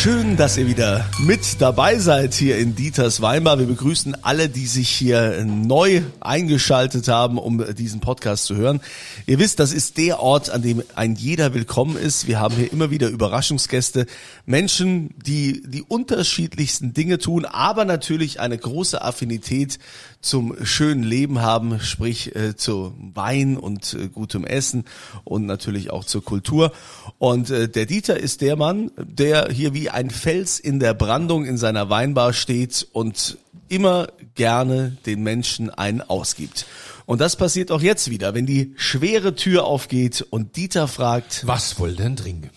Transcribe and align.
Schön, 0.00 0.36
dass 0.36 0.56
ihr 0.56 0.68
wieder 0.68 1.10
mit 1.18 1.60
dabei 1.60 1.98
seid 1.98 2.32
hier 2.32 2.56
in 2.56 2.76
Dieters 2.76 3.20
Weimar. 3.20 3.58
Wir 3.58 3.66
begrüßen 3.66 4.16
alle, 4.22 4.48
die 4.48 4.68
sich 4.68 4.90
hier 4.90 5.44
neu 5.44 6.02
eingeschaltet 6.20 7.08
haben, 7.08 7.36
um 7.36 7.74
diesen 7.74 7.98
Podcast 7.98 8.44
zu 8.44 8.54
hören. 8.54 8.80
Ihr 9.26 9.40
wisst, 9.40 9.58
das 9.58 9.72
ist 9.72 9.98
der 9.98 10.20
Ort, 10.20 10.50
an 10.50 10.62
dem 10.62 10.84
ein 10.94 11.16
jeder 11.16 11.52
willkommen 11.52 11.96
ist. 11.96 12.28
Wir 12.28 12.38
haben 12.38 12.54
hier 12.54 12.72
immer 12.72 12.92
wieder 12.92 13.08
Überraschungsgäste, 13.08 14.06
Menschen, 14.46 15.16
die 15.16 15.64
die 15.66 15.82
unterschiedlichsten 15.82 16.94
Dinge 16.94 17.18
tun, 17.18 17.44
aber 17.44 17.84
natürlich 17.84 18.38
eine 18.38 18.56
große 18.56 19.02
Affinität 19.02 19.80
zum 20.20 20.54
schönen 20.64 21.02
Leben 21.02 21.42
haben, 21.42 21.80
sprich 21.80 22.34
äh, 22.34 22.56
zu 22.56 22.92
Wein 23.14 23.56
und 23.56 23.94
äh, 23.94 24.08
gutem 24.08 24.44
Essen 24.44 24.84
und 25.24 25.46
natürlich 25.46 25.90
auch 25.90 26.04
zur 26.04 26.24
Kultur. 26.24 26.72
Und 27.18 27.50
äh, 27.50 27.68
der 27.68 27.86
Dieter 27.86 28.18
ist 28.18 28.40
der 28.40 28.56
Mann, 28.56 28.90
der 28.96 29.48
hier 29.50 29.74
wie 29.74 29.87
ein 29.90 30.10
Fels 30.10 30.58
in 30.58 30.80
der 30.80 30.94
Brandung 30.94 31.44
in 31.44 31.56
seiner 31.56 31.90
Weinbar 31.90 32.32
steht 32.32 32.86
und 32.92 33.38
immer 33.68 34.08
gerne 34.34 34.96
den 35.06 35.22
Menschen 35.22 35.70
einen 35.70 36.00
ausgibt. 36.00 36.66
Und 37.06 37.20
das 37.20 37.36
passiert 37.36 37.70
auch 37.70 37.80
jetzt 37.80 38.10
wieder, 38.10 38.34
wenn 38.34 38.46
die 38.46 38.74
schwere 38.76 39.34
Tür 39.34 39.64
aufgeht 39.64 40.26
und 40.30 40.56
Dieter 40.56 40.88
fragt, 40.88 41.46
Was 41.46 41.78
wollt 41.78 41.98
denn 41.98 42.16
trinken? 42.16 42.50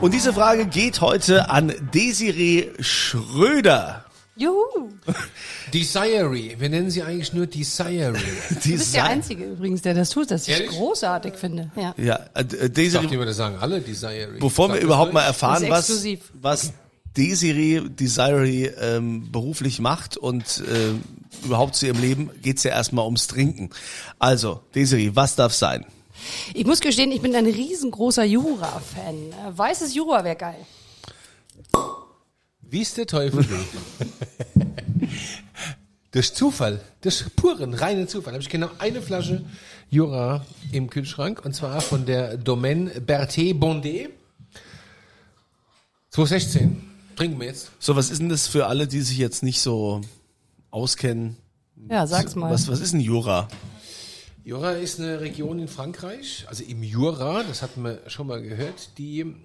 und 0.00 0.12
diese 0.14 0.32
Frage 0.32 0.66
geht 0.66 1.00
heute 1.00 1.48
an 1.50 1.72
Desiree 1.94 2.70
Schröder. 2.80 4.04
Juhu. 4.42 4.90
Desiree. 5.72 6.56
Wir 6.58 6.68
nennen 6.68 6.90
sie 6.90 7.02
eigentlich 7.02 7.32
nur 7.32 7.46
Desiree. 7.46 8.12
Du 8.64 8.70
bist 8.70 8.94
der 8.94 9.04
Einzige 9.04 9.44
übrigens, 9.44 9.82
der 9.82 9.94
das 9.94 10.10
tut, 10.10 10.30
das 10.30 10.46
ich 10.48 10.54
Ehrlich? 10.54 10.70
großartig 10.70 11.34
finde. 11.34 11.70
Ja. 11.76 11.94
Ja, 11.96 12.16
äh, 12.34 12.42
Ich 12.42 12.72
Desiree, 12.72 13.02
dachte 13.04 13.14
immer, 13.14 13.26
das 13.26 13.36
sagen 13.36 13.56
alle 13.60 13.80
Desiree. 13.80 14.38
Bevor 14.40 14.68
wir 14.68 14.74
Sagt 14.74 14.84
überhaupt 14.84 15.12
mal 15.12 15.22
erfahren, 15.22 15.62
Ist 15.64 15.70
was, 15.70 15.78
exklusiv. 15.88 16.20
was 16.40 16.72
Desiree, 17.16 17.80
Desiree 17.88 18.66
ähm, 18.80 19.30
beruflich 19.30 19.78
macht 19.80 20.16
und 20.16 20.62
äh, 20.66 21.44
überhaupt 21.46 21.74
zu 21.74 21.86
ihrem 21.86 22.00
Leben, 22.00 22.30
geht's 22.40 22.62
ja 22.62 22.70
erstmal 22.70 23.04
ums 23.04 23.26
Trinken. 23.26 23.70
Also, 24.18 24.60
Desiree, 24.74 25.10
was 25.14 25.36
darf 25.36 25.52
sein? 25.52 25.84
Ich 26.54 26.64
muss 26.66 26.80
gestehen, 26.80 27.10
ich 27.12 27.20
bin 27.20 27.34
ein 27.34 27.46
riesengroßer 27.46 28.24
Jura-Fan. 28.24 29.14
Äh, 29.32 29.58
Weißes 29.58 29.94
Jura 29.94 30.24
wäre 30.24 30.36
geil. 30.36 30.56
Wie 32.72 32.80
ist 32.80 32.96
der 32.96 33.06
Teufel 33.06 33.46
will. 33.50 34.66
durch 36.10 36.32
Zufall, 36.32 36.80
durch 37.02 37.22
puren, 37.36 37.74
reinen 37.74 38.08
Zufall, 38.08 38.32
habe 38.32 38.42
ich 38.42 38.48
genau 38.48 38.70
eine 38.78 39.02
Flasche 39.02 39.44
Jura 39.90 40.46
im 40.72 40.88
Kühlschrank 40.88 41.44
und 41.44 41.54
zwar 41.54 41.82
von 41.82 42.06
der 42.06 42.38
Domaine 42.38 42.88
Berthet 43.02 43.58
Bondé 43.58 44.08
2016. 46.08 46.82
Trinken 47.14 47.38
wir 47.40 47.48
jetzt. 47.48 47.72
So, 47.78 47.94
was 47.94 48.10
ist 48.10 48.22
denn 48.22 48.30
das 48.30 48.48
für 48.48 48.68
alle, 48.68 48.86
die 48.88 49.02
sich 49.02 49.18
jetzt 49.18 49.42
nicht 49.42 49.60
so 49.60 50.00
auskennen? 50.70 51.36
Ja, 51.90 52.06
sag's 52.06 52.36
mal. 52.36 52.50
Was, 52.50 52.68
was 52.68 52.80
ist 52.80 52.94
ein 52.94 53.00
Jura? 53.00 53.48
Jura 54.44 54.72
ist 54.72 54.98
eine 54.98 55.20
Region 55.20 55.58
in 55.58 55.68
Frankreich, 55.68 56.46
also 56.48 56.64
im 56.64 56.82
Jura, 56.82 57.42
das 57.42 57.60
hatten 57.60 57.82
wir 57.82 58.00
schon 58.06 58.28
mal 58.28 58.40
gehört, 58.40 58.96
die 58.96 59.36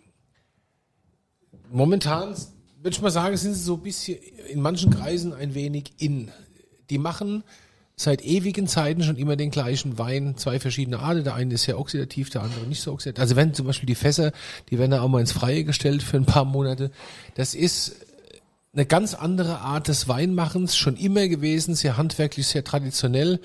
momentan, 1.69 2.33
würde 2.81 2.95
ich 2.95 3.01
mal 3.01 3.11
sagen, 3.11 3.35
sind 3.37 3.53
sie 3.53 3.63
so 3.63 3.75
ein 3.75 3.81
bisschen 3.81 4.17
in 4.49 4.61
manchen 4.61 4.91
Kreisen 4.91 5.33
ein 5.33 5.53
wenig 5.55 5.93
in. 5.97 6.31
Die 6.89 6.97
machen 6.97 7.43
seit 7.95 8.23
ewigen 8.23 8.67
Zeiten 8.67 9.01
schon 9.01 9.17
immer 9.17 9.35
den 9.35 9.49
gleichen 9.49 9.97
Wein, 9.97 10.37
zwei 10.37 10.59
verschiedene 10.59 10.99
Arten. 10.99 11.23
Der 11.23 11.33
eine 11.33 11.55
ist 11.55 11.63
sehr 11.63 11.79
oxidativ, 11.79 12.29
der 12.29 12.43
andere 12.43 12.61
nicht 12.67 12.81
so 12.81 12.93
oxidativ. 12.93 13.19
Also 13.21 13.35
wenn 13.35 13.55
zum 13.55 13.65
Beispiel 13.65 13.87
die 13.87 13.95
Fässer, 13.95 14.31
die 14.69 14.77
werden 14.77 14.91
da 14.91 15.01
auch 15.01 15.07
mal 15.07 15.19
ins 15.19 15.31
Freie 15.31 15.63
gestellt 15.63 16.03
für 16.03 16.17
ein 16.17 16.25
paar 16.25 16.45
Monate. 16.45 16.91
Das 17.33 17.55
ist 17.55 17.95
eine 18.73 18.85
ganz 18.85 19.15
andere 19.15 19.59
Art 19.59 19.87
des 19.87 20.07
Weinmachens, 20.07 20.77
schon 20.77 20.97
immer 20.97 21.27
gewesen, 21.27 21.73
sehr 21.73 21.97
handwerklich, 21.97 22.45
sehr 22.47 22.63
traditionell. 22.63 23.39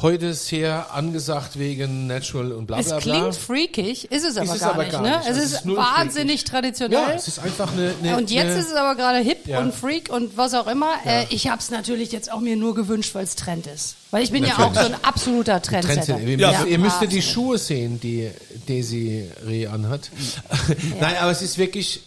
Heute 0.00 0.34
sehr 0.34 0.92
angesagt 0.92 1.56
wegen 1.58 2.08
Natural 2.08 2.50
und 2.50 2.66
bla 2.66 2.80
es 2.80 2.86
bla 2.86 2.98
bla. 2.98 3.12
klingt 3.20 3.36
freakig, 3.36 4.10
ist 4.10 4.24
es 4.24 4.36
aber, 4.36 4.52
es 4.54 4.60
gar, 4.60 4.72
aber 4.74 4.82
nicht, 4.82 4.92
gar 4.92 5.02
ne? 5.02 5.10
nicht. 5.10 5.20
Es 5.20 5.26
Also 5.28 5.40
ist, 5.40 5.52
es 5.52 5.60
ist 5.66 5.76
wahnsinnig 5.76 6.44
traditionell. 6.44 6.98
ja, 6.98 7.12
es 7.14 7.28
ist 7.28 7.38
einfach 7.38 7.72
eine, 7.72 7.94
eine 8.02 8.16
und 8.16 8.30
jetzt 8.32 8.46
eine, 8.50 8.58
ist 8.58 8.68
es 8.70 8.74
aber 8.74 8.96
gerade 8.96 9.18
hip 9.18 9.46
Ja. 9.46 9.60
und 9.60 9.72
freak 9.72 10.10
und 10.10 10.36
was 10.36 10.52
auch 10.54 10.66
immer. 10.66 10.94
Äh, 11.06 11.26
ich 11.30 11.46
habe 11.48 11.60
es 11.60 11.70
natürlich 11.70 12.10
jetzt 12.10 12.32
auch 12.32 12.40
mir 12.40 12.56
nur 12.56 12.74
gewünscht, 12.74 13.14
weil 13.14 13.24
es 13.24 13.36
Trend 13.36 13.68
ist. 13.68 13.94
Weil 14.10 14.24
ich 14.24 14.32
bin 14.32 14.42
ja 14.44 14.58
auch 14.58 14.74
so 14.74 14.80
ein 14.80 14.96
absoluter 15.04 15.62
Trendsetter. 15.62 16.16
Trendsetter. 16.16 16.20
Ihr, 16.22 16.38
Ja. 16.38 16.50
müsst, 16.52 16.66
ihr 16.66 16.78
müsstet 16.78 17.12
die 17.12 17.18
absolut. 17.18 17.24
Schuhe 17.24 17.58
sehen, 17.58 18.00
die 18.00 18.30
Desiree 18.68 19.68
anhat. 19.68 20.10
Nein, 21.00 21.14
aber 21.20 21.30
es 21.30 21.40
ist 21.40 21.56
wirklich 21.56 22.02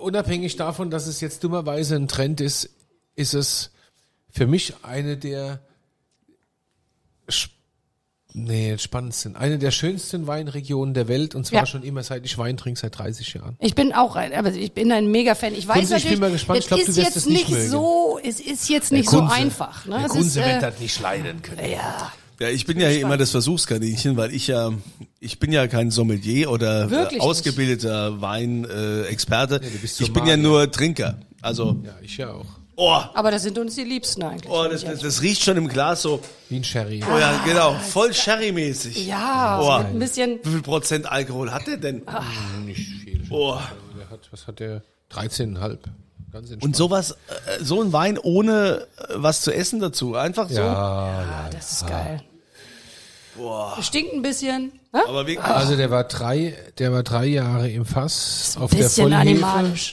unabhängig 0.00 0.56
davon, 0.56 0.90
dass 0.90 1.06
es 1.06 1.20
jetzt 1.20 1.42
dummerweise 1.44 1.96
ein 1.96 2.08
Trend 2.08 2.40
ist, 2.40 2.70
ist 3.14 3.34
es 3.34 3.70
für 4.30 4.46
mich 4.46 4.74
eine 4.82 5.16
der 5.16 5.60
sp- 7.28 7.52
nee, 8.34 8.76
spannendsten, 8.78 9.36
eine 9.36 9.58
der 9.58 9.70
schönsten 9.70 10.26
Weinregionen 10.26 10.94
der 10.94 11.08
Welt 11.08 11.34
und 11.34 11.46
zwar 11.46 11.60
Ja. 11.60 11.66
schon 11.66 11.82
immer 11.82 12.02
seit 12.02 12.24
ich 12.24 12.36
Wein 12.38 12.56
trinke, 12.56 12.78
seit 12.78 12.96
30 12.98 13.34
Jahren. 13.34 13.56
Ich 13.58 13.74
bin 13.74 13.92
auch 13.92 14.16
ein, 14.16 14.32
aber 14.34 14.52
ich 14.52 14.72
bin 14.72 14.92
ein 14.92 15.10
Mega-Fan. 15.10 15.54
Ich 15.54 15.66
weiß 15.66 15.76
Kunze, 15.78 15.96
ich 15.96 16.02
bin 16.04 16.12
natürlich, 16.12 16.20
mal 16.20 16.30
gespannt. 16.30 16.58
Ich 16.60 16.64
es 16.64 16.68
glaub, 16.68 16.80
du 16.80 16.86
ist 16.90 16.96
wirst 16.96 17.06
jetzt 17.06 17.16
es 17.16 17.26
nicht 17.26 17.48
mögen. 17.48 17.70
so, 17.70 18.20
es 18.22 18.40
ist 18.40 18.68
jetzt 18.68 18.92
nicht 18.92 19.10
so 19.10 19.20
einfach. 19.22 19.86
Ne? 19.86 19.96
Der 19.96 20.06
Es 20.06 20.12
Kunze 20.12 20.40
ist, 20.40 20.46
wird 20.46 20.56
äh, 20.58 20.60
das 20.60 20.78
nicht 20.80 21.00
leiden 21.00 21.42
können. 21.42 21.70
ja, 21.70 22.12
Ja, 22.40 22.48
ich 22.48 22.66
bin 22.66 22.78
ja 22.78 22.88
hier 22.88 23.00
immer 23.00 23.16
das 23.16 23.32
Versuchskaninchen, 23.32 24.16
weil 24.16 24.32
ich 24.32 24.46
ja, 24.46 24.72
ich 25.18 25.38
bin 25.40 25.50
ja 25.52 25.66
kein 25.66 25.90
Sommelier 25.90 26.50
oder 26.50 26.88
Wirklich 26.90 27.20
äh, 27.20 27.24
ausgebildeter 27.24 28.20
Weinexperte. 28.20 29.56
Äh, 29.56 29.68
bist 29.80 30.00
ich 30.00 30.12
bin 30.12 30.26
ja 30.26 30.36
nur 30.36 30.70
Trinker. 30.70 31.18
Also, 31.42 31.76
Ja, 31.84 31.92
ich 32.00 32.16
ja 32.16 32.30
auch. 32.32 32.46
oh, 32.76 33.00
aber 33.14 33.30
das 33.32 33.42
sind 33.42 33.58
uns 33.58 33.74
die 33.74 33.82
Liebsten 33.84 34.22
eigentlich. 34.22 34.50
oh 34.52 34.64
das, 34.70 34.84
das, 34.84 35.00
das 35.00 35.22
riecht 35.22 35.42
schon 35.42 35.56
im 35.56 35.68
Glas 35.68 36.02
so. 36.02 36.20
Wie 36.48 36.56
ein 36.56 36.64
Sherry. 36.64 37.02
Oh 37.12 37.18
ja, 37.18 37.40
genau, 37.44 37.74
voll 37.74 38.12
Sherry-mäßig. 38.14 39.06
ja, 39.06 39.60
Oh. 39.60 39.78
mit 39.78 39.86
ein 39.88 39.98
bisschen. 39.98 40.38
Wie 40.44 40.50
viel 40.50 40.62
Prozent 40.62 41.10
Alkohol 41.10 41.50
hat 41.50 41.66
der 41.66 41.76
denn? 41.78 42.02
Nicht 42.64 42.88
viel. 43.02 43.20
Oh. 43.30 43.58
Der 43.98 44.10
hat, 44.10 44.20
was 44.30 44.46
hat 44.46 44.60
der? 44.60 44.82
13,5. 45.12 45.78
Ganz 46.30 46.50
entspannt. 46.50 46.62
Und 46.62 46.76
sowas, 46.76 47.12
äh, 47.12 47.64
so 47.64 47.80
ein 47.82 47.92
Wein 47.92 48.18
ohne 48.18 48.86
äh, 48.98 49.14
was 49.14 49.40
zu 49.42 49.50
essen 49.52 49.80
dazu, 49.80 50.14
einfach 50.14 50.48
so. 50.50 50.60
ja, 50.60 50.74
Ah, 50.74 51.48
das 51.50 51.72
ist 51.72 51.86
geil. 51.88 52.22
Stinkt 53.82 54.12
ein 54.14 54.22
bisschen. 54.22 54.72
Ne? 54.92 55.02
Aber 55.06 55.26
wirklich, 55.26 55.44
Also 55.44 55.76
der 55.76 55.90
war 55.90 56.04
drei, 56.04 56.56
der 56.78 56.92
war 56.92 57.02
drei 57.02 57.26
Jahre 57.26 57.70
im 57.70 57.84
Fass 57.84 58.56
auf 58.58 58.70
der 58.70 58.78
Bisschen 58.78 59.04
Vollhefe. 59.04 59.20
animalisch. 59.20 59.92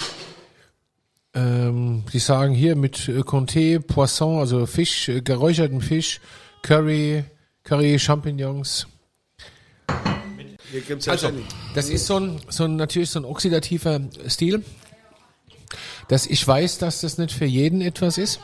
Ähm, 1.33 2.03
die 2.13 2.19
sagen 2.19 2.53
hier 2.53 2.75
mit 2.77 3.09
äh, 3.09 3.19
Comté, 3.19 3.79
Poisson, 3.79 4.39
also 4.39 4.65
Fisch, 4.65 5.09
äh, 5.09 5.21
geräucherten 5.21 5.81
Fisch, 5.81 6.21
Curry, 6.61 7.25
Curry, 7.63 7.99
Champignons. 7.99 8.87
ja 10.71 11.11
Also, 11.11 11.31
das 11.73 11.89
ist 11.89 12.05
so 12.05 12.19
ein, 12.19 12.39
so 12.47 12.63
ein 12.63 12.77
natürlich 12.77 13.09
so 13.09 13.19
ein 13.19 13.25
oxidativer 13.25 13.99
Stil. 14.29 14.63
Dass 16.07 16.25
ich 16.25 16.47
weiß, 16.47 16.77
dass 16.77 17.01
das 17.01 17.17
nicht 17.17 17.33
für 17.33 17.45
jeden 17.45 17.81
etwas 17.81 18.17
ist. 18.17 18.39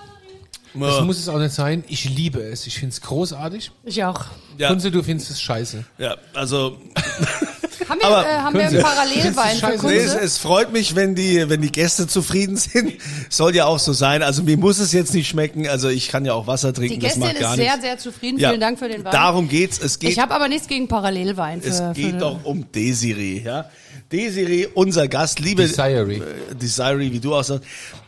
Das 0.73 1.01
muss 1.01 1.17
es 1.19 1.27
auch 1.29 1.39
nicht 1.39 1.53
sein. 1.53 1.83
Ich 1.87 2.09
liebe 2.09 2.41
es. 2.41 2.67
Ich 2.67 2.75
finde 2.79 2.93
es 2.93 3.01
großartig. 3.01 3.71
Ich 3.83 4.03
auch. 4.03 4.25
Ja. 4.57 4.69
Kunze, 4.69 4.91
du 4.91 5.03
findest 5.03 5.31
es 5.31 5.41
scheiße. 5.41 5.83
ja, 5.97 6.15
also 6.33 6.77
Haben 7.91 7.99
wir, 7.99 8.07
Aber 8.07 8.25
äh, 8.25 8.37
haben 8.37 8.53
wir 8.53 8.61
Kunze, 8.61 8.75
einen 8.77 8.85
Parallelwein 8.85 9.55
für 9.55 9.59
scheiße. 9.59 9.87
Nee, 9.87 9.95
es, 9.97 10.11
Kunze? 10.11 10.25
es 10.25 10.37
freut 10.37 10.71
mich, 10.71 10.95
wenn 10.95 11.13
die, 11.13 11.49
wenn 11.49 11.61
die 11.61 11.71
Gäste 11.71 12.07
zufrieden 12.07 12.55
sind. 12.55 12.93
Soll 13.29 13.53
ja 13.53 13.65
auch 13.65 13.79
so 13.79 13.91
sein. 13.91 14.23
Also 14.23 14.43
mir 14.43 14.55
muss 14.55 14.79
es 14.79 14.93
jetzt 14.93 15.13
nicht 15.13 15.27
schmecken. 15.27 15.67
Also 15.67 15.89
ich 15.89 16.07
kann 16.07 16.23
ja 16.23 16.33
auch 16.33 16.47
Wasser 16.47 16.73
trinken. 16.73 17.01
Die 17.01 17.05
das 17.05 17.15
Gästin 17.15 17.35
ist 17.35 17.55
sehr, 17.55 17.57
nichts. 17.57 17.81
sehr 17.81 17.97
zufrieden. 17.97 18.39
Ja, 18.39 18.49
Vielen 18.49 18.61
Dank 18.61 18.79
für 18.79 18.87
den 18.87 19.03
Wein. 19.03 19.11
Darum 19.11 19.49
geht's. 19.49 19.77
Es 19.77 19.99
geht, 19.99 20.11
ich 20.11 20.19
habe 20.19 20.33
aber 20.33 20.47
nichts 20.47 20.67
gegen 20.67 20.87
Parallelwein. 20.87 21.61
Für, 21.61 21.67
es 21.69 21.79
für 21.79 21.93
geht 21.93 22.21
doch 22.21 22.45
um 22.45 22.71
Desiree, 22.71 23.41
ja. 23.43 23.69
Desiree, 24.09 24.67
unser 24.73 25.09
Gast, 25.09 25.39
liebe 25.39 25.63
Desiree. 25.63 26.17
äh, 26.17 26.55
Desiree, 26.55 27.11
wie 27.11 27.19
du 27.19 27.35
auch 27.35 27.43
sagst. 27.43 27.67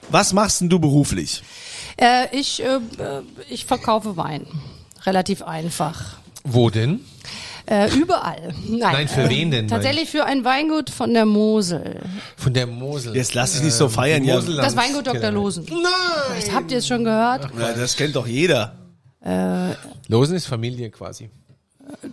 Was 0.09 0.31
machst 0.31 0.61
denn 0.61 0.69
du 0.69 0.79
beruflich? 0.79 1.43
Äh, 1.97 2.27
ich, 2.31 2.61
äh, 2.61 2.75
äh, 2.75 3.21
ich 3.49 3.65
verkaufe 3.65 4.17
Wein. 4.17 4.45
Relativ 5.05 5.41
einfach. 5.41 6.17
Wo 6.43 6.69
denn? 6.69 7.01
Äh, 7.65 7.93
überall. 7.95 8.53
Nein, 8.67 8.79
Nein, 8.79 9.07
für 9.07 9.21
äh, 9.23 9.29
wen 9.29 9.51
denn, 9.51 9.67
Tatsächlich 9.69 10.09
für 10.09 10.25
ein 10.25 10.43
Weingut 10.43 10.89
von 10.89 11.13
der 11.13 11.25
Mosel. 11.25 12.01
Von 12.35 12.53
der 12.53 12.67
Mosel. 12.67 13.15
Jetzt 13.15 13.33
lass 13.33 13.53
dich 13.53 13.63
nicht 13.63 13.73
so 13.73 13.87
feiern, 13.87 14.23
ja. 14.23 14.35
Moselland. 14.35 14.67
Das 14.67 14.75
Weingut 14.75 15.07
Dr. 15.07 15.31
Losen. 15.31 15.65
Nein! 15.69 15.79
Vielleicht 16.31 16.53
habt 16.53 16.71
ihr 16.71 16.79
es 16.79 16.87
schon 16.87 17.05
gehört. 17.05 17.49
ja. 17.57 17.73
Das 17.73 17.95
kennt 17.95 18.15
doch 18.15 18.27
jeder. 18.27 18.77
Losen 20.09 20.35
ist 20.35 20.47
Familie 20.47 20.89
quasi. 20.89 21.29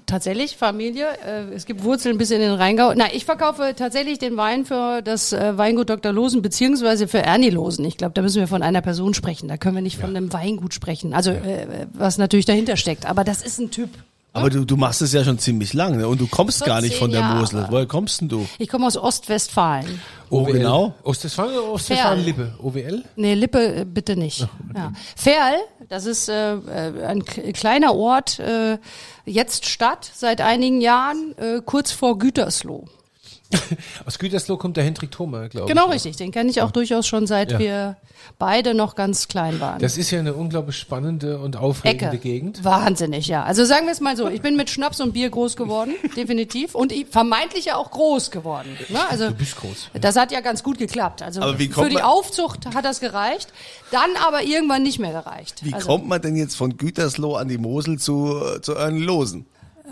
Tatsächlich, 0.06 0.56
Familie. 0.56 1.06
Äh, 1.26 1.54
es 1.54 1.66
gibt 1.66 1.84
Wurzeln 1.84 2.18
bis 2.18 2.30
in 2.30 2.40
den 2.40 2.52
Rheingau. 2.52 2.92
Na, 2.94 3.12
ich 3.12 3.24
verkaufe 3.24 3.74
tatsächlich 3.76 4.18
den 4.18 4.36
Wein 4.36 4.64
für 4.64 5.02
das 5.02 5.32
äh, 5.32 5.56
Weingut 5.56 5.90
Dr. 5.90 6.12
Losen, 6.12 6.42
beziehungsweise 6.42 7.08
für 7.08 7.18
Ernie 7.18 7.50
Losen. 7.50 7.84
Ich 7.84 7.96
glaube, 7.96 8.12
da 8.14 8.22
müssen 8.22 8.40
wir 8.40 8.48
von 8.48 8.62
einer 8.62 8.80
Person 8.82 9.14
sprechen. 9.14 9.48
Da 9.48 9.56
können 9.56 9.74
wir 9.74 9.82
nicht 9.82 9.98
von 9.98 10.10
einem 10.10 10.32
Weingut 10.32 10.74
sprechen. 10.74 11.14
Also, 11.14 11.30
äh, 11.30 11.86
was 11.92 12.18
natürlich 12.18 12.46
dahinter 12.46 12.76
steckt. 12.76 13.06
Aber 13.06 13.24
das 13.24 13.42
ist 13.42 13.58
ein 13.58 13.70
Typ. 13.70 13.90
Aber 14.32 14.48
du, 14.48 14.64
du 14.64 14.76
machst 14.76 15.02
es 15.02 15.12
ja 15.12 15.24
schon 15.24 15.38
ziemlich 15.38 15.72
lang 15.72 15.96
ne? 15.96 16.06
und 16.06 16.20
du 16.20 16.28
kommst 16.28 16.64
gar 16.64 16.80
nicht 16.80 16.92
14 16.92 16.98
von 17.00 17.10
der 17.10 17.20
Jahre. 17.20 17.40
Mosel. 17.40 17.66
Woher 17.68 17.86
kommst 17.86 18.20
denn 18.20 18.28
du? 18.28 18.46
Ich 18.58 18.68
komme 18.68 18.86
aus 18.86 18.96
Ostwestfalen. 18.96 20.00
Wo 20.28 20.42
OWL. 20.42 20.52
genau? 20.52 20.94
Ostwestfalen 21.02 21.58
oder. 21.58 21.72
Ostwestfalen-Lippe? 21.72 22.54
OWL? 22.62 23.02
Nee, 23.16 23.34
Lippe 23.34 23.80
äh, 23.80 23.84
bitte 23.84 24.16
nicht. 24.16 24.46
Ja. 24.74 24.92
Ferl, 25.16 25.56
das 25.88 26.06
ist 26.06 26.28
äh, 26.28 26.54
äh, 26.54 27.04
ein 27.04 27.24
kleiner 27.24 27.94
Ort, 27.94 28.38
äh, 28.38 28.78
jetzt 29.24 29.66
Stadt 29.66 30.08
seit 30.14 30.40
einigen 30.40 30.80
Jahren, 30.80 31.34
äh, 31.36 31.60
kurz 31.64 31.90
vor 31.90 32.18
Gütersloh. 32.18 32.84
Aus 34.06 34.18
Gütersloh 34.18 34.56
kommt 34.56 34.76
der 34.76 34.84
Hendrik 34.84 35.10
Thoma, 35.10 35.48
glaube 35.48 35.68
ich. 35.68 35.74
Genau 35.74 35.90
richtig, 35.90 36.16
den 36.16 36.30
kenne 36.30 36.50
ich 36.50 36.62
auch 36.62 36.70
durchaus 36.70 37.06
schon 37.06 37.26
seit 37.26 37.52
Ja. 37.52 37.58
wir 37.58 37.96
beide 38.38 38.74
noch 38.74 38.94
ganz 38.94 39.28
klein 39.28 39.60
waren. 39.60 39.80
Das 39.80 39.98
ist 39.98 40.10
ja 40.10 40.18
eine 40.20 40.34
unglaublich 40.34 40.76
spannende 40.76 41.38
und 41.38 41.56
aufregende 41.56 42.06
Ecke. 42.06 42.18
Gegend. 42.18 42.64
Wahnsinnig, 42.64 43.26
ja. 43.26 43.42
Also 43.44 43.64
sagen 43.64 43.86
wir 43.86 43.92
es 43.92 44.00
mal 44.00 44.16
so, 44.16 44.28
ich 44.28 44.40
bin 44.42 44.56
mit 44.56 44.70
Schnaps 44.70 45.00
und 45.00 45.12
Bier 45.12 45.30
groß 45.30 45.56
geworden, 45.56 45.94
definitiv. 46.16 46.74
Und 46.74 46.92
ich- 46.92 47.06
vermeintlich 47.08 47.66
ja 47.66 47.76
auch 47.76 47.90
groß 47.90 48.30
geworden. 48.30 48.76
Ne? 48.88 48.98
Also, 49.08 49.28
Du 49.28 49.34
bist 49.34 49.56
groß. 49.56 49.90
Das 50.00 50.16
hat 50.16 50.32
ja 50.32 50.40
ganz 50.40 50.62
gut 50.62 50.78
geklappt. 50.78 51.22
Also 51.22 51.40
Aber 51.40 51.58
wie 51.58 51.68
kommt 51.68 51.88
für 51.88 51.90
die 51.94 52.02
Aufzucht 52.02 52.66
hat 52.74 52.84
das 52.84 53.00
gereicht, 53.00 53.52
dann 53.90 54.10
aber 54.26 54.42
irgendwann 54.42 54.82
nicht 54.82 54.98
mehr 54.98 55.12
gereicht. 55.12 55.64
Wie 55.64 55.74
also, 55.74 55.86
kommt 55.86 56.06
man 56.08 56.22
denn 56.22 56.36
jetzt 56.36 56.56
von 56.56 56.76
Gütersloh 56.76 57.34
an 57.36 57.48
die 57.48 57.58
Mosel 57.58 57.98
zu, 57.98 58.40
zu 58.62 58.74
Losen? 58.74 59.46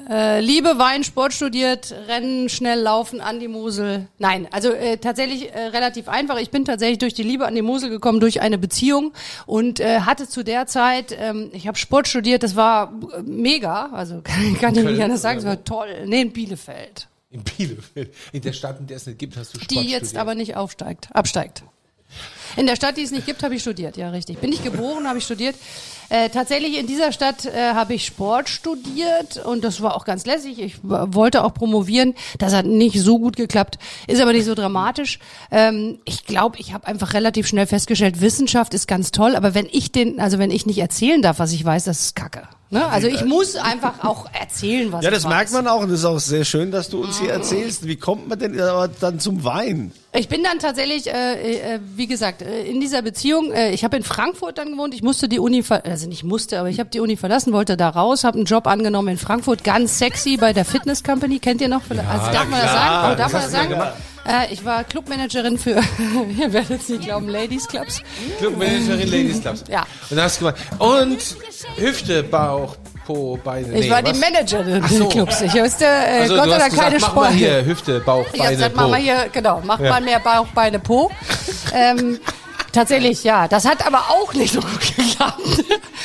Äh, 0.08 0.40
Liebe, 0.40 0.78
Wein, 0.78 1.04
Sport 1.04 1.34
studiert, 1.34 1.94
Rennen, 2.06 2.48
schnell 2.48 2.80
laufen 2.80 3.20
an 3.20 3.40
die 3.40 3.48
Mosel. 3.48 4.08
Nein, 4.18 4.48
also 4.50 4.70
äh, 4.72 4.96
tatsächlich 4.96 5.52
äh, 5.52 5.66
relativ 5.66 6.08
einfach. 6.08 6.38
Ich 6.38 6.50
bin 6.50 6.64
tatsächlich 6.64 6.98
durch 6.98 7.12
die 7.12 7.22
Liebe 7.22 7.46
an 7.46 7.54
die 7.54 7.60
Mosel 7.62 7.90
gekommen, 7.90 8.18
durch 8.18 8.40
eine 8.40 8.56
Beziehung 8.56 9.12
und 9.44 9.80
äh, 9.80 10.00
hatte 10.00 10.26
zu 10.26 10.42
der 10.44 10.66
Zeit, 10.66 11.14
ähm, 11.18 11.50
ich 11.52 11.66
habe 11.68 11.76
Sport 11.76 12.08
studiert, 12.08 12.42
das 12.42 12.56
war 12.56 12.92
äh, 13.18 13.22
mega, 13.22 13.90
also 13.92 14.20
kann, 14.24 14.56
kann 14.58 14.76
ich 14.76 14.84
nicht 14.84 15.02
anders 15.02 15.20
sagen, 15.20 15.40
es 15.40 15.44
war 15.44 15.62
toll. 15.62 15.88
Nee, 16.06 16.22
in 16.22 16.32
Bielefeld. 16.32 17.08
In 17.30 17.42
Bielefeld. 17.42 18.14
In 18.32 18.40
der 18.40 18.54
Stadt, 18.54 18.80
in 18.80 18.86
der 18.86 18.96
es 18.96 19.06
nicht 19.06 19.18
gibt, 19.18 19.36
hast 19.36 19.52
du 19.54 19.58
Sport 19.58 19.70
Die 19.70 19.90
jetzt 19.90 20.06
studiert. 20.06 20.22
aber 20.22 20.34
nicht 20.34 20.56
aufsteigt, 20.56 21.08
absteigt. 21.12 21.62
In 22.56 22.66
der 22.66 22.76
Stadt, 22.76 22.96
die 22.96 23.02
es 23.02 23.10
nicht 23.10 23.26
gibt, 23.26 23.42
habe 23.42 23.54
ich 23.54 23.62
studiert, 23.62 23.96
ja 23.96 24.10
richtig. 24.10 24.38
Bin 24.38 24.52
ich 24.52 24.62
geboren, 24.62 25.06
habe 25.06 25.18
ich 25.18 25.24
studiert. 25.24 25.54
Äh, 26.10 26.30
tatsächlich 26.30 26.78
in 26.78 26.86
dieser 26.86 27.12
Stadt 27.12 27.44
äh, 27.44 27.72
habe 27.74 27.92
ich 27.94 28.06
Sport 28.06 28.48
studiert 28.48 29.44
und 29.44 29.62
das 29.62 29.82
war 29.82 29.94
auch 29.94 30.06
ganz 30.06 30.24
lässig. 30.24 30.58
Ich 30.58 30.76
wollte 30.82 31.44
auch 31.44 31.52
promovieren. 31.52 32.14
Das 32.38 32.54
hat 32.54 32.64
nicht 32.64 32.98
so 32.98 33.18
gut 33.18 33.36
geklappt, 33.36 33.78
ist 34.06 34.20
aber 34.22 34.32
nicht 34.32 34.46
so 34.46 34.54
dramatisch. 34.54 35.18
Ähm, 35.50 35.98
ich 36.06 36.24
glaube, 36.24 36.58
ich 36.58 36.72
habe 36.72 36.86
einfach 36.86 37.12
relativ 37.12 37.46
schnell 37.46 37.66
festgestellt, 37.66 38.20
Wissenschaft 38.22 38.72
ist 38.72 38.88
ganz 38.88 39.10
toll, 39.12 39.36
aber 39.36 39.54
wenn 39.54 39.68
ich 39.70 39.92
den, 39.92 40.18
also 40.18 40.38
wenn 40.38 40.50
ich 40.50 40.64
nicht 40.64 40.78
erzählen 40.78 41.20
darf, 41.20 41.38
was 41.40 41.52
ich 41.52 41.62
weiß, 41.64 41.84
das 41.84 42.00
ist 42.00 42.16
Kacke. 42.16 42.48
Ne? 42.70 42.84
Also 42.86 43.06
ich 43.08 43.24
muss 43.24 43.56
einfach 43.56 44.04
auch 44.04 44.26
erzählen, 44.38 44.92
was 44.92 45.02
Ja, 45.02 45.08
ich 45.10 45.14
das 45.14 45.24
weiß. 45.24 45.30
merkt 45.30 45.52
man 45.52 45.66
auch 45.68 45.80
und 45.80 45.90
das 45.90 46.00
ist 46.00 46.04
auch 46.04 46.18
sehr 46.18 46.44
schön, 46.44 46.70
dass 46.70 46.90
du 46.90 47.02
uns 47.02 47.18
hier 47.18 47.30
erzählst. 47.32 47.86
Wie 47.86 47.96
kommt 47.96 48.28
man 48.28 48.38
denn 48.38 48.60
aber 48.60 48.88
dann 48.88 49.20
zum 49.20 49.42
Wein? 49.42 49.92
Ich 50.14 50.28
bin 50.28 50.42
dann 50.42 50.58
tatsächlich, 50.58 51.06
äh, 51.06 51.74
äh, 51.76 51.80
wie 51.96 52.06
gesagt, 52.06 52.37
äh, 52.42 52.62
in 52.62 52.80
dieser 52.80 53.02
Beziehung, 53.02 53.52
äh, 53.52 53.70
ich 53.72 53.84
habe 53.84 53.96
in 53.96 54.02
Frankfurt 54.02 54.58
dann 54.58 54.72
gewohnt, 54.72 54.94
ich 54.94 55.02
musste 55.02 55.28
die 55.28 55.38
Uni, 55.38 55.64
also 55.68 56.08
nicht 56.08 56.24
musste, 56.24 56.58
aber 56.58 56.68
ich 56.68 56.80
habe 56.80 56.90
die 56.90 57.00
Uni 57.00 57.16
verlassen, 57.16 57.52
wollte 57.52 57.76
da 57.76 57.88
raus, 57.88 58.24
habe 58.24 58.36
einen 58.36 58.46
Job 58.46 58.66
angenommen 58.66 59.08
in 59.08 59.18
Frankfurt, 59.18 59.64
ganz 59.64 59.98
sexy 59.98 60.36
bei 60.36 60.52
der 60.52 60.64
Fitness 60.64 61.02
Company, 61.02 61.38
kennt 61.38 61.60
ihr 61.60 61.68
noch? 61.68 61.82
also 61.90 62.32
darf 62.32 62.48
man 62.48 62.60
das 62.60 62.72
sagen? 62.72 63.12
Oh, 63.12 63.16
darf 63.16 63.32
man 63.32 63.42
das 63.42 63.52
sagen? 63.52 63.74
Äh, 64.28 64.52
ich 64.52 64.64
war 64.64 64.84
Clubmanagerin 64.84 65.58
für, 65.58 65.80
ihr 66.38 66.52
werdet 66.52 66.82
es 66.82 66.88
nicht 66.88 67.04
glauben, 67.04 67.28
Ladies 67.28 67.66
Clubs. 67.66 68.02
Clubmanagerin 68.38 69.10
Ladies 69.10 69.40
Clubs. 69.40 69.64
Ja. 69.68 69.86
Und 70.10 70.16
da 70.16 70.24
hast 70.24 70.40
du 70.40 70.46
gemacht. 70.46 70.60
Und 70.78 71.36
Hüfte, 71.76 72.22
Bauch, 72.22 72.76
Po, 73.08 73.38
Beine. 73.42 73.72
Ich 73.72 73.86
nee, 73.86 73.90
war 73.90 74.02
die 74.02 74.10
was? 74.10 74.20
Managerin 74.20 74.82
Ach 74.84 74.90
so. 74.90 75.04
des 75.04 75.08
Clubs. 75.14 75.40
Ich 75.40 75.54
wusste, 75.54 75.86
äh, 75.86 76.20
Also, 76.20 76.36
Gott 76.36 76.50
Dank 76.50 76.76
keine 76.76 76.96
gesagt, 76.96 77.00
mach 77.00 77.14
mal 77.14 77.24
Sport. 77.24 77.32
hier 77.38 77.64
Hüfte, 77.64 78.00
Bauch, 78.00 78.26
Ich 78.34 78.38
Beine, 78.38 78.52
gesagt, 78.52 78.74
Po. 78.74 78.80
mach 78.82 78.88
mal 78.90 79.00
hier, 79.00 79.28
genau, 79.32 79.62
mach 79.64 79.80
Ja. 79.80 79.88
mal 79.88 80.00
mehr 80.02 80.18
Bauch, 80.20 80.46
Beine, 80.48 80.78
Po. 80.78 81.10
ähm, 81.74 82.20
tatsächlich, 82.70 83.24
ja. 83.24 83.48
Das 83.48 83.64
hat 83.64 83.86
aber 83.86 84.00
auch 84.10 84.34
nicht 84.34 84.52
so 84.52 84.60
gut 84.60 84.80
geklappt. 84.96 85.40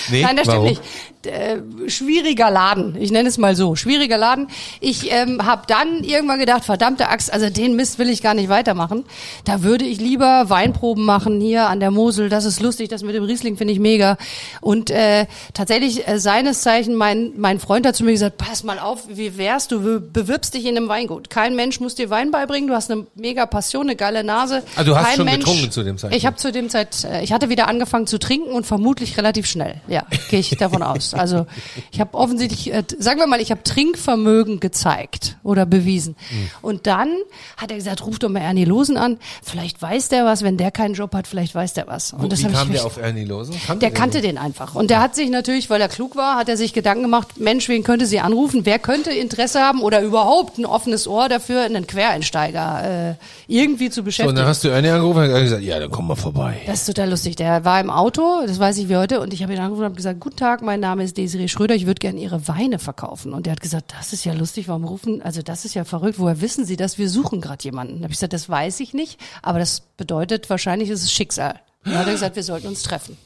Nee, 0.09 0.21
Nein, 0.21 0.37
das 0.37 0.45
stimmt 0.45 0.47
warum? 0.59 0.69
nicht. 0.69 0.81
Äh, 1.25 1.57
schwieriger 1.87 2.51
Laden, 2.51 2.95
ich 2.99 3.11
nenne 3.11 3.29
es 3.29 3.37
mal 3.37 3.55
so, 3.55 3.75
schwieriger 3.75 4.17
Laden. 4.17 4.47
Ich 4.79 5.11
ähm, 5.11 5.45
habe 5.45 5.63
dann 5.67 6.03
irgendwann 6.03 6.39
gedacht, 6.39 6.65
verdammte 6.65 7.09
Axt, 7.09 7.31
also 7.31 7.49
den 7.49 7.75
Mist 7.75 7.99
will 7.99 8.09
ich 8.09 8.21
gar 8.21 8.33
nicht 8.33 8.49
weitermachen. 8.49 9.05
Da 9.45 9.63
würde 9.63 9.85
ich 9.85 9.99
lieber 9.99 10.49
Weinproben 10.49 11.05
machen 11.05 11.39
hier 11.41 11.67
an 11.69 11.79
der 11.79 11.91
Mosel. 11.91 12.29
Das 12.29 12.45
ist 12.45 12.59
lustig, 12.61 12.89
das 12.89 13.03
mit 13.03 13.15
dem 13.15 13.23
Riesling 13.23 13.57
finde 13.57 13.73
ich 13.73 13.79
mega. 13.79 14.17
Und 14.61 14.89
äh, 14.89 15.25
tatsächlich 15.53 16.07
äh, 16.07 16.19
seines 16.19 16.61
Zeichen, 16.61 16.95
mein 16.95 17.33
mein 17.37 17.59
Freund 17.59 17.85
hat 17.85 17.95
zu 17.95 18.03
mir 18.03 18.11
gesagt, 18.11 18.37
pass 18.37 18.63
mal 18.63 18.79
auf, 18.79 19.03
wie 19.07 19.37
wärst 19.37 19.71
du, 19.71 19.81
be- 19.81 19.99
bewirbst 19.99 20.53
dich 20.53 20.65
in 20.65 20.75
einem 20.77 20.87
Weingut. 20.89 21.29
Kein 21.29 21.55
Mensch 21.55 21.79
muss 21.79 21.95
dir 21.95 22.09
Wein 22.09 22.31
beibringen, 22.31 22.67
du 22.67 22.75
hast 22.75 22.91
eine 22.91 23.05
mega 23.15 23.45
Passion, 23.45 23.83
eine 23.87 23.95
geile 23.95 24.23
Nase. 24.23 24.63
Ah, 24.75 24.83
du 24.83 24.95
hast 24.95 25.05
Kein 25.07 25.15
schon 25.17 25.25
Mensch, 25.25 25.45
getrunken 25.45 25.71
zu 25.71 25.83
dem 25.83 25.97
Zeitpunkt? 25.97 26.17
Ich 26.17 26.25
habe 26.25 26.35
zu 26.37 26.51
dem 26.51 26.69
Zeit, 26.69 27.03
äh, 27.05 27.23
ich 27.23 27.31
hatte 27.33 27.49
wieder 27.49 27.67
angefangen 27.67 28.07
zu 28.07 28.17
trinken 28.19 28.51
und 28.51 28.65
vermutlich 28.65 29.17
relativ 29.17 29.45
schnell. 29.45 29.75
Ja, 29.87 30.03
gehe 30.29 30.39
ich 30.39 30.49
davon 30.57 30.83
aus. 30.83 31.12
Also 31.13 31.45
ich 31.91 31.99
habe 31.99 32.15
offensichtlich, 32.15 32.73
äh, 32.73 32.83
sagen 32.99 33.19
wir 33.19 33.27
mal, 33.27 33.41
ich 33.41 33.51
habe 33.51 33.63
Trinkvermögen 33.63 34.59
gezeigt 34.59 35.37
oder 35.43 35.65
bewiesen. 35.65 36.15
Hm. 36.29 36.49
Und 36.61 36.87
dann 36.87 37.09
hat 37.57 37.71
er 37.71 37.77
gesagt, 37.77 38.05
ruf 38.05 38.19
doch 38.19 38.29
mal 38.29 38.39
Ernie 38.39 38.65
Losen 38.65 38.97
an. 38.97 39.17
Vielleicht 39.41 39.81
weiß 39.81 40.09
der 40.09 40.25
was, 40.25 40.43
wenn 40.43 40.57
der 40.57 40.71
keinen 40.71 40.93
Job 40.93 41.13
hat, 41.13 41.27
vielleicht 41.27 41.55
weiß 41.55 41.73
der 41.73 41.87
was. 41.87 42.13
Und 42.13 42.31
das 42.31 42.39
Wie 42.39 42.51
kam 42.51 42.67
ich 42.69 42.77
der 42.77 42.85
auf 42.85 42.97
Ernie 42.97 43.25
Losen? 43.25 43.55
Kannte 43.65 43.79
der 43.79 43.89
den 43.89 43.95
kannte 43.95 44.21
den 44.21 44.37
einfach. 44.37 44.75
Und 44.75 44.89
der 44.89 45.01
hat 45.01 45.15
sich 45.15 45.29
natürlich, 45.29 45.69
weil 45.69 45.81
er 45.81 45.89
klug 45.89 46.15
war, 46.15 46.35
hat 46.35 46.49
er 46.49 46.57
sich 46.57 46.73
Gedanken 46.73 47.03
gemacht, 47.03 47.39
Mensch, 47.39 47.69
wen 47.69 47.83
könnte 47.83 48.05
sie 48.05 48.19
anrufen? 48.19 48.65
Wer 48.65 48.79
könnte 48.79 49.11
Interesse 49.11 49.59
haben 49.59 49.81
oder 49.81 50.01
überhaupt 50.01 50.57
ein 50.57 50.65
offenes 50.65 51.07
Ohr 51.07 51.29
dafür, 51.29 51.61
einen 51.61 51.87
Quereinsteiger 51.87 53.09
äh, 53.09 53.15
irgendwie 53.47 53.89
zu 53.89 53.95
So, 53.95 54.01
und 54.01 54.05
beschäftigen? 54.05 54.35
dann 54.35 54.47
hast 54.47 54.63
du 54.63 54.69
Ernie 54.69 54.89
angerufen 54.89 55.23
und 55.23 55.33
hat 55.33 55.41
gesagt, 55.41 55.63
ja, 55.63 55.79
dann 55.79 55.91
komm 55.91 56.07
mal 56.07 56.15
vorbei. 56.15 56.61
Das 56.65 56.81
ist 56.81 56.85
total 56.87 57.09
lustig. 57.09 57.35
Der 57.35 57.65
war 57.65 57.79
im 57.79 57.89
Auto, 57.89 58.43
das 58.45 58.59
weiß 58.59 58.77
ich 58.77 58.89
wie 58.89 58.97
heute, 58.97 59.19
und 59.19 59.33
ich 59.33 59.43
habe 59.43 59.53
ihn 59.53 59.59
angerufen 59.59 59.81
und 59.81 59.85
habe 59.85 59.95
gesagt, 59.95 60.19
guten 60.19 60.37
Tag, 60.37 60.61
mein 60.61 60.79
Name 60.79 61.02
ist 61.03 61.17
Desiree 61.17 61.47
Schröder, 61.47 61.75
ich 61.75 61.85
würde 61.85 61.99
gerne 61.99 62.19
Ihre 62.19 62.47
Weine 62.47 62.79
verkaufen. 62.79 63.33
Und 63.33 63.45
der 63.45 63.53
hat 63.53 63.61
gesagt, 63.61 63.93
das 63.97 64.13
ist 64.13 64.25
ja 64.25 64.33
lustig, 64.33 64.67
warum 64.67 64.85
rufen, 64.85 65.21
also 65.21 65.41
das 65.41 65.65
ist 65.65 65.73
ja 65.73 65.83
verrückt, 65.83 66.19
woher 66.19 66.41
wissen 66.41 66.65
Sie 66.65 66.77
das? 66.77 66.97
Wir 66.97 67.09
suchen 67.09 67.41
gerade 67.41 67.63
jemanden. 67.63 67.97
Da 67.97 68.03
habe 68.03 68.13
ich 68.13 68.19
gesagt, 68.19 68.33
das 68.33 68.49
weiß 68.49 68.79
ich 68.79 68.93
nicht, 68.93 69.19
aber 69.41 69.59
das 69.59 69.81
bedeutet, 69.97 70.49
wahrscheinlich 70.49 70.89
ist 70.89 71.03
es 71.03 71.11
Schicksal. 71.11 71.59
Dann 71.83 71.97
hat 71.97 72.07
er 72.07 72.13
gesagt, 72.13 72.35
wir 72.35 72.43
sollten 72.43 72.67
uns 72.67 72.83
treffen. 72.83 73.17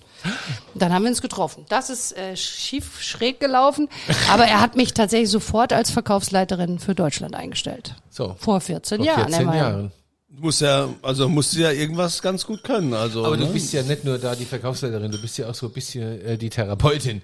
Dann 0.73 0.93
haben 0.93 1.03
wir 1.03 1.09
uns 1.09 1.21
getroffen. 1.21 1.65
Das 1.69 1.89
ist 1.89 2.17
äh, 2.17 2.35
schief, 2.35 3.01
schräg 3.01 3.39
gelaufen, 3.39 3.87
aber 4.31 4.45
er 4.45 4.61
hat 4.61 4.75
mich 4.75 4.93
tatsächlich 4.93 5.29
sofort 5.29 5.73
als 5.73 5.91
Verkaufsleiterin 5.91 6.79
für 6.79 6.95
Deutschland 6.95 7.35
eingestellt. 7.35 7.95
So. 8.09 8.35
Vor 8.39 8.59
14 8.59 8.97
Vor 8.97 9.05
Jahren. 9.05 9.25
14 9.25 9.41
immerhin. 9.41 9.59
Jahren. 9.61 9.91
Du 10.29 10.41
musst 10.43 10.61
ja, 10.61 10.89
also 11.03 11.29
musst 11.29 11.55
du 11.55 11.59
ja 11.59 11.71
irgendwas 11.71 12.21
ganz 12.21 12.45
gut 12.45 12.63
können. 12.63 12.93
Also, 12.93 13.25
Aber 13.25 13.37
ne? 13.37 13.45
du 13.45 13.53
bist 13.53 13.71
ja 13.73 13.81
nicht 13.81 14.03
nur 14.03 14.17
da 14.17 14.35
die 14.35 14.45
Verkaufsleiterin, 14.45 15.09
du 15.11 15.21
bist 15.21 15.37
ja 15.37 15.47
auch 15.49 15.55
so 15.55 15.67
ein 15.67 15.71
bisschen 15.71 16.21
äh, 16.25 16.37
die 16.37 16.49
Therapeutin. 16.49 17.21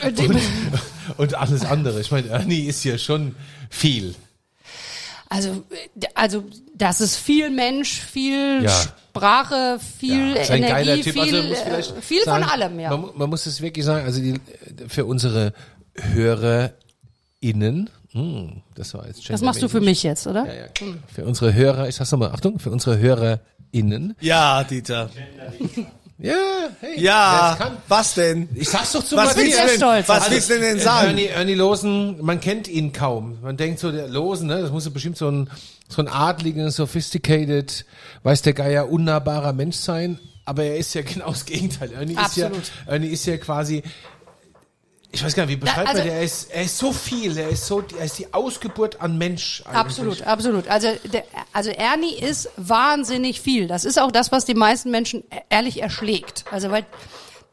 Äh, 0.00 0.08
Und, 0.08 0.40
und 1.18 1.34
alles 1.34 1.64
andere. 1.64 2.00
Ich 2.00 2.10
meine, 2.12 2.28
Ernie 2.28 2.60
ist 2.66 2.84
ja 2.84 2.98
schon 2.98 3.34
viel. 3.68 4.14
Also, 5.28 5.64
also 6.14 6.44
das 6.74 7.00
ist 7.00 7.16
viel 7.16 7.50
Mensch, 7.50 8.00
viel 8.00 8.62
Ja. 8.62 8.70
Sprache, 8.70 9.80
viel 9.98 10.36
Ja, 10.36 10.54
Energie, 10.54 11.02
Typ. 11.02 11.14
viel, 11.14 11.22
Also, 11.22 11.48
muss 11.48 11.58
äh, 11.58 11.64
vielleicht 11.64 11.94
viel 12.00 12.22
sagen, 12.22 12.44
von 12.44 12.52
allem, 12.52 12.78
ja. 12.80 12.96
Man, 12.96 13.10
man 13.16 13.28
muss 13.30 13.46
es 13.46 13.60
wirklich 13.60 13.84
sagen, 13.84 14.06
also 14.06 14.20
die, 14.20 14.34
für 14.86 15.04
unsere 15.04 15.52
HörerInnen, 15.96 17.90
hm, 18.16 18.62
das 18.74 18.94
war 18.94 19.06
jetzt 19.06 19.28
Das 19.28 19.42
machst 19.42 19.62
du 19.62 19.68
für 19.68 19.80
mich 19.80 20.02
jetzt, 20.02 20.26
oder? 20.26 20.46
Ja, 20.46 20.52
ja. 20.54 20.66
Für 21.14 21.24
unsere 21.24 21.52
Hörer, 21.54 21.88
ich 21.88 21.94
sag's 21.96 22.10
nochmal, 22.12 22.30
Achtung, 22.32 22.58
für 22.58 22.70
unsere 22.70 22.98
HörerInnen. 22.98 24.16
ja, 24.20 24.64
Dieter. 24.64 25.10
Ja, 26.18 26.34
hey. 26.80 26.98
Ja, 26.98 27.76
was 27.88 28.14
denn? 28.14 28.48
Ich 28.54 28.70
sag's 28.70 28.92
doch 28.92 29.04
zu 29.04 29.16
Was 29.16 29.36
Matthias. 29.36 29.44
willst 29.44 29.58
du 29.58 29.66
denn, 29.66 29.76
stolz. 29.76 30.08
was 30.08 30.18
Also, 30.22 30.30
willst 30.34 30.50
du 30.50 30.58
denn 30.58 30.76
äh, 30.78 30.80
sagen? 30.80 31.08
Ernie, 31.08 31.26
Ernie 31.26 31.54
Losen, 31.54 32.24
man 32.24 32.40
kennt 32.40 32.68
ihn 32.68 32.94
kaum. 32.94 33.36
Man 33.42 33.58
denkt 33.58 33.80
so, 33.80 33.92
der 33.92 34.08
Losen, 34.08 34.46
ne, 34.46 34.62
das 34.62 34.70
muss 34.70 34.86
ja 34.86 34.90
bestimmt 34.92 35.18
so 35.18 35.28
ein, 35.30 35.50
so 35.90 36.00
ein 36.00 36.08
adligen, 36.08 36.70
sophisticated, 36.70 37.84
weiß 38.22 38.40
der 38.40 38.54
Geier, 38.54 38.88
unnahbarer 38.88 39.52
Mensch 39.52 39.76
sein. 39.76 40.18
Aber 40.46 40.62
er 40.64 40.78
ist 40.78 40.94
ja 40.94 41.02
genau 41.04 41.28
das 41.28 41.44
Gegenteil. 41.44 41.92
Ernie 41.92 42.16
Absolut. 42.16 42.56
ist 42.62 42.72
ja, 42.86 42.92
Ernie 42.92 43.08
ist 43.08 43.26
ja 43.26 43.36
quasi, 43.36 43.82
ich 45.12 45.24
weiß 45.24 45.34
gar 45.34 45.46
nicht, 45.46 45.52
wie 45.54 45.60
beschreibt 45.60 45.88
also- 45.88 46.02
man? 46.02 46.08
Er 46.12 46.22
ist, 46.22 46.50
er 46.50 46.62
ist 46.64 46.76
so 46.78 46.92
viel, 46.92 47.36
er 47.38 47.48
ist 47.48 47.66
so, 47.66 47.82
er 47.98 48.04
ist 48.04 48.18
die 48.18 48.32
Ausgeburt 48.34 49.00
an 49.00 49.16
Mensch. 49.18 49.62
eigentlich. 49.64 49.76
Absolut, 49.78 50.22
absolut. 50.22 50.68
Also, 50.68 50.88
der, 51.04 51.24
also 51.52 51.70
Ernie 51.70 52.14
ist 52.18 52.50
wahnsinnig 52.56 53.40
viel. 53.40 53.66
Das 53.68 53.84
ist 53.84 53.98
auch 53.98 54.10
das, 54.12 54.32
was 54.32 54.44
die 54.44 54.54
meisten 54.54 54.90
Menschen 54.90 55.20
e- 55.30 55.40
ehrlich 55.48 55.80
erschlägt. 55.82 56.44
Also 56.50 56.70
weil 56.70 56.84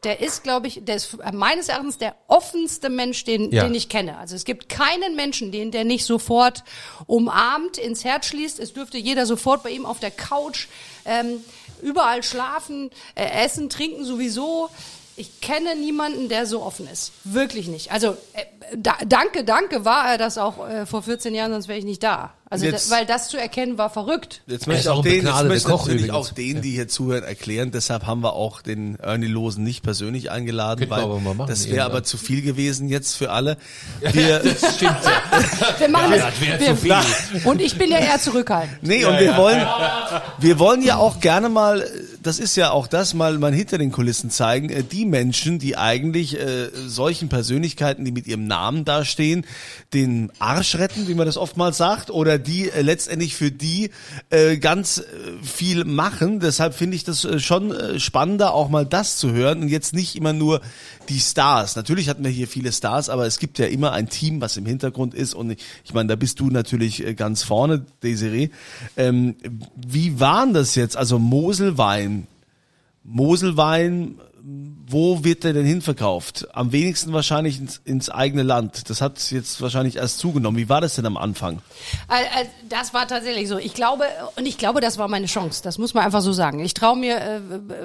der 0.02 0.20
ist, 0.20 0.42
glaube 0.42 0.66
ich, 0.66 0.84
der 0.84 0.96
ist 0.96 1.16
meines 1.32 1.70
Erachtens 1.70 1.96
der 1.96 2.14
offenste 2.28 2.90
Mensch, 2.90 3.24
den, 3.24 3.50
Ja. 3.50 3.64
den 3.64 3.74
ich 3.74 3.88
kenne. 3.88 4.18
Also 4.18 4.36
es 4.36 4.44
gibt 4.44 4.68
keinen 4.68 5.16
Menschen, 5.16 5.50
den 5.50 5.70
der 5.70 5.84
nicht 5.84 6.04
sofort 6.04 6.62
umarmt, 7.06 7.78
ins 7.78 8.04
Herz 8.04 8.26
schließt. 8.26 8.60
Es 8.60 8.74
dürfte 8.74 8.98
jeder 8.98 9.24
sofort 9.24 9.62
bei 9.62 9.70
ihm 9.70 9.86
auf 9.86 10.00
der 10.00 10.10
Couch 10.10 10.66
ähm, 11.06 11.42
überall 11.80 12.22
schlafen, 12.22 12.90
äh, 13.14 13.44
essen, 13.44 13.70
trinken 13.70 14.04
sowieso. 14.04 14.68
Ich 15.16 15.40
kenne 15.40 15.76
niemanden, 15.76 16.28
der 16.28 16.44
so 16.46 16.62
offen 16.62 16.88
ist. 16.88 17.12
Wirklich 17.22 17.68
nicht. 17.68 17.92
Also 17.92 18.16
äh, 18.32 18.44
da, 18.76 18.94
danke, 19.06 19.44
danke 19.44 19.84
war 19.84 20.10
er 20.10 20.18
das 20.18 20.38
auch 20.38 20.68
äh, 20.68 20.86
vor 20.86 21.02
14 21.02 21.34
Jahren, 21.34 21.52
sonst 21.52 21.68
wäre 21.68 21.78
ich 21.78 21.84
nicht 21.84 22.02
da. 22.02 22.32
Also 22.50 22.66
Jetzt- 22.66 22.90
da, 22.90 22.96
weil 22.96 23.06
das 23.06 23.28
zu 23.28 23.36
erkennen 23.36 23.78
war 23.78 23.90
verrückt. 23.90 24.42
Jetzt 24.46 24.66
möchte 24.66 24.82
ich 24.82 24.88
auch 24.88 25.02
den, 25.02 25.24
jetzt 25.26 25.44
möchte 25.44 25.68
Koch 25.68 25.86
natürlich 25.86 26.10
auch 26.12 26.30
denen, 26.30 26.62
die 26.62 26.70
hier 26.72 26.88
zuhören, 26.88 27.24
erklären. 27.24 27.70
Deshalb 27.72 28.06
haben 28.06 28.22
wir 28.22 28.32
auch 28.34 28.60
den 28.62 28.96
Ernie 28.96 29.26
Losen 29.26 29.64
nicht 29.64 29.82
persönlich 29.82 30.30
eingeladen, 30.30 30.80
Könnten 30.80 30.92
wir 30.92 30.96
weil 30.96 31.04
aber 31.04 31.20
mal 31.20 31.34
machen, 31.34 31.48
das 31.48 31.68
wäre 31.68 31.84
aber 31.84 32.02
zu 32.04 32.16
viel 32.16 32.42
gewesen 32.42 32.88
jetzt 32.88 33.16
für 33.16 33.30
alle. 33.30 33.56
Wir, 34.00 34.40
Stimmt 34.76 34.98
ja. 35.04 35.22
Wir 35.78 35.88
machen 35.88 36.10
das 36.12 36.20
das. 36.22 36.40
wir, 36.60 36.66
zu 36.66 36.76
viel. 36.76 36.94
Und 37.44 37.60
ich 37.60 37.76
bin 37.78 37.90
ja 37.90 37.98
eher 37.98 38.20
zurückhaltend. 38.20 38.78
Nee, 38.82 39.04
und 39.04 39.18
wir 39.18 39.36
wollen, 39.36 39.66
wir 40.38 40.58
wollen 40.58 40.82
ja 40.82 40.96
auch 40.96 41.20
gerne 41.20 41.48
mal, 41.48 41.88
das 42.24 42.38
ist 42.38 42.56
ja 42.56 42.70
auch 42.70 42.86
das, 42.86 43.14
mal, 43.14 43.38
mal 43.38 43.52
hinter 43.52 43.78
den 43.78 43.92
Kulissen 43.92 44.30
zeigen, 44.30 44.70
äh, 44.70 44.82
die 44.82 45.04
Menschen, 45.04 45.58
die 45.58 45.76
eigentlich 45.76 46.38
äh, 46.38 46.70
solchen 46.86 47.28
Persönlichkeiten, 47.28 48.04
die 48.04 48.12
mit 48.12 48.26
ihrem 48.26 48.46
Namen 48.46 48.84
dastehen, 48.84 49.46
den 49.92 50.32
Arsch 50.38 50.76
retten, 50.76 51.06
wie 51.06 51.14
man 51.14 51.26
das 51.26 51.36
oftmals 51.36 51.76
sagt, 51.76 52.10
oder 52.10 52.38
die 52.38 52.70
äh, 52.70 52.80
letztendlich 52.80 53.36
für 53.36 53.50
die 53.50 53.90
äh, 54.30 54.56
ganz 54.56 54.98
äh, 54.98 55.02
viel 55.42 55.84
machen. 55.84 56.40
Deshalb 56.40 56.74
finde 56.74 56.96
ich 56.96 57.04
das 57.04 57.24
äh, 57.24 57.38
schon 57.38 57.70
äh, 57.70 58.00
spannender, 58.00 58.54
auch 58.54 58.70
mal 58.70 58.86
das 58.86 59.18
zu 59.18 59.32
hören 59.32 59.62
und 59.62 59.68
jetzt 59.68 59.94
nicht 59.94 60.16
immer 60.16 60.32
nur 60.32 60.62
die 61.08 61.20
Stars. 61.20 61.76
Natürlich 61.76 62.08
hatten 62.08 62.24
wir 62.24 62.30
hier 62.30 62.48
viele 62.48 62.72
Stars, 62.72 63.08
aber 63.08 63.26
es 63.26 63.38
gibt 63.38 63.58
ja 63.58 63.66
immer 63.66 63.92
ein 63.92 64.08
Team, 64.08 64.40
was 64.40 64.56
im 64.56 64.66
Hintergrund 64.66 65.14
ist 65.14 65.34
und 65.34 65.50
ich, 65.50 65.58
ich 65.84 65.94
meine, 65.94 66.08
da 66.08 66.16
bist 66.16 66.40
du 66.40 66.50
natürlich 66.50 67.04
äh, 67.06 67.14
ganz 67.14 67.42
vorne, 67.42 67.84
Desiree. 68.02 68.50
Ähm, 68.96 69.36
wie 69.76 70.20
waren 70.20 70.54
das 70.54 70.74
jetzt? 70.74 70.96
Also 70.96 71.18
Moselwein, 71.18 72.26
Moselwein, 73.02 74.16
wo 74.86 75.24
wird 75.24 75.44
der 75.44 75.54
denn 75.54 75.64
hinverkauft? 75.64 76.48
Am 76.52 76.72
wenigsten 76.72 77.12
wahrscheinlich 77.12 77.58
ins, 77.58 77.80
ins 77.84 78.10
eigene 78.10 78.42
Land. 78.42 78.90
Das 78.90 79.00
hat 79.00 79.30
jetzt 79.30 79.60
wahrscheinlich 79.62 79.96
erst 79.96 80.18
zugenommen. 80.18 80.58
Wie 80.58 80.68
war 80.68 80.80
das 80.80 80.96
denn 80.96 81.06
am 81.06 81.16
Anfang? 81.16 81.60
Das 82.68 82.92
war 82.92 83.08
tatsächlich 83.08 83.48
so. 83.48 83.56
Ich 83.56 83.74
glaube, 83.74 84.04
und 84.36 84.46
ich 84.46 84.58
glaube, 84.58 84.80
das 84.80 84.98
war 84.98 85.08
meine 85.08 85.26
Chance. 85.26 85.62
Das 85.62 85.78
muss 85.78 85.94
man 85.94 86.04
einfach 86.04 86.20
so 86.20 86.32
sagen. 86.32 86.60
Ich 86.60 86.74
traue 86.74 86.98
mir 86.98 87.16
äh, 87.16 87.40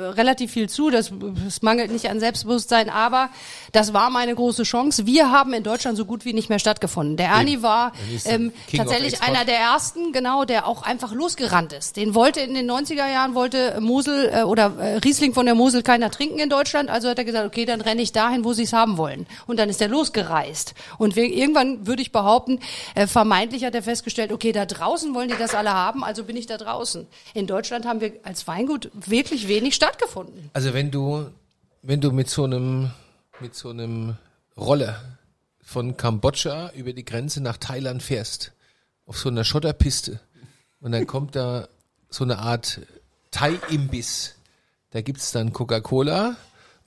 relativ 0.09 0.51
viel 0.51 0.67
zu. 0.67 0.89
Das, 0.89 1.11
es 1.47 1.61
mangelt 1.61 1.91
nicht 1.91 2.09
an 2.09 2.19
Selbstbewusstsein, 2.19 2.89
aber 2.89 3.29
das 3.71 3.93
war 3.93 4.09
meine 4.09 4.35
große 4.35 4.63
Chance. 4.63 5.05
Wir 5.05 5.31
haben 5.31 5.53
in 5.53 5.63
Deutschland 5.63 5.97
so 5.97 6.05
gut 6.05 6.25
wie 6.25 6.33
nicht 6.33 6.49
mehr 6.49 6.59
stattgefunden. 6.59 7.15
Der 7.15 7.29
Ernie 7.29 7.61
war 7.61 7.93
ähm, 8.25 8.51
tatsächlich 8.75 9.21
einer 9.21 9.45
der 9.45 9.57
ersten, 9.57 10.11
genau, 10.11 10.43
der 10.43 10.67
auch 10.67 10.81
einfach 10.81 11.13
losgerannt 11.13 11.71
ist. 11.71 11.95
Den 11.95 12.13
wollte 12.13 12.41
in 12.41 12.55
den 12.55 12.69
90er 12.69 13.09
Jahren 13.09 13.35
wollte 13.35 13.79
Mosel 13.79 14.31
äh, 14.33 14.43
oder 14.43 14.73
äh, 14.79 14.97
Riesling 14.97 15.33
von 15.33 15.45
der 15.45 15.55
Mosel 15.55 15.81
keiner 15.81 16.11
trinken 16.11 16.39
in 16.39 16.49
Deutschland. 16.49 16.88
Also 16.89 17.09
hat 17.09 17.17
er 17.17 17.25
gesagt, 17.25 17.45
okay, 17.45 17.65
dann 17.65 17.81
renne 17.81 18.01
ich 18.01 18.11
dahin, 18.11 18.43
wo 18.43 18.53
sie 18.53 18.63
es 18.63 18.73
haben 18.73 18.97
wollen. 18.97 19.27
Und 19.47 19.57
dann 19.57 19.69
ist 19.69 19.81
er 19.81 19.87
losgereist. 19.87 20.73
Und 20.97 21.15
wir, 21.15 21.25
irgendwann 21.25 21.87
würde 21.87 22.01
ich 22.01 22.11
behaupten, 22.11 22.59
äh, 22.95 23.07
vermeintlich 23.07 23.63
hat 23.65 23.75
er 23.75 23.83
festgestellt, 23.83 24.31
okay, 24.31 24.51
da 24.51 24.65
draußen 24.65 25.13
wollen 25.13 25.29
die 25.29 25.37
das 25.37 25.55
alle 25.55 25.73
haben, 25.73 26.03
also 26.03 26.23
bin 26.23 26.35
ich 26.35 26.45
da 26.45 26.57
draußen. 26.57 27.07
In 27.33 27.47
Deutschland 27.47 27.85
haben 27.85 28.01
wir 28.01 28.13
als 28.23 28.47
Weingut 28.47 28.91
wirklich 28.93 29.47
wenig 29.47 29.75
stattgefunden. 29.75 30.49
Also 30.53 30.73
wenn 30.73 30.91
du, 30.91 31.27
wenn 31.81 32.01
du 32.01 32.11
mit 32.11 32.29
so 32.29 32.43
einem, 32.43 32.91
mit 33.39 33.55
so 33.55 33.69
einem 33.69 34.17
Roller 34.57 35.01
von 35.61 35.97
Kambodscha 35.97 36.71
über 36.75 36.93
die 36.93 37.05
Grenze 37.05 37.41
nach 37.41 37.57
Thailand 37.57 38.03
fährst, 38.03 38.51
auf 39.05 39.17
so 39.17 39.29
einer 39.29 39.43
Schotterpiste, 39.43 40.19
und 40.81 40.93
dann 40.93 41.05
kommt 41.07 41.35
da 41.35 41.67
so 42.09 42.23
eine 42.23 42.39
Art 42.39 42.81
Thai-Imbiss. 43.31 44.35
Da 44.91 45.01
gibt's 45.01 45.31
dann 45.31 45.53
Coca-Cola, 45.53 46.35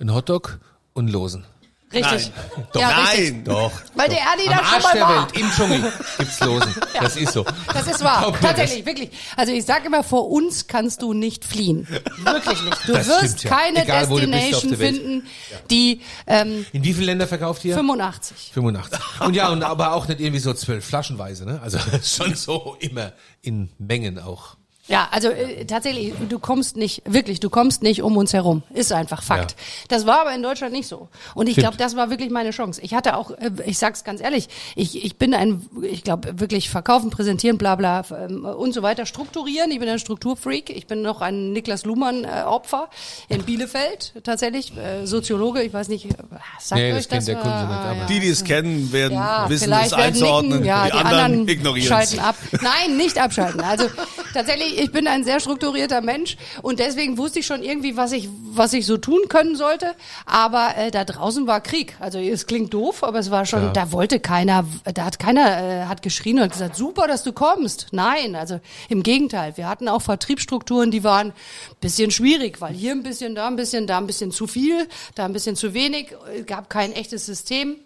ein 0.02 0.12
Hotdog 0.14 0.59
und 0.92 1.09
Losen. 1.09 1.47
Richtig. 1.94 2.32
Doch, 2.73 2.80
Ja, 2.80 2.88
richtig. 2.88 3.32
nein. 3.35 3.44
Doch. 3.44 3.71
Weil 3.94 4.09
der 4.09 4.21
Am 4.23 4.38
da 4.38 4.52
schon 4.64 4.75
Arsch 4.75 4.82
mal 4.82 4.92
der 4.94 5.02
war. 5.02 5.23
Welt, 5.30 5.38
im 5.38 5.50
Dschungel 5.50 5.92
gibt's 6.18 6.40
Losen. 6.40 6.75
Das 6.99 7.16
ist 7.16 7.32
so. 7.35 7.44
Das 7.75 7.87
ist 7.87 8.02
wahr. 8.02 8.21
Glaub. 8.23 8.40
Tatsächlich, 8.40 8.87
wirklich. 8.87 9.11
Also 9.37 9.52
ich 9.52 9.66
sage 9.66 9.88
immer, 9.88 10.02
vor 10.02 10.30
uns 10.30 10.66
kannst 10.68 11.02
du 11.02 11.12
nicht 11.12 11.44
fliehen. 11.44 11.87
Wirklich 12.25 12.62
nicht. 12.62 12.88
Du 12.88 12.94
Das 12.94 13.06
wirst 13.09 13.40
stimmt, 13.40 13.44
ja. 13.44 13.50
keine 13.50 13.82
Egal, 13.85 14.06
Destination 14.06 14.75
finden, 14.76 15.26
die 15.71 16.00
ähm, 16.26 16.64
In 16.73 16.82
wie 16.82 16.94
viele 16.94 17.06
Länder 17.06 17.26
verkauft 17.28 17.62
ihr? 17.66 17.75
85. 17.75 18.52
85. 18.54 18.99
Und 19.21 19.35
ja, 19.37 19.50
und 19.50 19.62
aber 19.62 19.92
auch 19.92 20.09
nicht 20.09 20.21
irgendwie 20.21 20.40
so 20.40 20.54
zwölf 20.54 20.87
Flaschenweise, 20.87 21.44
ne? 21.44 21.61
Also 21.62 21.78
schon 22.02 22.35
so 22.35 22.75
immer 22.80 23.12
in 23.42 23.68
Mengen 23.78 24.18
auch. 24.18 24.56
Ja, 24.89 25.07
also 25.12 25.29
äh, 25.29 25.65
tatsächlich, 25.65 26.12
du 26.29 26.41
kommst 26.41 26.77
nicht, 26.77 27.03
wirklich, 27.05 27.39
du 27.39 27.51
kommst 27.51 27.85
nicht 27.85 28.03
um 28.03 28.17
uns 28.17 28.33
herum. 28.33 28.65
Ist 28.75 28.93
einfach 28.93 29.23
Fakt. 29.23 29.53
Ja. 29.53 29.57
Das 29.89 30.07
war 30.07 30.23
aber 30.23 30.35
in 30.35 30.43
Deutschland 30.43 30.73
nicht 30.73 30.89
so. 30.89 31.09
Und 31.37 31.49
ich 31.49 31.55
glaube, 31.57 31.77
das 31.77 31.95
war 31.95 32.11
wirklich 32.11 32.31
meine 32.31 32.51
Chance. 32.51 32.81
Ich 32.83 32.93
hatte 32.93 33.17
auch, 33.17 33.31
äh, 33.31 33.51
ich 33.65 33.79
sag's 33.79 34.03
ganz 34.03 34.21
ehrlich, 34.21 34.49
ich, 34.75 35.05
ich 35.05 35.17
bin 35.19 35.35
ein, 35.35 35.65
ich 35.83 36.03
glaube, 36.03 36.41
wirklich 36.41 36.69
verkaufen, 36.69 37.11
präsentieren, 37.11 37.59
bla 37.59 37.77
bla 37.77 38.03
ähm, 38.12 38.45
und 38.45 38.75
so 38.75 38.83
weiter, 38.83 39.07
strukturieren. 39.07 39.71
Ich 39.71 39.79
bin 39.79 39.89
ein 39.89 40.01
Strukturfreak. 40.01 40.69
Ich 40.71 40.89
bin 40.89 41.01
noch 41.03 41.21
ein 41.21 41.53
Niklas 41.53 41.85
Luhmann-Opfer 41.85 42.89
in 43.29 43.45
Bielefeld, 43.45 44.15
tatsächlich, 44.25 44.77
äh, 44.77 45.07
Soziologe. 45.07 45.62
Ich 45.62 45.73
weiß 45.73 45.89
nicht, 45.89 46.07
äh, 46.07 46.15
sagt 46.59 46.81
Nee, 46.81 46.93
euch 46.93 47.07
das 47.07 47.09
kennt 47.09 47.29
der 47.29 47.37
Kunde 47.37 47.51
Ah, 47.57 47.62
nicht, 47.67 47.79
aber- 47.79 47.97
ja. 47.99 48.07
Die, 48.07 48.19
die 48.21 48.29
es 48.31 48.43
kennen, 48.43 48.93
werden 48.93 49.15
Ja, 49.15 49.49
wissen, 49.49 49.65
vielleicht 49.67 49.93
es 49.93 49.97
werden 49.97 50.07
einzuordnen. 50.15 50.51
nicken, 50.55 50.67
ja, 50.67 50.87
die, 50.87 50.93
anderen, 50.93 51.47
ignorieren 51.49 51.87
schalten 51.89 52.19
ab. 52.19 52.35
Nein, 52.61 52.97
nicht 52.97 53.17
abschalten. 53.19 53.61
Also 53.61 53.87
tatsächlich, 54.35 54.72
ich 54.79 54.93
bin 54.93 55.07
ein 55.07 55.25
sehr 55.25 55.41
strukturierter 55.41 56.00
Mensch 56.00 56.37
und 56.62 56.79
deswegen 56.79 57.19
wusste 57.19 57.38
ich 57.41 57.47
schon 57.47 57.62
irgendwie, 57.62 57.97
was 57.97 58.12
ich, 58.12 58.29
was 58.52 58.73
ich 58.73 58.87
so 58.87 58.97
tun 58.97 59.21
können 59.29 59.57
sollte. 59.57 59.95
Aber 60.26 60.75
äh, 60.76 60.91
da 60.91 61.05
draußen 61.05 61.47
war 61.47 61.61
Krieg. 61.61 61.97
Also 62.00 62.19
es 62.19 62.47
klingt 62.47 62.73
doof, 62.75 63.02
aber 63.05 63.19
es 63.19 63.31
war 63.31 63.47
schon, 63.47 63.62
Ja. 63.64 63.73
da 63.73 63.93
wollte 63.93 64.21
keiner, 64.21 64.64
da 64.95 65.05
hat 65.05 65.19
keiner 65.19 65.62
äh, 65.62 65.85
hat 65.87 66.02
geschrien 66.02 66.41
und 66.41 66.50
gesagt, 66.52 66.76
super, 66.76 67.07
dass 67.07 67.23
du 67.23 67.33
kommst. 67.33 67.88
Nein, 67.93 68.35
also 68.37 68.61
im 68.88 69.02
Gegenteil. 69.02 69.57
Wir 69.57 69.69
hatten 69.69 69.88
auch 69.88 70.02
Vertriebsstrukturen, 70.02 70.91
die 70.91 71.05
waren 71.05 71.29
ein 71.29 71.33
bisschen 71.81 72.11
schwierig, 72.11 72.61
weil 72.61 72.75
hier 72.75 72.93
ein 72.93 73.02
bisschen, 73.02 73.35
da 73.35 73.47
ein 73.49 73.57
bisschen, 73.57 73.87
da 73.87 73.99
ein 73.99 74.07
bisschen 74.07 74.33
zu 74.33 74.47
viel, 74.47 74.88
da 75.14 75.25
ein 75.25 75.33
bisschen 75.33 75.57
zu 75.57 75.75
wenig. 75.75 76.14
Es 76.38 76.47
gab 76.47 76.69
kein 76.71 76.93
echtes 76.93 77.26
System. 77.26 77.76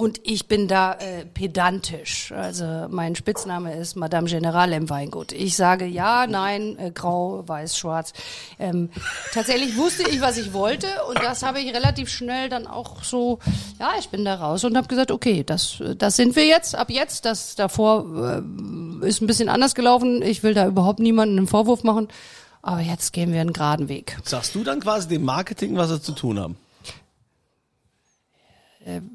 Und 0.00 0.18
ich 0.24 0.48
bin 0.48 0.66
da 0.66 0.94
äh, 0.94 1.26
pedantisch. 1.26 2.32
Also 2.32 2.86
mein 2.88 3.14
Spitzname 3.16 3.76
ist 3.76 3.96
Madame 3.96 4.28
General 4.28 4.72
im 4.72 4.88
Weingut. 4.88 5.30
Ich 5.32 5.56
sage 5.56 5.84
ja, 5.84 6.26
nein, 6.26 6.78
äh, 6.78 6.90
grau, 6.90 7.46
weiß, 7.46 7.76
schwarz. 7.76 8.14
Ähm, 8.58 8.88
tatsächlich 9.34 9.76
wusste 9.76 10.08
ich, 10.08 10.22
was 10.22 10.38
ich 10.38 10.54
wollte 10.54 10.86
und 11.10 11.18
das 11.18 11.42
habe 11.42 11.60
ich 11.60 11.74
relativ 11.74 12.08
schnell 12.08 12.48
dann 12.48 12.66
auch 12.66 13.04
so, 13.04 13.40
ja, 13.78 13.90
ich 13.98 14.08
bin 14.08 14.24
da 14.24 14.36
raus 14.36 14.64
und 14.64 14.74
habe 14.74 14.88
gesagt, 14.88 15.10
okay, 15.10 15.44
das, 15.44 15.82
das 15.98 16.16
sind 16.16 16.34
wir 16.34 16.46
jetzt, 16.46 16.74
ab 16.74 16.88
jetzt. 16.88 17.26
Das 17.26 17.54
davor 17.54 18.06
äh, 19.02 19.06
ist 19.06 19.20
ein 19.20 19.26
bisschen 19.26 19.50
anders 19.50 19.74
gelaufen. 19.74 20.22
Ich 20.22 20.42
will 20.42 20.54
da 20.54 20.66
überhaupt 20.66 21.00
niemanden 21.00 21.36
einen 21.36 21.46
Vorwurf 21.46 21.84
machen. 21.84 22.08
Aber 22.62 22.80
jetzt 22.80 23.12
gehen 23.12 23.34
wir 23.34 23.42
einen 23.42 23.52
geraden 23.52 23.90
Weg. 23.90 24.16
Sagst 24.24 24.54
du 24.54 24.64
dann 24.64 24.80
quasi 24.80 25.08
dem 25.08 25.24
Marketing, 25.24 25.76
was 25.76 25.90
sie 25.90 26.00
zu 26.00 26.12
tun 26.12 26.40
haben? 26.40 26.56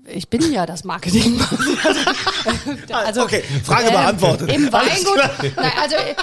Ich 0.07 0.29
bin 0.29 0.51
ja 0.51 0.67
das 0.67 0.83
Marketing. 0.83 1.39
also, 2.93 3.23
okay, 3.23 3.43
Frage 3.63 3.87
ähm, 3.87 3.93
beantwortet. 3.93 4.53
Im 4.53 4.71
Weingut, 4.71 5.17
nein, 5.55 5.71
also 5.81 5.95
äh, 5.95 6.13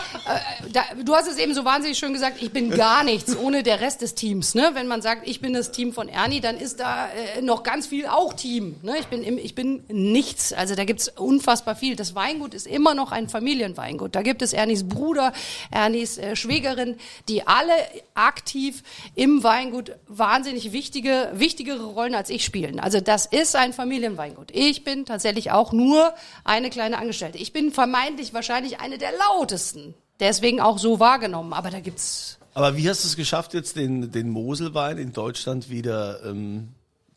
da, 0.72 0.82
du 1.02 1.14
hast 1.14 1.28
es 1.28 1.38
eben 1.38 1.52
so 1.52 1.64
wahnsinnig 1.64 1.98
schön 1.98 2.12
gesagt, 2.12 2.40
ich 2.40 2.52
bin 2.52 2.70
gar 2.70 3.02
nichts 3.02 3.36
ohne 3.36 3.64
der 3.64 3.80
Rest 3.80 4.00
des 4.00 4.14
Teams. 4.14 4.54
Ne? 4.54 4.70
Wenn 4.74 4.86
man 4.86 5.02
sagt, 5.02 5.26
ich 5.26 5.40
bin 5.40 5.54
das 5.54 5.72
Team 5.72 5.92
von 5.92 6.08
Ernie, 6.08 6.40
dann 6.40 6.56
ist 6.56 6.78
da 6.78 7.08
äh, 7.08 7.42
noch 7.42 7.64
ganz 7.64 7.88
viel 7.88 8.06
auch 8.06 8.32
Team. 8.34 8.76
Ne? 8.82 8.96
Ich, 9.00 9.06
bin 9.08 9.24
im, 9.24 9.38
ich 9.38 9.56
bin 9.56 9.82
nichts. 9.88 10.52
Also 10.52 10.76
da 10.76 10.84
gibt's 10.84 11.08
unfassbar 11.08 11.74
viel. 11.74 11.96
Das 11.96 12.14
Weingut 12.14 12.54
ist 12.54 12.68
immer 12.68 12.94
noch 12.94 13.10
ein 13.10 13.28
Familienweingut. 13.28 14.14
Da 14.14 14.22
gibt 14.22 14.42
es 14.42 14.52
Ernies 14.52 14.88
Bruder, 14.88 15.32
Ernies 15.72 16.16
äh, 16.16 16.36
Schwägerin, 16.36 16.96
die 17.28 17.44
alle 17.44 17.72
aktiv 18.14 18.84
im 19.16 19.42
Weingut 19.42 19.96
wahnsinnig 20.06 20.70
wichtige, 20.70 21.30
wichtigere 21.34 21.84
Rollen 21.84 22.14
als 22.14 22.30
ich 22.30 22.44
spielen. 22.44 22.78
Also 22.78 23.00
das 23.00 23.31
ist 23.32 23.56
ein 23.56 23.72
Familienweingut. 23.72 24.50
Ich 24.52 24.84
bin 24.84 25.06
tatsächlich 25.06 25.50
auch 25.50 25.72
nur 25.72 26.12
eine 26.44 26.70
kleine 26.70 26.98
Angestellte. 26.98 27.38
Ich 27.38 27.52
bin 27.52 27.72
vermeintlich 27.72 28.34
wahrscheinlich 28.34 28.80
eine 28.80 28.98
der 28.98 29.12
lautesten. 29.12 29.94
Deswegen 30.20 30.60
auch 30.60 30.78
so 30.78 31.00
wahrgenommen. 31.00 31.52
Aber 31.52 31.70
da 31.70 31.80
gibt's 31.80 32.38
Aber 32.54 32.76
wie 32.76 32.88
hast 32.88 33.02
du 33.04 33.08
es 33.08 33.16
geschafft, 33.16 33.54
jetzt 33.54 33.76
den, 33.76 34.12
den 34.12 34.28
Moselwein 34.28 34.98
in 34.98 35.12
Deutschland 35.12 35.70
wieder 35.70 36.22
ähm, 36.24 36.68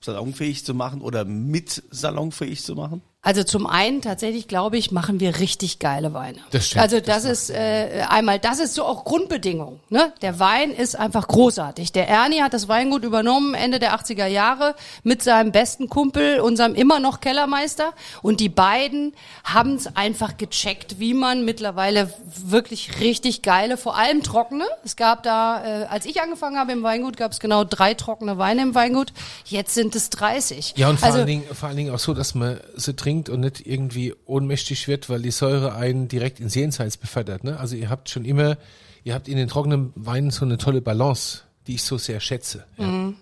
salonfähig 0.02 0.64
zu 0.64 0.74
machen 0.74 1.02
oder 1.02 1.26
mit 1.26 1.84
salonfähig 1.92 2.64
zu 2.64 2.76
machen? 2.76 3.02
Also 3.25 3.44
zum 3.44 3.65
einen 3.65 4.03
tatsächlich 4.03 4.48
glaube 4.48 4.77
ich, 4.77 4.91
machen 4.91 5.20
wir 5.20 5.39
richtig 5.39 5.79
geile 5.79 6.13
Weine. 6.13 6.38
Das 6.51 6.67
stimmt, 6.67 6.84
Also 6.84 7.00
das, 7.00 7.25
ist 7.25 7.50
äh, 7.50 8.05
einmal, 8.08 8.38
das 8.38 8.60
ist 8.60 8.75
so 8.75 8.86
auch 8.86 9.03
Grundbedingung. 9.03 9.79
Ne? 9.89 10.13
Der 10.22 10.39
Wein 10.39 10.70
ist 10.70 10.96
einfach 10.96 11.27
großartig. 11.27 11.91
Der 11.91 12.08
Ernie 12.08 12.44
hat 12.44 12.53
das 12.53 12.67
Weingut 12.67 13.03
übernommen 13.03 13.55
Ende 13.55 13.79
der 13.79 13.96
80er 13.96 14.27
Jahre 14.27 14.75
mit 15.01 15.24
seinem 15.24 15.51
besten 15.51 15.89
Kumpel, 15.89 16.39
unserem 16.39 16.75
immer 16.75 17.00
noch 17.00 17.20
Kellermeister. 17.20 17.94
Und 18.22 18.39
die 18.41 18.50
beiden 18.50 19.13
haben 19.44 19.74
es 19.74 19.96
einfach 19.96 20.38
gecheckt, 20.38 21.00
wie 21.00 21.15
man 21.15 21.46
mittlerweile 21.46 22.13
wirklich 22.46 23.00
richtig 23.00 23.41
geile, 23.41 23.77
vor 23.77 23.98
allem 23.98 24.22
trockene. 24.22 24.65
Es 24.84 24.98
gab 24.98 25.24
da, 25.24 25.63
äh, 25.65 25.86
als 25.86 26.05
ich 26.05 26.22
angefangen 26.22 26.60
habe 26.60 26.74
im 26.74 26.84
Weingut, 26.84 27.17
gab 27.17 27.32
es 27.32 27.39
genau 27.39 27.63
drei 27.63 27.96
trockene 27.96 28.38
Weine 28.38 28.62
im 28.62 28.75
Weingut. 28.75 29.13
Jetzt 29.46 29.74
sind 29.74 29.96
es 29.96 30.12
30. 30.12 30.75
Ja, 30.77 30.89
und 30.89 31.00
vor, 31.00 31.08
also, 31.08 31.17
allen 31.17 31.27
Dingen, 31.27 31.44
vor 31.51 31.70
allen 31.70 31.77
Dingen 31.77 31.91
auch 31.91 31.98
so, 31.98 32.13
dass 32.13 32.36
man 32.36 32.60
sie 32.75 32.96
trinkt 32.96 33.15
und 33.24 33.40
nicht 33.40 33.66
irgendwie 33.66 34.14
ohnmächtig 34.26 34.88
wird, 34.88 35.10
weil 35.10 35.22
die 35.22 35.32
Säure 35.32 35.76
einen 35.76 36.08
direkt 36.08 36.40
ins 36.40 36.56
Jenseits 36.56 36.98
befördert. 36.98 37.44
Ne? 37.44 37.60
Also 37.60 37.76
ihr 37.76 37.90
habt 37.90 38.10
schon 38.10 38.26
immer, 38.26 38.58
ihr 39.04 39.14
habt 39.14 39.28
in 39.28 39.38
den 39.38 39.48
trockenen 39.48 39.92
Weinen 39.96 40.32
so 40.32 40.46
eine 40.46 40.58
tolle 40.58 40.82
Balance, 40.82 41.42
die 41.68 41.76
ich 41.76 41.84
so 41.84 41.98
sehr 41.98 42.20
schätze. 42.20 42.66
Ja. 42.78 43.14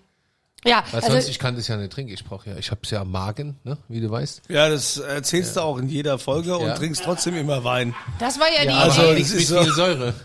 ja, 0.64 0.84
Weil 0.90 1.00
also, 1.00 1.12
sonst, 1.12 1.28
ich 1.28 1.38
kann 1.38 1.56
das 1.56 1.68
ja 1.68 1.76
nicht 1.76 1.92
trinken. 1.92 2.12
Ich 2.12 2.24
brauche 2.24 2.50
ja, 2.50 2.56
ich 2.56 2.70
habe 2.70 2.80
es 2.84 2.90
ja 2.90 3.00
am 3.02 3.10
Magen, 3.10 3.56
ne? 3.64 3.78
wie 3.88 4.00
du 4.00 4.10
weißt. 4.10 4.42
Ja, 4.48 4.68
das 4.68 4.96
erzählst 4.98 5.56
du 5.56 5.60
auch 5.60 5.78
in 5.78 5.88
jeder 5.88 6.18
Folge 6.18 6.56
und 6.58 6.66
Ja. 6.66 6.74
trinkst 6.74 7.04
trotzdem 7.04 7.36
immer 7.36 7.64
Wein. 7.64 7.94
das 8.18 8.38
war 8.40 8.46
ja, 8.54 8.62
die 8.62 8.68
also- 8.70 9.02
Idee. 9.02 9.08
das 9.10 9.18
nichts 9.18 9.32
ist 9.32 9.48
so- 9.48 9.62
viel 9.62 9.72
Säure. 9.72 10.14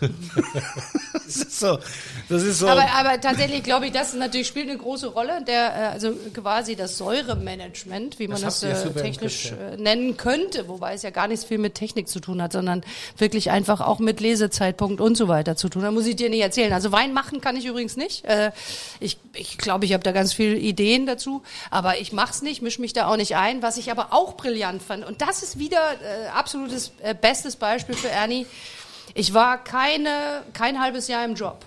Das 1.30 1.36
ist 1.36 1.60
so. 1.60 1.78
Das 2.28 2.42
ist 2.42 2.58
so. 2.58 2.68
Aber, 2.68 2.84
aber 2.92 3.20
tatsächlich 3.20 3.62
glaube 3.62 3.86
ich, 3.86 3.92
das 3.92 4.14
natürlich 4.14 4.48
spielt 4.48 4.68
eine 4.68 4.78
große 4.78 5.08
Rolle, 5.08 5.42
der 5.46 5.74
äh, 5.74 5.92
also 5.92 6.12
quasi 6.34 6.76
das 6.76 6.98
Säuremanagement, 6.98 8.18
wie 8.18 8.28
man 8.28 8.40
Das 8.40 8.60
das, 8.60 8.84
äh, 8.84 8.90
technisch 8.92 9.52
äh, 9.52 9.76
nennen 9.76 10.16
könnte, 10.16 10.68
wobei 10.68 10.94
es 10.94 11.02
ja 11.02 11.10
gar 11.10 11.28
nichts 11.28 11.44
viel 11.44 11.58
mit 11.58 11.74
Technik 11.74 12.08
zu 12.08 12.20
tun 12.20 12.42
hat, 12.42 12.52
sondern 12.52 12.82
wirklich 13.16 13.50
einfach 13.50 13.80
auch 13.80 13.98
mit 13.98 14.20
Lesezeitpunkt 14.20 15.00
und 15.00 15.16
so 15.16 15.28
weiter 15.28 15.56
zu 15.56 15.68
tun. 15.68 15.82
Da 15.82 15.90
muss 15.90 16.06
ich 16.06 16.16
dir 16.16 16.30
nicht 16.30 16.40
erzählen. 16.40 16.72
Also 16.72 16.92
Wein 16.92 17.12
machen 17.12 17.40
kann 17.40 17.56
ich 17.56 17.66
übrigens 17.66 17.96
nicht. 17.96 18.24
Äh, 18.24 18.50
ich 18.98 19.18
ich 19.34 19.58
glaube, 19.58 19.84
ich 19.84 19.92
habe 19.92 20.02
da 20.02 20.12
ganz 20.12 20.32
viele 20.32 20.56
Ideen 20.56 21.06
dazu, 21.06 21.42
aber 21.70 22.00
ich 22.00 22.12
mach's 22.12 22.42
nicht, 22.42 22.62
mische 22.62 22.80
mich 22.80 22.92
da 22.92 23.08
auch 23.08 23.16
nicht 23.16 23.36
ein. 23.36 23.62
Was 23.62 23.76
ich 23.76 23.90
aber 23.90 24.08
auch 24.12 24.36
brillant 24.36 24.82
fand 24.82 25.04
und 25.04 25.22
das 25.22 25.42
ist 25.42 25.58
wieder 25.58 25.78
äh, 25.78 26.28
absolutes 26.28 26.92
äh, 27.02 27.14
bestes 27.14 27.56
Beispiel 27.56 27.94
für 27.94 28.08
Ernie. 28.08 28.46
Ich 29.14 29.34
war 29.34 29.62
keine 29.62 30.42
kein 30.52 30.80
halbes 30.80 31.08
Jahr 31.08 31.24
im 31.24 31.34
Job. 31.34 31.64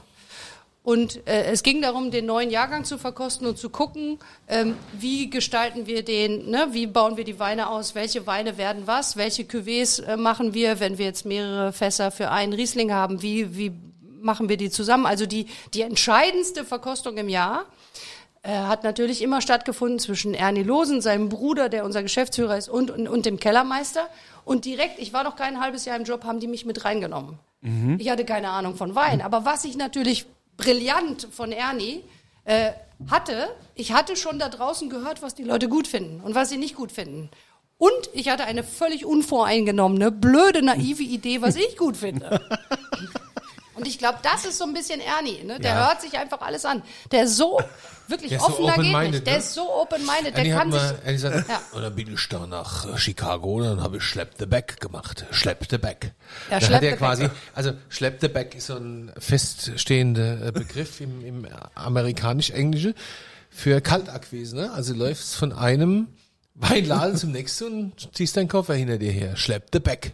Und 0.84 1.26
äh, 1.28 1.46
es 1.46 1.64
ging 1.64 1.82
darum, 1.82 2.12
den 2.12 2.26
neuen 2.26 2.50
Jahrgang 2.50 2.84
zu 2.84 2.98
verkosten 2.98 3.48
und 3.48 3.58
zu 3.58 3.70
gucken, 3.70 4.20
ähm, 4.50 4.76
wie 4.92 5.30
gestalten 5.30 5.88
wir 5.88 6.04
den, 6.04 6.50
ne? 6.50 6.68
wie 6.72 6.88
bauen 6.88 7.16
wir 7.16 7.24
die 7.24 7.40
Weine 7.40 7.70
aus, 7.70 7.96
welche 7.96 8.28
Weine 8.28 8.58
werden 8.58 8.84
was, 8.86 9.16
welche 9.16 9.44
Cuvées 9.44 10.04
äh, 10.04 10.18
machen 10.18 10.54
wir, 10.54 10.82
wenn 10.82 10.98
wir 10.98 11.06
jetzt 11.06 11.26
mehrere 11.26 11.72
Fässer 11.72 12.12
für 12.12 12.32
einen 12.32 12.52
Riesling 12.52 12.92
haben, 12.92 13.22
wie, 13.22 13.56
wie 13.56 13.72
machen 14.22 14.50
wir 14.50 14.58
die 14.58 14.70
zusammen. 14.70 15.06
Also 15.06 15.26
die, 15.26 15.46
die 15.74 15.84
entscheidendste 15.84 16.66
Verkostung 16.66 17.18
im 17.18 17.30
Jahr 17.30 17.66
äh, 18.44 18.52
hat 18.52 18.84
natürlich 18.84 19.22
immer 19.22 19.42
stattgefunden 19.42 20.00
zwischen 20.00 20.34
Ernie 20.34 20.64
Losen, 20.64 21.02
seinem 21.02 21.30
Bruder, 21.30 21.70
der 21.70 21.86
unser 21.86 22.04
Geschäftsführer 22.04 22.58
ist, 22.58 22.70
und, 22.70 22.92
und, 22.92 23.08
und 23.08 23.26
dem 23.26 23.40
Kellermeister. 23.40 24.08
Und 24.46 24.66
direkt, 24.66 25.00
ich 25.00 25.14
war 25.14 25.24
noch 25.24 25.36
kein 25.36 25.60
halbes 25.62 25.86
Jahr 25.86 25.96
im 25.96 26.04
Job, 26.04 26.26
haben 26.26 26.40
die 26.40 26.48
mich 26.48 26.66
mit 26.66 26.84
reingenommen. 26.84 27.40
Ich 27.98 28.10
hatte 28.10 28.26
keine 28.26 28.50
Ahnung 28.50 28.76
von 28.76 28.94
Wein. 28.94 29.22
Aber 29.22 29.46
was 29.46 29.64
ich 29.64 29.78
natürlich 29.78 30.26
brillant 30.58 31.28
von 31.32 31.54
Ernie 31.54 32.04
äh, 32.44 32.72
hatte, 33.10 33.48
ich 33.76 33.94
hatte 33.94 34.18
schon 34.18 34.38
da 34.38 34.50
draußen 34.50 34.90
gehört, 34.90 35.22
was 35.22 35.34
die 35.34 35.44
Leute 35.44 35.70
gut 35.70 35.88
finden 35.88 36.20
und 36.20 36.36
was 36.36 36.50
sie 36.50 36.58
nicht 36.58 36.76
gut 36.76 36.92
finden. 36.92 37.30
Und 37.78 38.10
ich 38.14 38.30
hatte 38.30 38.44
eine 38.46 38.64
völlig 38.64 39.06
unvoreingenommene, 39.06 40.12
blöde, 40.12 40.62
naive 40.62 41.04
Idee, 41.04 41.42
was 41.42 41.56
ich 41.56 41.78
gut 41.78 41.98
finde. 41.98 42.42
Und 43.76 43.88
ich 43.88 43.98
glaube, 43.98 44.20
das 44.22 44.46
ist 44.46 44.58
so 44.58 44.66
ein 44.66 44.74
bisschen 44.74 45.00
Ernie. 45.02 45.44
Ne? 45.44 45.60
Der 45.60 45.72
Ja. 45.74 45.88
hört 45.88 46.02
sich 46.02 46.18
einfach 46.18 46.42
alles 46.42 46.64
an. 46.66 46.84
Der 47.12 47.24
ist 47.24 47.38
so 47.38 47.60
wirklich 48.08 48.30
Der 48.30 48.38
ist 48.40 48.46
so 48.46 48.52
offen, 48.52 48.66
da 48.68 48.76
geht 48.76 49.12
nicht. 49.12 49.26
Der 49.28 49.34
ne? 49.34 49.40
ist 49.40 49.54
so 49.54 49.62
open-minded. 49.82 50.38
Der 50.38 50.56
kann 50.56 50.72
sich... 50.72 50.82
mal, 50.82 51.00
Annie 51.06 51.18
sagt, 51.20 51.50
Ja. 51.50 51.62
und 51.72 51.82
dann 51.82 51.96
bin 51.96 52.14
ich 52.14 52.30
da 52.30 52.46
nach 52.46 52.86
äh, 52.94 52.98
Chicago 52.98 53.56
und 53.56 53.64
dann 53.64 53.82
habe 53.82 53.98
ich 53.98 54.04
Schlepp 54.04 54.34
the 54.38 54.46
Back 54.46 54.80
gemacht. 54.80 55.26
Schlepp 55.32 55.66
the 55.70 55.78
Back. 55.78 56.12
Ja, 56.52 56.60
da 56.60 56.68
hat 56.68 56.84
er 56.84 56.98
quasi, 56.98 57.24
Back. 57.24 57.32
also 57.56 57.72
Schlepp 57.90 58.18
the 58.22 58.28
Back 58.28 58.56
ist 58.56 58.68
so 58.68 58.76
ein 58.76 59.12
feststehender 59.18 60.48
äh, 60.48 60.52
Begriff 60.52 61.02
im, 61.02 61.26
im 61.26 61.48
amerikanisch-englische 61.76 62.94
für 63.50 63.82
Kaltakquise. 63.82 64.56
Ne? 64.56 64.72
Also 64.72 64.94
läufst 64.94 65.36
von 65.36 65.52
einem 65.54 66.08
Weinladen 66.56 67.16
zum 67.18 67.32
nächsten 67.32 67.66
und 67.66 68.10
ziehst 68.14 68.38
deinen 68.38 68.48
Koffer 68.48 68.76
hinter 68.76 68.98
dir 68.98 69.12
her. 69.12 69.36
Schlepp 69.36 69.70
the 69.74 69.80
Back. 69.80 70.14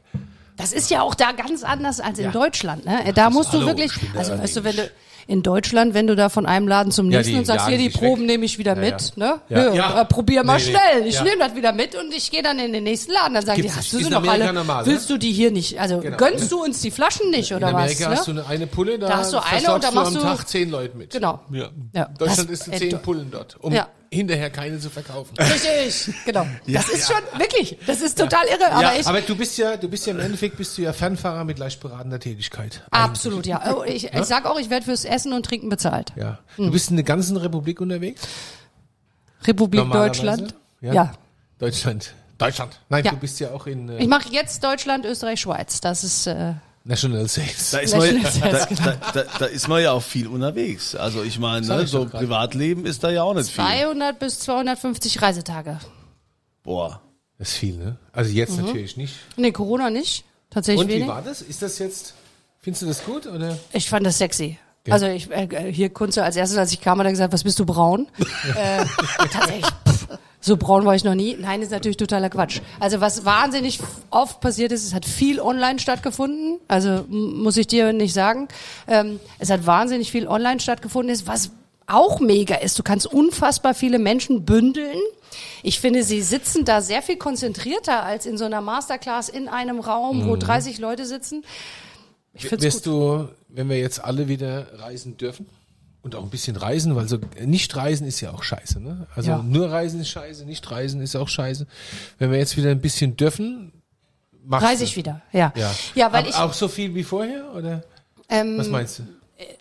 Das 0.60 0.74
ist 0.74 0.92
ja 0.92 1.02
auch 1.02 1.16
da 1.16 1.32
ganz 1.32 1.64
anders 1.64 2.00
als 2.00 2.20
in 2.20 2.26
Ja. 2.26 2.32
Deutschland. 2.32 2.86
Ne? 2.86 3.12
Da 3.16 3.30
musst 3.32 3.54
du 3.54 3.58
hallo, 3.58 3.68
wirklich, 3.68 3.92
ich 3.96 4.18
also 4.20 4.38
weißt 4.38 4.58
du, 4.58 4.64
wenn 4.64 4.76
du 4.76 4.92
in 5.28 5.44
Deutschland, 5.44 5.94
wenn 5.94 6.08
du 6.08 6.16
da 6.16 6.28
von 6.30 6.46
einem 6.48 6.68
Laden 6.68 6.92
zum 6.92 7.10
Ja, 7.12 7.18
nächsten 7.20 7.34
die 7.36 7.40
und 7.40 7.46
sagst, 7.46 7.68
hier 7.68 7.78
die 7.78 7.90
Proben 7.92 8.26
nehme 8.26 8.46
ich 8.46 8.58
wieder 8.58 8.74
Ja, 8.76 8.82
mit, 8.82 9.14
ja. 9.16 9.26
ne? 9.36 9.42
Ja. 9.50 9.58
Ja. 9.68 9.74
Ja. 9.74 10.02
Äh, 10.02 10.06
probier 10.06 10.44
mal 10.44 10.58
Nee, 10.58 10.64
nee. 10.66 10.70
schnell. 10.72 11.08
Ich 11.08 11.16
Ja. 11.16 11.24
nehme 11.24 11.38
das 11.38 11.56
wieder 11.56 11.72
mit 11.72 11.94
und 11.96 12.12
ich 12.14 12.32
gehe 12.32 12.42
dann 12.42 12.58
in 12.60 12.74
den 12.74 12.84
nächsten 12.84 13.12
Laden. 13.14 13.36
Dann 13.36 13.46
sagen 13.46 13.58
Gibt's 13.62 13.74
die, 13.74 13.80
hast 13.80 13.94
du 13.94 13.98
sie 14.00 14.10
noch 14.10 14.28
alle? 14.28 14.52
normal, 14.52 14.84
ne? 14.84 14.92
Willst 14.92 15.08
du 15.10 15.18
die 15.18 15.32
hier 15.32 15.52
nicht? 15.52 15.80
Also 15.80 16.00
Genau. 16.00 16.18
gönnst 16.18 16.52
du 16.52 16.64
uns 16.64 16.82
die 16.82 16.90
Flaschen 16.92 17.30
nicht 17.30 17.54
oder 17.54 17.70
In 17.70 17.76
Amerika 17.76 18.10
was? 18.10 18.20
hast 18.20 18.28
du 18.28 18.34
Ne? 18.34 18.42
eine, 18.42 18.50
eine 18.50 18.68
Pulle, 18.68 18.98
da, 18.98 19.08
Da 19.08 19.18
hast 19.20 19.32
du 19.34 19.38
eine 19.38 19.74
und 19.74 19.84
da 19.84 19.92
machst 19.92 20.16
du 20.16 20.20
am 20.20 20.26
du- 20.26 20.36
Tag 20.36 20.48
zehn 20.48 20.70
Leute 20.72 20.98
mit. 20.98 21.12
Genau. 21.12 21.40
Ja. 21.52 21.70
Ja. 21.94 22.06
Deutschland 22.18 22.50
Das- 22.50 22.60
ist 22.62 22.68
in 22.68 22.74
äh, 22.74 22.78
zehn 22.80 22.90
du- 22.90 22.98
Pullen 22.98 23.30
dort, 23.32 23.56
um 23.62 23.72
Ja. 23.72 23.88
Hinterher 24.12 24.50
keine 24.50 24.80
zu 24.80 24.90
verkaufen. 24.90 25.36
Richtig, 25.38 26.14
genau. 26.26 26.46
Das 26.68 26.90
ist 26.90 27.08
schon 27.12 27.40
wirklich, 27.40 27.78
das 27.86 28.02
ist 28.02 28.18
total 28.18 28.46
irre. 28.48 28.72
Aber 28.72 28.82
ja, 28.82 28.94
ich, 29.00 29.08
aber 29.08 29.22
du 29.22 29.36
bist 29.36 29.58
ja, 29.58 29.78
du 29.78 29.88
bist 29.88 30.06
ja 30.08 30.14
im 30.14 30.20
Endeffekt 30.20 30.58
bist 30.58 30.78
du 30.78 30.82
ja 30.82 30.94
Fernfahrer 30.94 31.44
mit 31.44 31.60
leicht 31.60 31.80
beratender 31.80 32.20
Tätigkeit. 32.20 32.84
absolut, 32.92 33.46
ja. 33.46 33.62
Oh, 33.76 33.84
Ich, 33.84 34.12
ich 34.14 34.24
sag 34.26 34.46
auch, 34.46 34.60
ich 34.60 34.70
werde 34.70 34.86
fürs 34.86 35.06
Essen 35.06 35.34
und 35.34 35.46
Trinken 35.46 35.70
bezahlt. 35.70 36.14
Ja. 36.16 36.40
Hm. 36.56 36.66
Du 36.66 36.72
bist 36.72 36.90
in 36.90 36.96
der 36.96 37.06
ganzen 37.06 37.38
Republik 37.38 37.82
unterwegs? 37.82 38.22
Republik? 39.46 39.90
Deutschland. 39.92 40.56
Ja. 40.82 40.94
ja. 40.94 41.12
Deutschland. 41.60 42.14
Deutschland. 42.38 42.80
Nein, 42.90 43.04
Ja. 43.04 43.12
du 43.12 43.18
bist 43.18 43.40
ja 43.40 43.52
auch 43.52 43.68
in 43.68 43.90
äh, 43.90 43.98
Ich 44.00 44.08
mache 44.08 44.30
jetzt 44.32 44.64
Deutschland, 44.64 45.06
Österreich, 45.06 45.42
Schweiz. 45.42 45.82
Das 45.82 46.04
ist 46.04 46.26
äh, 46.28 46.54
National 46.90 47.28
Sales. 47.28 47.70
Da 47.70 47.78
ist, 47.80 47.96
man, 47.96 48.24
da, 48.24 48.66
da, 48.66 48.96
da, 49.14 49.24
da 49.38 49.46
ist 49.46 49.68
man 49.68 49.82
ja 49.84 49.92
auch 49.92 50.02
viel 50.02 50.28
unterwegs. 50.28 50.96
Also 50.96 51.22
ich 51.22 51.38
meine, 51.38 51.66
ne, 51.66 51.86
so. 51.86 52.06
Privatleben 52.06 52.88
ist 52.88 53.04
da 53.04 53.12
ja 53.12 53.22
auch 53.22 53.36
nicht 53.36 53.52
viel. 53.52 53.64
200 53.64 54.18
bis 54.18 54.40
250 54.40 55.22
Reisetage. 55.22 55.78
Boah. 56.64 57.00
Das 57.38 57.50
ist 57.50 57.58
viel, 57.58 57.78
ne? 57.78 57.98
Also 58.12 58.32
jetzt 58.32 58.58
Mhm. 58.58 58.66
natürlich 58.66 58.98
nicht. 58.98 59.14
Nee, 59.38 59.52
Corona 59.52 59.92
nicht. 59.92 60.26
Tatsächlich 60.50 60.82
Und 60.82 60.90
wie 60.90 60.96
wenig. 60.96 61.08
war 61.08 61.22
das? 61.22 61.44
Ist 61.44 61.62
das 61.62 61.78
jetzt, 61.78 62.16
findest 62.60 62.82
du 62.82 62.88
das 62.88 63.06
gut 63.06 63.28
oder? 63.28 63.56
Ich 63.72 63.88
fand 63.88 64.04
das 64.06 64.18
sexy. 64.18 64.58
Also 64.90 65.06
ich 65.06 65.30
äh, 65.30 65.72
hier 65.72 65.90
Kunze 65.92 66.24
als 66.24 66.36
erstes, 66.36 66.58
als 66.58 66.72
ich 66.74 66.82
kam, 66.82 66.98
hat 66.98 67.06
er 67.06 67.12
gesagt, 67.12 67.32
was 67.32 67.44
bist 67.44 67.60
du 67.60 67.66
braun? 67.66 68.08
äh, 68.56 68.84
tatsächlich. 69.32 69.66
So 70.42 70.56
braun 70.56 70.86
war 70.86 70.96
ich 70.96 71.04
noch 71.04 71.16
nie. 71.16 71.36
Nein, 71.40 71.62
ist 71.62 71.72
natürlich 71.72 71.98
totaler 71.98 72.30
Quatsch. 72.30 72.62
Also 72.80 73.02
was 73.02 73.26
wahnsinnig 73.26 73.80
oft 74.10 74.40
passiert 74.40 74.72
ist, 74.72 74.86
es 74.86 74.94
hat 74.94 75.06
viel 75.06 75.42
online 75.42 75.80
stattgefunden. 75.80 76.60
Also 76.68 77.04
muss 77.10 77.58
ich 77.58 77.68
dir 77.68 77.92
nicht 77.92 78.14
sagen. 78.14 78.48
Ähm, 78.88 79.20
es 79.38 79.50
hat 79.50 79.66
wahnsinnig 79.66 80.12
viel 80.12 80.28
online 80.28 80.60
stattgefunden. 80.62 81.14
Ist 81.14 81.28
was 81.28 81.52
auch 81.88 82.20
mega 82.20 82.56
ist. 82.56 82.80
Du 82.80 82.84
kannst 82.84 83.06
unfassbar 83.06 83.74
viele 83.74 84.00
Menschen 84.00 84.46
bündeln. 84.46 84.98
Ich 85.62 85.80
finde, 85.80 86.04
sie 86.04 86.22
sitzen 86.22 86.64
da 86.64 86.82
sehr 86.82 87.02
viel 87.02 87.18
konzentrierter 87.18 88.04
als 88.04 88.26
in 88.26 88.38
so 88.38 88.46
einer 88.46 88.62
Masterclass 88.62 89.28
in 89.28 89.50
einem 89.50 89.80
Raum, 89.80 90.28
wo 90.28 90.36
30 90.38 90.80
Leute 90.80 91.06
sitzen. 91.06 91.44
Ich 92.34 92.48
find's 92.48 92.64
Wirst 92.64 92.86
gut. 92.86 92.94
du, 92.94 93.30
wenn 93.50 93.68
wir 93.70 93.78
jetzt 93.78 94.04
alle 94.04 94.28
wieder 94.30 94.68
reisen 94.80 95.18
dürfen 95.18 95.48
und 96.02 96.16
auch 96.16 96.24
ein 96.24 96.30
bisschen 96.30 96.56
reisen, 96.56 96.96
weil 96.96 97.08
so 97.08 97.20
nicht 97.44 97.76
reisen 97.76 98.08
ist 98.08 98.22
ja 98.22 98.32
auch 98.32 98.44
scheiße, 98.44 98.80
ne? 98.80 99.08
Also 99.16 99.32
Ja. 99.32 99.44
nur 99.44 99.70
reisen 99.72 100.00
ist 100.00 100.10
scheiße, 100.10 100.46
nicht 100.46 100.70
reisen 100.72 101.02
ist 101.02 101.16
auch 101.16 101.28
scheiße. 101.28 101.68
Wenn 102.18 102.32
wir 102.32 102.38
jetzt 102.38 102.56
wieder 102.58 102.72
ein 102.72 102.82
bisschen 102.82 103.18
dürfen, 103.18 103.72
machst 104.46 104.66
Reise 104.68 104.84
ich 104.86 104.96
wieder, 104.96 105.22
ja. 105.32 105.52
Ja, 105.56 105.76
Ja, 105.96 106.12
weil 106.12 106.20
Aber 106.22 106.30
ich, 106.30 106.36
auch 106.36 106.54
so 106.54 106.68
viel 106.68 106.96
wie 106.96 107.04
vorher 107.04 107.54
oder 107.54 107.84
ähm, 108.30 108.58
was 108.58 108.70
meinst 108.70 109.00
du? 109.00 109.04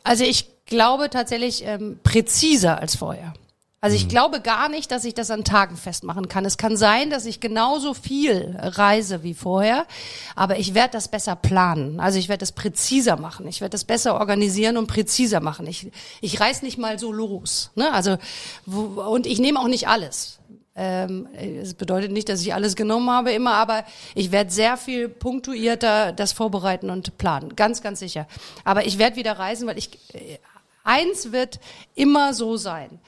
also 0.05 0.25
ich 0.25 0.47
glaube 0.67 1.11
tatsächlich 1.11 1.65
ähm, 1.65 1.99
präziser 2.03 2.79
als 2.81 2.95
vorher. 2.97 3.33
Also 3.81 3.95
ich 3.95 4.09
glaube 4.09 4.41
gar 4.41 4.69
nicht, 4.69 4.91
dass 4.91 5.05
ich 5.05 5.15
das 5.15 5.31
an 5.31 5.45
Tagen 5.45 5.77
festmachen 5.77 6.29
kann. 6.29 6.45
Es 6.45 6.59
kann 6.59 6.77
sein, 6.77 7.11
dass 7.11 7.27
ich 7.27 7.39
genauso 7.39 7.95
viel 7.95 8.57
reise 8.59 9.23
wie 9.23 9.35
vorher, 9.35 9.87
aber 10.35 10.59
ich 10.59 10.75
werde 10.75 10.91
das 10.93 11.07
besser 11.07 11.37
planen. 11.37 12.01
Also 12.01 12.19
ich 12.19 12.29
werde 12.29 12.41
das 12.41 12.51
präziser 12.51 13.17
machen. 13.17 13.47
Ich 13.47 13.61
werde 13.61 13.71
das 13.71 13.85
besser 13.85 14.15
organisieren 14.15 14.79
und 14.79 14.89
präziser 14.89 15.39
machen. 15.39 15.69
Ich, 15.69 15.93
ich 16.21 16.41
reiß 16.41 16.63
nicht 16.63 16.77
mal 16.77 16.99
so 16.99 17.13
los. 17.13 17.71
Ne? 17.77 17.93
Also 17.93 18.19
wo, 18.67 19.01
und 19.01 19.27
ich 19.27 19.39
nehme 19.39 19.61
auch 19.61 19.69
nicht 19.69 19.87
alles. 19.87 20.41
Ähm, 20.75 21.29
es 21.37 21.75
bedeutet 21.75 22.11
nicht, 22.11 22.29
dass 22.29 22.41
ich 22.41 22.55
alles 22.55 22.75
genommen 22.75 23.11
habe 23.11 23.31
immer, 23.31 23.55
aber 23.55 23.85
ich 24.17 24.33
werde 24.33 24.51
sehr 24.51 24.77
viel 24.77 25.09
punktuierter 25.09 26.11
das 26.11 26.33
vorbereiten 26.33 26.91
und 26.91 27.17
planen. 27.17 27.55
Ganz, 27.55 27.81
ganz 27.81 28.01
sicher. 28.01 28.27
Aber 28.65 28.87
ich 28.87 28.99
werde 28.99 29.15
wieder 29.15 29.39
reisen, 29.39 29.69
weil 29.69 29.79
ich, 29.79 29.91
äh, 30.15 30.39
eins 30.83 31.31
wird 31.31 31.61
immer 31.95 32.35
so 32.35 32.57
sein. 32.57 32.99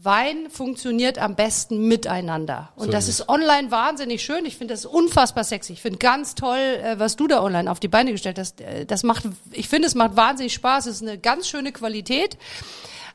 Wein 0.00 0.48
funktioniert 0.50 1.18
am 1.18 1.34
besten 1.34 1.88
miteinander. 1.88 2.72
Und 2.76 2.92
das 2.92 3.08
ist 3.08 3.28
online 3.28 3.70
wahnsinnig 3.72 4.22
schön. 4.22 4.46
Ich 4.46 4.56
finde 4.56 4.74
das 4.74 4.86
unfassbar 4.86 5.42
sexy. 5.42 5.72
Ich 5.72 5.82
finde 5.82 5.98
ganz 5.98 6.36
toll, 6.36 6.58
äh, 6.58 6.98
was 6.98 7.16
du 7.16 7.26
da 7.26 7.42
online 7.42 7.68
auf 7.70 7.80
die 7.80 7.88
Beine 7.88 8.12
gestellt 8.12 8.38
hast. 8.38 8.60
Äh, 8.60 8.86
Das 8.86 9.02
macht, 9.02 9.24
ich 9.50 9.68
finde, 9.68 9.88
es 9.88 9.94
macht 9.96 10.14
wahnsinnig 10.14 10.52
Spaß. 10.54 10.86
Es 10.86 10.96
ist 10.96 11.02
eine 11.02 11.18
ganz 11.18 11.48
schöne 11.48 11.72
Qualität. 11.72 12.36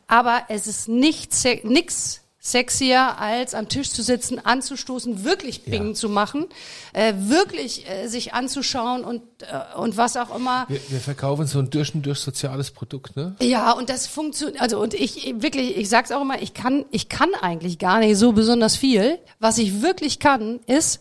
Aber 0.07 0.43
es 0.49 0.67
ist 0.67 0.89
nicht 0.89 1.33
se 1.33 1.59
nix 1.63 2.22
sexier, 2.45 3.17
als 3.19 3.55
am 3.55 3.69
Tisch 3.69 3.89
zu 3.89 4.03
sitzen, 4.03 4.37
anzustoßen, 4.45 5.23
wirklich 5.23 5.63
Bing 5.63 5.95
zu 5.95 6.09
machen, 6.09 6.47
äh, 6.91 7.13
wirklich 7.15 7.89
äh, 7.89 8.07
sich 8.07 8.33
anzuschauen 8.33 9.05
und, 9.05 9.21
äh, 9.43 9.77
und 9.77 9.95
was 9.95 10.17
auch 10.17 10.35
immer. 10.35 10.65
Wir, 10.67 10.81
wir 10.89 10.99
verkaufen 10.99 11.47
so 11.47 11.59
ein 11.59 11.69
durch 11.69 11.95
und 11.95 12.05
durch 12.05 12.19
soziales 12.19 12.69
Produkt, 12.71 13.15
ne? 13.15 13.37
Ja, 13.41 13.71
und 13.71 13.89
das 13.89 14.07
funktioniert, 14.07 14.61
also 14.61 14.81
und 14.81 14.93
ich 14.93 15.33
wirklich, 15.37 15.77
ich 15.77 15.87
sag's 15.87 16.11
auch 16.11 16.21
immer, 16.21 16.41
ich 16.41 16.53
kann, 16.53 16.83
ich 16.91 17.07
kann 17.07 17.29
eigentlich 17.41 17.79
gar 17.79 17.99
nicht 17.99 18.17
so 18.17 18.33
besonders 18.33 18.75
viel. 18.75 19.19
Was 19.39 19.57
ich 19.57 19.81
wirklich 19.81 20.19
kann, 20.19 20.59
ist 20.67 20.99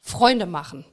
Freunde 0.00 0.46
machen. 0.46 0.86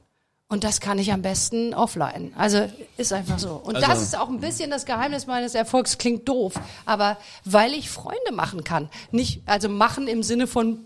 Und 0.50 0.64
das 0.64 0.80
kann 0.80 0.98
ich 0.98 1.12
am 1.12 1.22
besten 1.22 1.72
offline. 1.74 2.32
Also 2.36 2.68
ist 2.96 3.12
einfach 3.12 3.38
so. 3.38 3.52
Und 3.52 3.76
Also- 3.76 3.86
das 3.86 4.02
ist 4.02 4.18
auch 4.18 4.28
ein 4.28 4.40
bisschen 4.40 4.68
das 4.68 4.84
Geheimnis 4.84 5.26
meines 5.28 5.54
Erfolgs. 5.54 5.96
Klingt 5.96 6.28
doof, 6.28 6.54
aber 6.86 7.16
weil 7.44 7.72
ich 7.72 7.88
Freunde 7.88 8.32
machen 8.32 8.64
kann, 8.64 8.90
nicht 9.12 9.42
also 9.46 9.68
machen 9.68 10.08
im 10.08 10.24
Sinne 10.24 10.48
von 10.48 10.84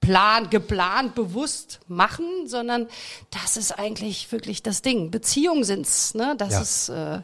plan, 0.00 0.48
geplant, 0.50 1.16
bewusst 1.16 1.80
machen, 1.88 2.24
sondern 2.46 2.86
das 3.30 3.56
ist 3.56 3.72
eigentlich 3.72 4.30
wirklich 4.32 4.62
das 4.62 4.82
Ding. 4.82 5.10
Beziehungen 5.10 5.64
sind's, 5.64 6.14
ne? 6.14 6.36
Das 6.38 6.52
Ja. 6.52 6.60
ist 6.62 6.88
äh, 6.90 7.22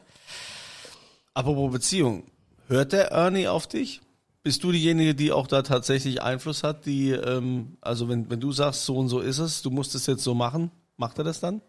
Apropos 1.32 1.70
Beziehung, 1.72 2.24
hört 2.68 2.92
der 2.92 3.12
Ernie 3.12 3.46
auf 3.48 3.66
dich? 3.66 4.00
Bist 4.42 4.64
du 4.64 4.72
diejenige, 4.72 5.14
die 5.14 5.32
auch 5.32 5.46
da 5.46 5.62
tatsächlich 5.62 6.22
Einfluss 6.22 6.62
hat, 6.62 6.87
die, 6.87 7.11
ähm, 7.11 7.76
also 7.80 8.09
wenn, 8.09 8.28
wenn 8.30 8.40
du 8.40 8.52
sagst, 8.52 8.85
so 8.85 8.96
und 8.96 9.09
so 9.09 9.20
ist 9.20 9.38
es, 9.38 9.62
du 9.62 9.70
musst 9.70 9.94
es 9.94 10.06
jetzt 10.06 10.22
so 10.24 10.35
machen, 10.35 10.70
macht 10.96 11.18
er 11.18 11.24
das 11.24 11.40
dann? 11.40 11.62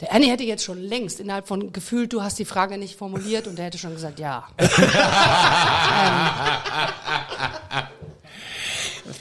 Der 0.00 0.10
Ernie 0.10 0.28
hätte 0.28 0.44
jetzt 0.44 0.62
schon 0.62 0.78
längst 0.78 1.20
innerhalb 1.20 1.48
von 1.48 1.72
gefühlt, 1.72 2.12
du 2.12 2.22
hast 2.22 2.38
die 2.38 2.44
Frage 2.44 2.76
nicht 2.76 2.98
formuliert 2.98 3.46
und 3.46 3.58
er 3.58 3.64
hätte 3.66 3.78
schon 3.78 3.94
gesagt, 3.94 4.18
ja. 4.18 4.46
ähm, 4.58 4.66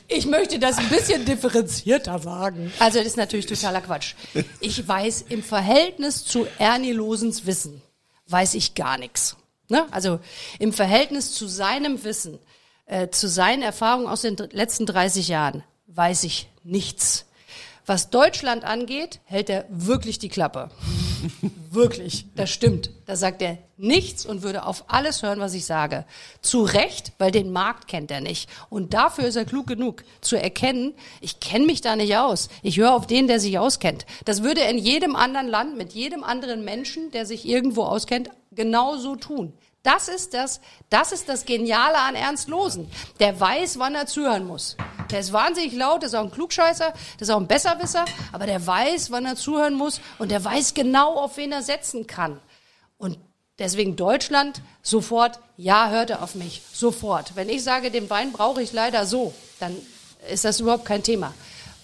ich 0.10 0.26
möchte 0.26 0.60
das 0.60 0.78
ein 0.78 0.89
bisschen 0.89 1.24
differenzierter 1.24 2.19
sagen. 2.19 2.74
Also 2.80 2.98
das 2.98 3.08
ist 3.08 3.17
natürlich 3.17 3.45
totaler 3.45 3.80
Quatsch. 3.82 4.15
Ich 4.60 4.86
weiß 4.86 5.26
im 5.30 5.43
Verhältnis 5.43 6.26
zu 6.26 6.45
Ernie 6.60 6.91
Losens 6.91 7.45
Wissen, 7.45 7.82
weiß 8.28 8.56
ich 8.56 8.76
gar 8.76 8.98
nichts. 8.98 9.38
Ne? 9.69 9.86
Also 9.91 10.19
im 10.60 10.74
Verhältnis 10.74 11.32
zu 11.32 11.48
seinem 11.48 12.04
Wissen, 12.04 12.38
äh, 12.86 13.08
zu 13.10 13.30
seinen 13.30 13.62
Erfahrungen 13.62 14.08
aus 14.08 14.21
den 14.21 14.36
letzten 14.52 14.86
30 14.86 15.30
Jahren, 15.30 15.63
weiß 15.88 16.26
ich 16.26 16.50
nichts. 16.63 17.26
Was 17.88 18.10
Deutschland 18.10 18.63
angeht, 18.63 19.19
hält 19.26 19.48
er 19.50 19.65
wirklich 19.69 20.17
die 20.17 20.30
Klappe. 20.30 20.71
wirklich, 21.69 22.26
das 22.36 22.50
stimmt. 22.50 22.89
Da 23.06 23.15
sagt 23.15 23.43
er 23.43 23.60
nichts 23.78 24.26
und 24.26 24.41
würde 24.41 24.65
auf 24.65 24.86
alles 24.88 25.21
hören, 25.21 25.39
was 25.39 25.54
ich 25.54 25.65
sage. 25.65 26.06
Zu 26.41 26.63
Recht, 26.63 27.13
weil 27.19 27.30
den 27.30 27.52
Markt 27.52 27.88
kennt 27.88 28.10
er 28.10 28.21
nicht. 28.21 28.50
Und 28.69 28.95
dafür 28.95 29.26
ist 29.26 29.36
er 29.36 29.45
klug 29.45 29.67
genug, 29.67 30.04
zu 30.21 30.36
erkennen, 30.36 30.95
ich 31.21 31.39
kenne 31.39 31.67
mich 31.67 31.82
da 31.82 31.95
nicht 31.95 32.17
aus. 32.17 32.50
Ich 32.63 32.78
höre 32.78 32.95
auf 32.95 33.06
den, 33.06 33.28
der 33.28 33.39
sich 33.39 33.60
auskennt. 33.60 34.08
Das 34.26 34.41
würde 34.41 34.62
er 34.62 34.71
in 34.71 34.80
jedem 34.80 35.15
anderen 35.15 35.48
Land, 35.48 35.78
mit 35.78 35.93
jedem 35.93 36.24
anderen 36.24 36.65
Menschen, 36.65 37.12
der 37.12 37.28
sich 37.28 37.48
irgendwo 37.48 37.84
auskennt, 37.84 38.30
genauso 38.52 39.15
tun. 39.15 39.54
Das 39.86 40.08
ist 40.08 40.34
das, 40.34 40.62
das 40.89 41.12
ist 41.12 41.30
das 41.30 41.45
Geniale 41.45 42.00
an 42.00 42.15
Ernst 42.15 42.48
Losen. 42.48 42.89
Der 43.19 43.39
weiß, 43.39 43.78
wann 43.78 43.93
er 43.93 44.08
zuhören 44.08 44.48
muss. 44.48 44.76
Der 45.12 45.19
ist 45.19 45.32
wahnsinnig 45.32 45.74
laut, 45.74 46.02
der 46.02 46.08
ist 46.08 46.15
auch 46.15 46.24
ein 46.24 46.32
Klugscheißer, 46.32 46.91
der 46.91 47.21
ist 47.21 47.30
auch 47.30 47.39
ein 47.39 47.45
Besserwisser, 47.45 48.04
aber 48.32 48.48
der 48.48 48.65
weiß, 48.65 49.12
wann 49.12 49.28
er 49.28 49.36
zuhören 49.36 49.76
muss 49.76 50.02
und 50.17 50.32
der 50.32 50.43
weiß 50.43 50.74
genau, 50.74 51.13
auf 51.13 51.38
wen 51.38 51.52
er 51.52 51.62
setzen 51.62 52.08
kann. 52.08 52.39
Und 52.98 53.19
deswegen 53.60 53.95
Deutschland 53.95 54.60
sofort, 54.82 55.39
ja, 55.56 55.89
hört 55.89 56.10
er 56.10 56.24
auf 56.24 56.34
mich, 56.34 56.63
sofort. 56.74 57.36
Wenn 57.36 57.48
ich 57.48 57.63
sage, 57.63 57.91
den 57.91 58.10
Wein 58.10 58.32
brauche 58.32 58.63
ich 58.63 58.74
leider 58.74 59.06
so, 59.06 59.36
dann 59.60 59.78
ist 60.32 60.45
das 60.45 60.62
überhaupt 60.62 60.86
kein 60.86 61.04
Thema. 61.04 61.32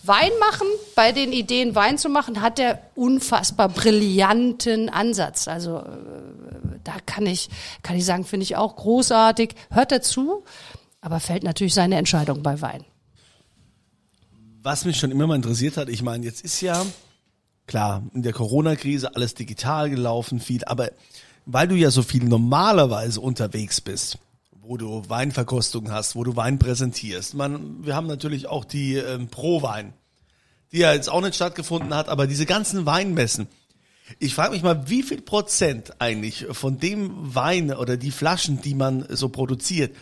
Wein 0.03 0.31
machen, 0.39 0.67
bei 0.95 1.11
den 1.11 1.31
Ideen 1.31 1.75
Wein 1.75 1.97
zu 1.97 2.09
machen, 2.09 2.41
hat 2.41 2.57
der 2.57 2.81
unfassbar 2.95 3.69
brillanten 3.69 4.89
Ansatz. 4.89 5.47
Also 5.47 5.77
äh, 5.77 6.79
da 6.83 6.93
kann 7.05 7.25
ich, 7.25 7.49
kann 7.83 7.95
ich 7.95 8.05
sagen, 8.05 8.25
finde 8.25 8.43
ich 8.43 8.55
auch 8.55 8.75
großartig. 8.75 9.53
Hört 9.69 9.91
dazu, 9.91 10.43
aber 11.01 11.19
fällt 11.19 11.43
natürlich 11.43 11.73
seine 11.73 11.97
Entscheidung 11.97 12.41
bei 12.41 12.61
Wein. 12.61 12.83
Was 14.63 14.85
mich 14.85 14.97
schon 14.97 15.11
immer 15.11 15.27
mal 15.27 15.35
interessiert 15.35 15.77
hat, 15.77 15.89
ich 15.89 16.01
meine, 16.01 16.25
jetzt 16.25 16.43
ist 16.43 16.61
ja, 16.61 16.85
klar, 17.67 18.03
in 18.13 18.23
der 18.23 18.33
Corona-Krise 18.33 19.15
alles 19.15 19.33
digital 19.33 19.89
gelaufen, 19.89 20.39
viel, 20.39 20.63
aber 20.65 20.91
weil 21.45 21.67
du 21.67 21.75
ja 21.75 21.89
so 21.89 22.03
viel 22.03 22.23
normalerweise 22.23 23.19
unterwegs 23.19 23.81
bist, 23.81 24.19
wo 24.71 24.77
du 24.77 25.03
Weinverkostung 25.09 25.91
hast, 25.91 26.15
wo 26.15 26.23
du 26.23 26.37
Wein 26.37 26.57
präsentierst, 26.57 27.33
man, 27.33 27.85
wir 27.85 27.93
haben 27.93 28.07
natürlich 28.07 28.47
auch 28.47 28.63
die 28.63 28.95
ähm, 28.95 29.27
Pro-Wein, 29.27 29.91
die 30.71 30.77
ja 30.77 30.93
jetzt 30.93 31.09
auch 31.09 31.19
nicht 31.19 31.35
stattgefunden 31.35 31.93
hat, 31.93 32.07
aber 32.07 32.25
diese 32.25 32.45
ganzen 32.45 32.85
Weinmessen, 32.85 33.49
ich 34.17 34.33
frage 34.33 34.53
mich 34.53 34.63
mal, 34.63 34.87
wie 34.87 35.03
viel 35.03 35.19
Prozent 35.19 35.99
eigentlich 35.99 36.45
von 36.51 36.79
dem 36.79 37.35
Wein 37.35 37.73
oder 37.73 37.97
die 37.97 38.11
Flaschen, 38.11 38.61
die 38.61 38.73
man 38.73 39.05
so 39.09 39.27
produziert, 39.27 39.93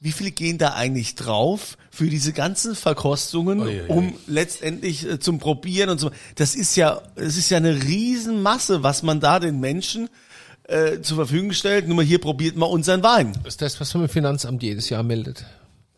wie 0.00 0.10
viel 0.10 0.32
gehen 0.32 0.58
da 0.58 0.74
eigentlich 0.74 1.14
drauf 1.14 1.78
für 1.92 2.08
diese 2.08 2.32
ganzen 2.32 2.74
Verkostungen, 2.74 3.60
Ui, 3.60 3.68
ui, 3.68 3.82
ui. 3.82 3.88
um 3.88 4.14
letztendlich 4.26 5.08
äh, 5.08 5.20
zum 5.20 5.38
Probieren 5.38 5.90
und 5.90 6.00
so. 6.00 6.10
Das 6.34 6.56
ist 6.56 6.74
ja, 6.74 7.00
es 7.14 7.36
ist 7.36 7.48
ja 7.48 7.58
eine 7.58 7.84
Riesenmasse, 7.84 8.82
was 8.82 9.04
man 9.04 9.20
da 9.20 9.38
den 9.38 9.60
Menschen 9.60 10.08
äh, 10.64 11.00
zur 11.00 11.16
Verfügung 11.16 11.52
stellt. 11.52 11.86
Nur 11.86 11.96
mal 11.96 12.04
hier 12.04 12.20
probiert 12.20 12.56
mal 12.56 12.66
unseren 12.66 13.02
Wein. 13.02 13.32
Das 13.44 13.54
ist 13.54 13.62
das, 13.62 13.80
was 13.80 13.94
man 13.94 14.04
im 14.04 14.08
Finanzamt 14.08 14.62
jedes 14.62 14.88
Jahr 14.88 15.02
meldet. 15.02 15.44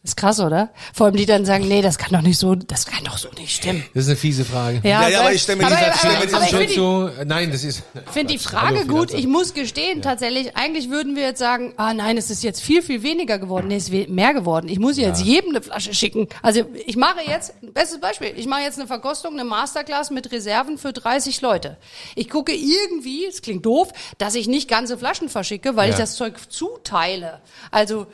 Ist 0.06 0.16
krass, 0.16 0.38
oder? 0.38 0.70
Vor 0.94 1.06
allem 1.06 1.16
die 1.16 1.26
dann 1.26 1.44
sagen, 1.44 1.66
nee, 1.66 1.82
das 1.82 1.98
kann 1.98 2.12
doch 2.12 2.20
nicht 2.20 2.38
so, 2.38 2.54
das 2.54 2.86
kann 2.86 3.02
doch 3.02 3.18
so 3.18 3.28
nicht 3.38 3.56
stimmen. 3.56 3.82
Das 3.92 4.04
ist 4.04 4.08
eine 4.10 4.16
fiese 4.16 4.44
Frage. 4.44 4.80
Ja, 4.84 5.08
ja, 5.08 5.20
aber 5.20 5.32
ich 5.32 5.42
stell 5.42 5.56
mir 5.56 5.66
aber, 5.66 5.74
die- 5.74 5.82
aber, 5.84 5.94
stell 5.98 6.10
mir 6.12 6.16
aber, 6.18 6.26
die- 6.46 6.62
ich 6.62 6.68
die, 6.68 6.74
so, 6.74 7.10
nein, 7.24 7.50
das 7.50 7.64
ist. 7.64 7.82
finde 8.12 8.32
die. 8.34 8.38
Frage 8.38 8.78
Hallo, 8.78 8.86
gut. 8.86 9.12
Ich 9.12 9.26
muss 9.26 9.52
gestehen, 9.52 10.02
tatsächlich, 10.02 10.56
eigentlich 10.56 10.90
würden 10.90 11.16
wir 11.16 11.24
jetzt 11.24 11.40
sagen, 11.40 11.74
ah 11.76 11.92
nein, 11.92 12.16
es 12.16 12.30
ist 12.30 12.44
jetzt 12.44 12.60
viel, 12.62 12.82
viel 12.82 13.02
weniger 13.02 13.38
geworden. 13.40 13.66
Nee, 13.66 13.76
es 13.76 13.88
ist 13.88 14.08
mehr 14.08 14.32
geworden. 14.32 14.68
Ich 14.68 14.78
muss 14.78 14.96
jetzt 14.96 15.22
jedem 15.24 15.50
eine 15.50 15.60
Flasche 15.62 15.92
schicken. 15.92 16.28
Also 16.40 16.64
ich 16.86 16.96
mache 16.96 17.20
jetzt, 17.26 17.54
bestes 17.74 17.98
Beispiel, 18.00 18.32
ich 18.36 18.46
mache 18.46 18.60
jetzt 18.60 18.78
eine 18.78 18.86
Verkostung, 18.86 19.32
eine 19.32 19.42
Masterclass 19.44 20.10
mit 20.10 20.30
Reserven 20.30 20.78
für 20.78 20.92
30 20.92 21.40
Leute. 21.40 21.78
Ich 22.14 22.30
gucke 22.30 22.52
irgendwie, 22.52 23.26
es 23.26 23.42
klingt 23.42 23.66
doof, 23.66 23.88
dass 24.18 24.36
ich 24.36 24.46
nicht 24.46 24.68
ganze 24.68 24.96
Flaschen 24.96 25.28
verschicke, 25.28 25.74
weil 25.74 25.88
ich 25.90 25.96
Ja. 25.96 26.02
das 26.02 26.14
Zeug 26.14 26.34
zuteile. 26.48 27.40
Also, 27.72 28.06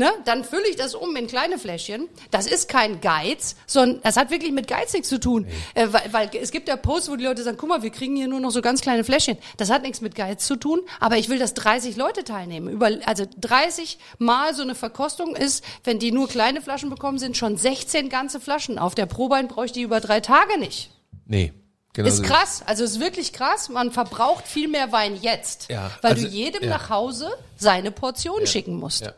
ne, 0.00 0.10
dann 0.24 0.44
fülle 0.44 0.66
ich 0.68 0.76
das 0.76 0.94
um 0.94 1.14
in 1.14 1.26
kleine 1.26 1.58
Fläschchen. 1.58 2.08
Das 2.30 2.46
ist 2.46 2.68
kein 2.68 3.02
Geiz, 3.02 3.54
sondern 3.66 4.00
das 4.02 4.16
hat 4.16 4.30
wirklich 4.30 4.50
mit 4.50 4.66
Geiz 4.66 4.94
nichts 4.94 5.10
zu 5.10 5.20
tun. 5.20 5.46
Äh, 5.74 5.88
weil, 5.90 6.12
weil 6.12 6.30
es 6.40 6.50
gibt 6.50 6.68
ja 6.68 6.76
Posts, 6.76 7.10
wo 7.10 7.16
die 7.16 7.24
Leute 7.24 7.42
sagen, 7.42 7.58
guck 7.60 7.68
mal, 7.68 7.82
wir 7.82 7.90
kriegen 7.90 8.16
hier 8.16 8.26
nur 8.26 8.40
noch 8.40 8.50
so 8.50 8.62
ganz 8.62 8.80
kleine 8.80 9.04
Fläschchen. 9.04 9.36
Das 9.58 9.70
hat 9.70 9.82
nichts 9.82 10.00
mit 10.00 10.14
Geiz 10.14 10.46
zu 10.46 10.56
tun, 10.56 10.80
aber 11.00 11.18
ich 11.18 11.28
will, 11.28 11.38
dass 11.38 11.52
30 11.52 11.96
Leute 11.96 12.24
teilnehmen. 12.24 12.68
Über, 12.68 12.90
also 13.04 13.26
30 13.40 13.98
Mal 14.18 14.54
so 14.54 14.62
eine 14.62 14.74
Verkostung 14.74 15.36
ist, 15.36 15.62
wenn 15.84 15.98
die 15.98 16.12
nur 16.12 16.28
kleine 16.28 16.62
Flaschen 16.62 16.88
bekommen, 16.88 17.18
sind 17.18 17.36
schon 17.36 17.58
16 17.58 18.08
ganze 18.08 18.40
Flaschen. 18.40 18.78
Auf 18.78 18.94
der 18.94 19.06
Probein 19.06 19.48
bräuchte 19.48 19.80
ich 19.80 19.84
über 19.84 20.00
drei 20.00 20.20
Tage 20.20 20.58
nicht. 20.58 20.90
Nee. 21.26 21.52
Genau 21.92 22.08
Ist 22.08 22.18
so. 22.18 22.22
krass, 22.22 22.62
also 22.66 22.84
ist 22.84 23.00
wirklich 23.00 23.32
krass. 23.32 23.68
Man 23.68 23.90
verbraucht 23.90 24.46
viel 24.46 24.68
mehr 24.68 24.92
Wein 24.92 25.18
jetzt, 25.20 25.68
Ja, 25.68 25.90
weil 26.02 26.12
also, 26.12 26.24
du 26.24 26.32
jedem 26.32 26.62
ja. 26.62 26.70
nach 26.70 26.88
Hause 26.88 27.30
seine 27.56 27.90
Portion 27.90 28.46
schicken 28.46 28.76
musst. 28.76 29.12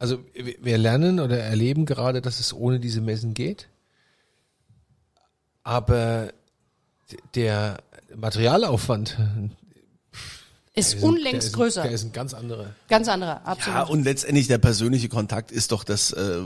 Also 0.00 0.24
wir 0.34 0.78
lernen 0.78 1.20
oder 1.20 1.38
erleben 1.38 1.84
gerade, 1.84 2.22
dass 2.22 2.40
es 2.40 2.54
ohne 2.54 2.80
diese 2.80 3.02
Messen 3.02 3.34
geht. 3.34 3.68
Aber 5.62 6.32
der 7.34 7.82
Materialaufwand 8.16 9.18
Ist 10.80 10.92
der 10.92 10.98
ist 10.98 11.04
ein- 11.04 11.08
unlängst 11.10 11.32
der 11.32 11.38
ist 11.50 11.52
größer. 11.52 11.82
Der 11.82 11.90
ist 11.92 12.04
ein 12.04 12.12
ganz 12.12 12.34
anderer. 12.34 12.66
Ganz 12.88 13.08
andere, 13.08 13.44
absolut. 13.46 13.76
Ja, 13.78 13.82
und 13.84 14.04
letztendlich 14.04 14.46
der 14.48 14.58
persönliche 14.58 15.08
Kontakt 15.08 15.52
ist 15.52 15.72
doch 15.72 15.84
das, 15.84 16.12
äh, 16.12 16.38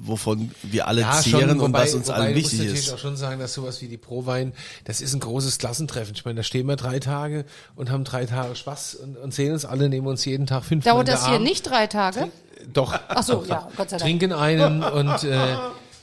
wovon 0.00 0.50
wir 0.62 0.86
alle 0.88 1.02
Ja, 1.02 1.12
zehren 1.20 1.40
schon, 1.40 1.50
und 1.50 1.60
wobei, 1.60 1.82
was 1.82 1.94
uns 1.94 2.08
wobei 2.08 2.16
allen 2.18 2.34
du 2.34 2.40
musst 2.40 2.52
wichtig 2.52 2.66
natürlich 2.66 2.86
ist. 2.86 2.92
auch 2.94 2.98
schon 2.98 3.16
sagen, 3.16 3.38
dass 3.40 3.52
sowas 3.54 3.80
wie 3.82 3.88
die 3.88 3.98
Prowein, 3.98 4.52
das 4.84 5.00
ist 5.00 5.12
ein 5.14 5.20
großes 5.20 5.58
Klassentreffen. 5.58 6.14
Ich 6.14 6.24
meine, 6.24 6.36
da 6.38 6.42
stehen 6.42 6.66
wir 6.66 6.76
drei 6.76 6.98
Tage 7.00 7.44
und 7.76 7.90
haben 7.90 8.04
drei 8.04 8.26
Tage 8.26 8.56
Spaß 8.56 8.94
und, 8.96 9.16
und 9.16 9.34
sehen 9.34 9.52
uns 9.52 9.64
alle, 9.64 9.88
nehmen 9.88 10.06
uns 10.06 10.24
jeden 10.24 10.46
Tag 10.46 10.64
fünf 10.64 10.84
Dauert 10.84 11.08
das 11.08 11.26
hier 11.26 11.34
Arm. 11.36 11.42
nicht 11.42 11.68
drei 11.68 11.86
Tage? 11.86 12.28
Doch. 12.72 12.98
Ach 13.08 13.22
so, 13.22 13.44
ja, 13.48 13.68
Gott 13.76 13.90
sei 13.90 13.96
Dank. 13.96 14.02
Trinken 14.08 14.32
einen 14.32 14.82
und 14.84 15.24
äh, 15.24 15.56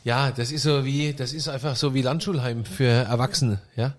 ja, 0.03 0.31
das 0.31 0.51
ist 0.51 0.63
so 0.63 0.85
wie, 0.85 1.13
das 1.13 1.33
ist 1.33 1.47
einfach 1.49 1.75
so 1.75 1.93
wie 1.93 2.01
Landschulheim 2.01 2.65
für 2.65 2.85
Erwachsene, 2.87 3.59
ja. 3.75 3.93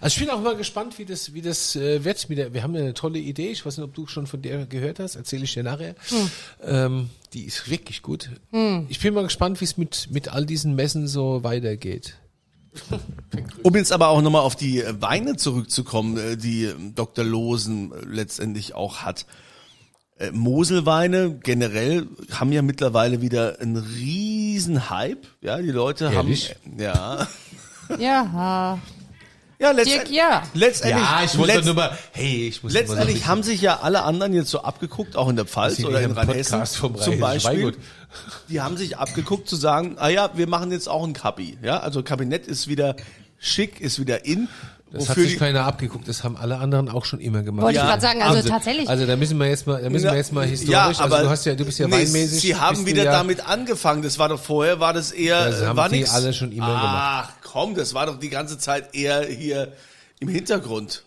Also 0.00 0.14
ich 0.14 0.20
bin 0.20 0.30
auch 0.30 0.40
mal 0.40 0.56
gespannt, 0.56 0.98
wie 0.98 1.04
das, 1.04 1.34
wie 1.34 1.42
das 1.42 1.76
äh, 1.76 2.04
wird. 2.04 2.28
Mit 2.28 2.38
der, 2.38 2.54
wir 2.54 2.62
haben 2.62 2.74
eine 2.74 2.94
tolle 2.94 3.18
Idee. 3.18 3.50
Ich 3.50 3.64
weiß 3.64 3.76
nicht, 3.78 3.84
ob 3.84 3.94
du 3.94 4.06
schon 4.06 4.26
von 4.26 4.42
der 4.42 4.66
gehört 4.66 4.98
hast. 4.98 5.16
Erzähle 5.16 5.44
ich 5.44 5.54
dir 5.54 5.62
nachher. 5.62 5.94
Ähm, 6.62 7.10
die 7.32 7.44
ist 7.44 7.70
wirklich 7.70 8.02
gut. 8.02 8.30
Ich 8.88 9.00
bin 9.00 9.14
mal 9.14 9.24
gespannt, 9.24 9.60
wie 9.60 9.64
es 9.64 9.76
mit, 9.76 10.08
mit 10.10 10.28
all 10.28 10.46
diesen 10.46 10.74
Messen 10.74 11.06
so 11.08 11.42
weitergeht. 11.44 12.16
Um 13.62 13.74
jetzt 13.74 13.92
aber 13.92 14.08
auch 14.08 14.22
nochmal 14.22 14.42
auf 14.42 14.56
die 14.56 14.82
Weine 15.00 15.36
zurückzukommen, 15.36 16.16
äh, 16.16 16.36
die 16.36 16.64
ähm, 16.64 16.94
Dr. 16.94 17.24
Losen 17.24 17.92
äh, 17.92 18.04
letztendlich 18.04 18.74
auch 18.74 18.98
hat. 18.98 19.26
Äh, 20.18 20.30
Moselweine 20.30 21.38
generell 21.42 22.06
haben 22.30 22.52
ja 22.52 22.62
mittlerweile 22.62 23.20
wieder 23.20 23.60
einen 23.60 23.76
riesen 23.76 24.90
Hype. 24.90 25.26
Ja, 25.40 25.60
die 25.60 25.70
Leute 25.70 26.10
Ehrlich? 26.12 26.54
haben 26.64 26.78
ja 26.78 27.28
Ja, 27.98 28.78
ja 29.58 29.72
Dirk, 29.72 29.86
letztendlich, 29.86 30.16
ja. 30.16 30.42
letztendlich 30.54 31.56
letzt- 31.56 31.64
nur 31.66 31.74
mal, 31.74 31.98
hey, 32.12 32.48
ich 32.48 32.62
muss 32.62 32.72
so 32.72 32.78
Letztendlich 32.78 33.26
haben 33.26 33.42
sich 33.42 33.60
ja 33.60 33.80
alle 33.80 34.02
anderen 34.02 34.32
jetzt 34.34 34.50
so 34.50 34.60
abgeguckt, 34.62 35.16
auch 35.16 35.28
in 35.28 35.36
der 35.36 35.44
Pfalz 35.46 35.82
oder 35.84 36.00
in 36.00 36.12
Rheinhessen 36.12 36.64
zum 36.66 37.20
Beispiel. 37.20 37.76
Die 38.48 38.60
haben 38.60 38.76
sich 38.76 38.96
abgeguckt 38.98 39.48
zu 39.48 39.56
sagen, 39.56 39.96
ah 39.98 40.08
ja, 40.08 40.30
wir 40.34 40.46
machen 40.48 40.72
jetzt 40.72 40.88
auch 40.88 41.04
ein 41.04 41.12
Kabi. 41.12 41.58
Ja, 41.62 41.80
also 41.80 42.02
Kabinett 42.02 42.46
ist 42.46 42.68
wieder 42.68 42.96
schick, 43.38 43.80
ist 43.80 43.98
wieder 44.00 44.24
in. 44.24 44.48
Das 44.96 45.08
hat 45.08 45.16
sich 45.16 45.38
keiner 45.38 45.64
abgeguckt, 45.64 46.08
das 46.08 46.24
haben 46.24 46.36
alle 46.36 46.58
anderen 46.58 46.88
auch 46.88 47.04
schon 47.04 47.20
immer 47.20 47.42
gemacht. 47.42 47.64
wollte 47.64 47.76
Ja, 47.78 47.84
ich 47.84 47.88
gerade 47.90 48.02
sagen, 48.02 48.22
also 48.22 48.48
tatsächlich. 48.48 48.88
Also 48.88 49.06
da 49.06 49.16
müssen 49.16 49.38
wir 49.38 49.46
jetzt 49.48 49.66
mal, 49.66 49.80
da 49.82 49.90
müssen 49.90 50.04
wir 50.10 50.16
jetzt 50.16 50.32
mal 50.32 50.46
historisch, 50.46 50.72
Ja, 50.72 50.86
also 50.88 51.02
aber 51.02 51.22
du 51.22 51.28
hast 51.30 51.44
ja, 51.46 51.54
du 51.54 51.64
bist 51.64 51.78
ja 51.78 51.86
nee, 51.86 51.92
weinmäßig. 51.94 52.40
Sie 52.40 52.54
haben 52.56 52.86
wieder 52.86 53.04
ja, 53.04 53.12
damit 53.12 53.46
angefangen. 53.46 54.02
Das 54.02 54.18
war 54.18 54.28
doch 54.28 54.40
vorher, 54.40 54.80
war 54.80 54.92
das 54.92 55.12
eher, 55.12 55.46
Das 55.50 55.60
äh, 55.62 55.66
haben 55.66 55.76
war 55.76 55.88
die 55.88 55.98
nix. 55.98 56.10
alle 56.14 56.32
schon 56.32 56.52
immer 56.52 56.66
Ach, 56.68 57.30
komm, 57.42 57.74
das 57.74 57.94
war 57.94 58.06
doch 58.06 58.18
die 58.18 58.30
ganze 58.30 58.58
Zeit 58.58 58.94
eher 58.94 59.24
hier 59.26 59.72
im 60.20 60.28
Hintergrund. 60.28 61.04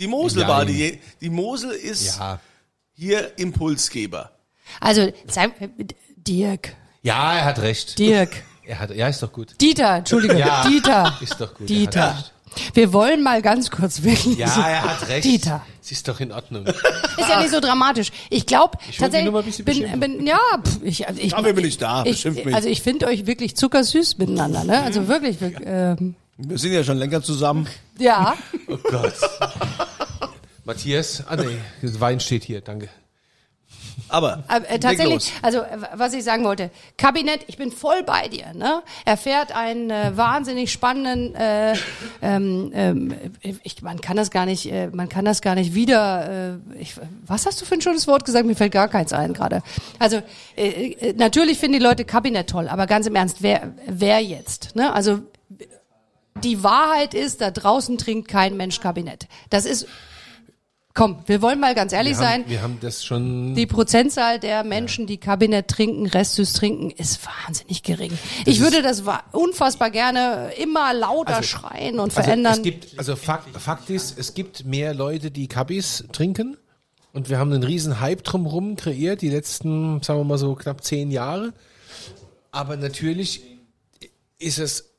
Die 0.00 0.06
Mosel 0.08 0.40
Nein. 0.40 0.48
war 0.48 0.64
die, 0.64 0.98
die 1.20 1.30
Mosel 1.30 1.70
ist 1.70 2.18
Ja. 2.18 2.40
hier 2.92 3.38
Impulsgeber. 3.38 4.30
Also, 4.80 5.12
Dirk, 6.16 6.74
Ja, 7.02 7.34
er 7.34 7.44
hat 7.44 7.58
recht. 7.60 7.98
Dirk, 7.98 8.30
Er 8.66 8.78
hat, 8.78 8.90
ja, 8.94 9.08
ist 9.08 9.22
doch 9.22 9.30
gut. 9.32 9.60
Dieter, 9.60 9.96
Entschuldigung, 9.96 10.38
Ja. 10.38 10.66
Dieter, 10.66 11.18
Ist 11.20 11.38
doch 11.40 11.54
gut. 11.54 11.68
Er 11.70 11.76
hat 11.76 11.94
Dieter. 11.94 12.24
Wir 12.74 12.92
wollen 12.92 13.22
mal 13.22 13.42
ganz 13.42 13.70
kurz 13.70 14.02
wirklich. 14.02 14.38
Ja, 14.38 14.68
er 14.68 14.82
hat 14.82 15.08
recht. 15.08 15.24
Dieter. 15.24 15.64
Es 15.82 15.92
ist 15.92 16.08
doch 16.08 16.18
in 16.20 16.32
Ordnung. 16.32 16.66
Ist 16.66 16.76
ja 17.28 17.40
nicht 17.40 17.50
so 17.50 17.60
dramatisch. 17.60 18.10
Ich 18.30 18.46
glaube 18.46 18.78
tatsächlich, 18.98 19.24
nur 19.24 19.32
mal 19.34 19.38
ein 19.40 19.44
bisschen 19.44 19.64
bin, 19.64 20.00
bin, 20.00 20.26
ja, 20.26 20.38
pff, 20.64 20.78
ich, 20.82 21.06
also 21.06 21.20
ich, 21.20 21.32
Dafür 21.32 21.52
bin 21.52 21.64
ich 21.66 21.76
da, 21.78 22.04
ich, 22.04 22.12
beschimpf 22.12 22.44
mich. 22.44 22.54
Also 22.54 22.68
ich 22.68 22.80
finde 22.82 23.06
euch 23.06 23.26
wirklich 23.26 23.54
zuckersüß 23.56 24.16
miteinander, 24.18 24.64
ne? 24.64 24.82
Also 24.82 25.08
wirklich, 25.08 25.40
wir- 25.40 25.60
ähm, 25.66 26.14
Wir 26.38 26.58
sind 26.58 26.72
ja 26.72 26.82
schon 26.84 26.96
länger 26.98 27.22
zusammen. 27.22 27.66
ja. 27.98 28.34
Oh 28.68 28.78
Gott. 28.90 29.14
Matthias, 30.64 31.22
ah 31.28 31.36
nee, 31.36 31.58
das 31.82 32.00
Wein 32.00 32.20
steht 32.20 32.44
hier, 32.44 32.60
danke. 32.62 32.88
Aber 34.14 34.44
äh, 34.48 34.78
tatsächlich, 34.78 35.32
also 35.42 35.58
äh, 35.58 35.78
was 35.94 36.12
ich 36.14 36.22
sagen 36.22 36.44
wollte, 36.44 36.70
Kabinett, 36.96 37.40
ich 37.48 37.56
bin 37.56 37.72
voll 37.72 38.04
bei 38.04 38.28
dir. 38.28 38.54
Ne? 38.54 38.82
Er 39.04 39.16
fährt 39.16 39.54
einen 39.54 39.90
äh, 39.90 40.16
wahnsinnig 40.16 40.70
spannenden, 40.70 41.34
äh, 41.34 41.74
ähm, 42.22 42.70
ähm, 42.74 43.14
ich, 43.64 43.82
man 43.82 44.00
kann 44.00 44.16
das 44.16 44.30
gar 44.30 44.46
nicht, 44.46 44.70
äh, 44.70 44.88
man 44.88 45.08
kann 45.08 45.24
das 45.24 45.42
gar 45.42 45.56
nicht 45.56 45.74
wieder. 45.74 46.60
Äh, 46.76 46.80
ich, 46.80 46.94
was 47.26 47.44
hast 47.44 47.60
du 47.60 47.64
für 47.64 47.74
ein 47.74 47.80
schönes 47.80 48.06
Wort 48.06 48.24
gesagt? 48.24 48.46
Mir 48.46 48.54
fällt 48.54 48.72
gar 48.72 48.88
keins 48.88 49.12
ein 49.12 49.32
gerade. 49.32 49.62
Also 49.98 50.22
äh, 50.56 50.92
äh, 50.92 51.12
natürlich 51.14 51.58
finden 51.58 51.78
die 51.78 51.84
Leute 51.84 52.04
Kabinett 52.04 52.48
toll, 52.50 52.68
aber 52.68 52.86
ganz 52.86 53.06
im 53.06 53.16
Ernst, 53.16 53.42
wer, 53.42 53.72
wer 53.86 54.20
jetzt? 54.20 54.76
Ne? 54.76 54.92
Also 54.92 55.22
die 56.42 56.62
Wahrheit 56.62 57.14
ist, 57.14 57.40
da 57.40 57.50
draußen 57.50 57.98
trinkt 57.98 58.28
kein 58.28 58.56
Mensch 58.56 58.80
Kabinett. 58.80 59.26
Das 59.50 59.64
ist, 59.64 59.86
komm, 60.94 61.18
wir 61.26 61.42
wollen 61.42 61.60
mal 61.60 61.74
ganz 61.74 61.92
ehrlich 61.92 62.12
Wir 62.12 62.18
sein. 62.18 62.42
haben, 62.42 62.50
wir 62.50 62.62
haben 62.62 62.78
das 62.80 63.04
schon. 63.04 63.54
Die 63.54 63.66
Prozentzahl 63.66 64.38
der 64.38 64.64
Menschen, 64.64 65.06
die 65.06 65.18
Kabinett 65.18 65.68
trinken, 65.68 66.06
Restsüß 66.06 66.52
trinken, 66.52 66.90
ist 66.90 67.20
wahnsinnig 67.26 67.82
gering. 67.82 68.16
ich 68.46 68.60
würde 68.60 68.80
das 68.80 69.02
unfassbar 69.32 69.90
gerne 69.90 70.52
immer 70.56 70.94
lauter 70.94 71.42
schreien 71.42 71.98
und 71.98 72.10
also 72.10 72.22
verändern. 72.22 72.54
es 72.54 72.62
gibt, 72.62 72.98
also 72.98 73.16
Fakt, 73.16 73.60
Fakt 73.60 73.90
ist, 73.90 74.18
es 74.18 74.34
gibt 74.34 74.64
mehr 74.64 74.94
Leute, 74.94 75.30
die 75.30 75.48
Kabis 75.48 76.04
trinken. 76.12 76.56
Und 77.12 77.28
wir 77.28 77.38
haben 77.38 77.52
einen 77.52 77.62
riesen 77.62 78.00
Hype 78.00 78.24
drumherum 78.24 78.74
kreiert, 78.74 79.20
die 79.22 79.28
letzten, 79.28 80.02
sagen 80.02 80.18
wir 80.18 80.24
mal 80.24 80.38
so 80.38 80.56
knapp 80.56 80.82
zehn 80.82 81.12
Jahre. 81.12 81.52
Aber 82.50 82.76
natürlich 82.76 83.42
ist 84.40 84.58
es 84.58 84.93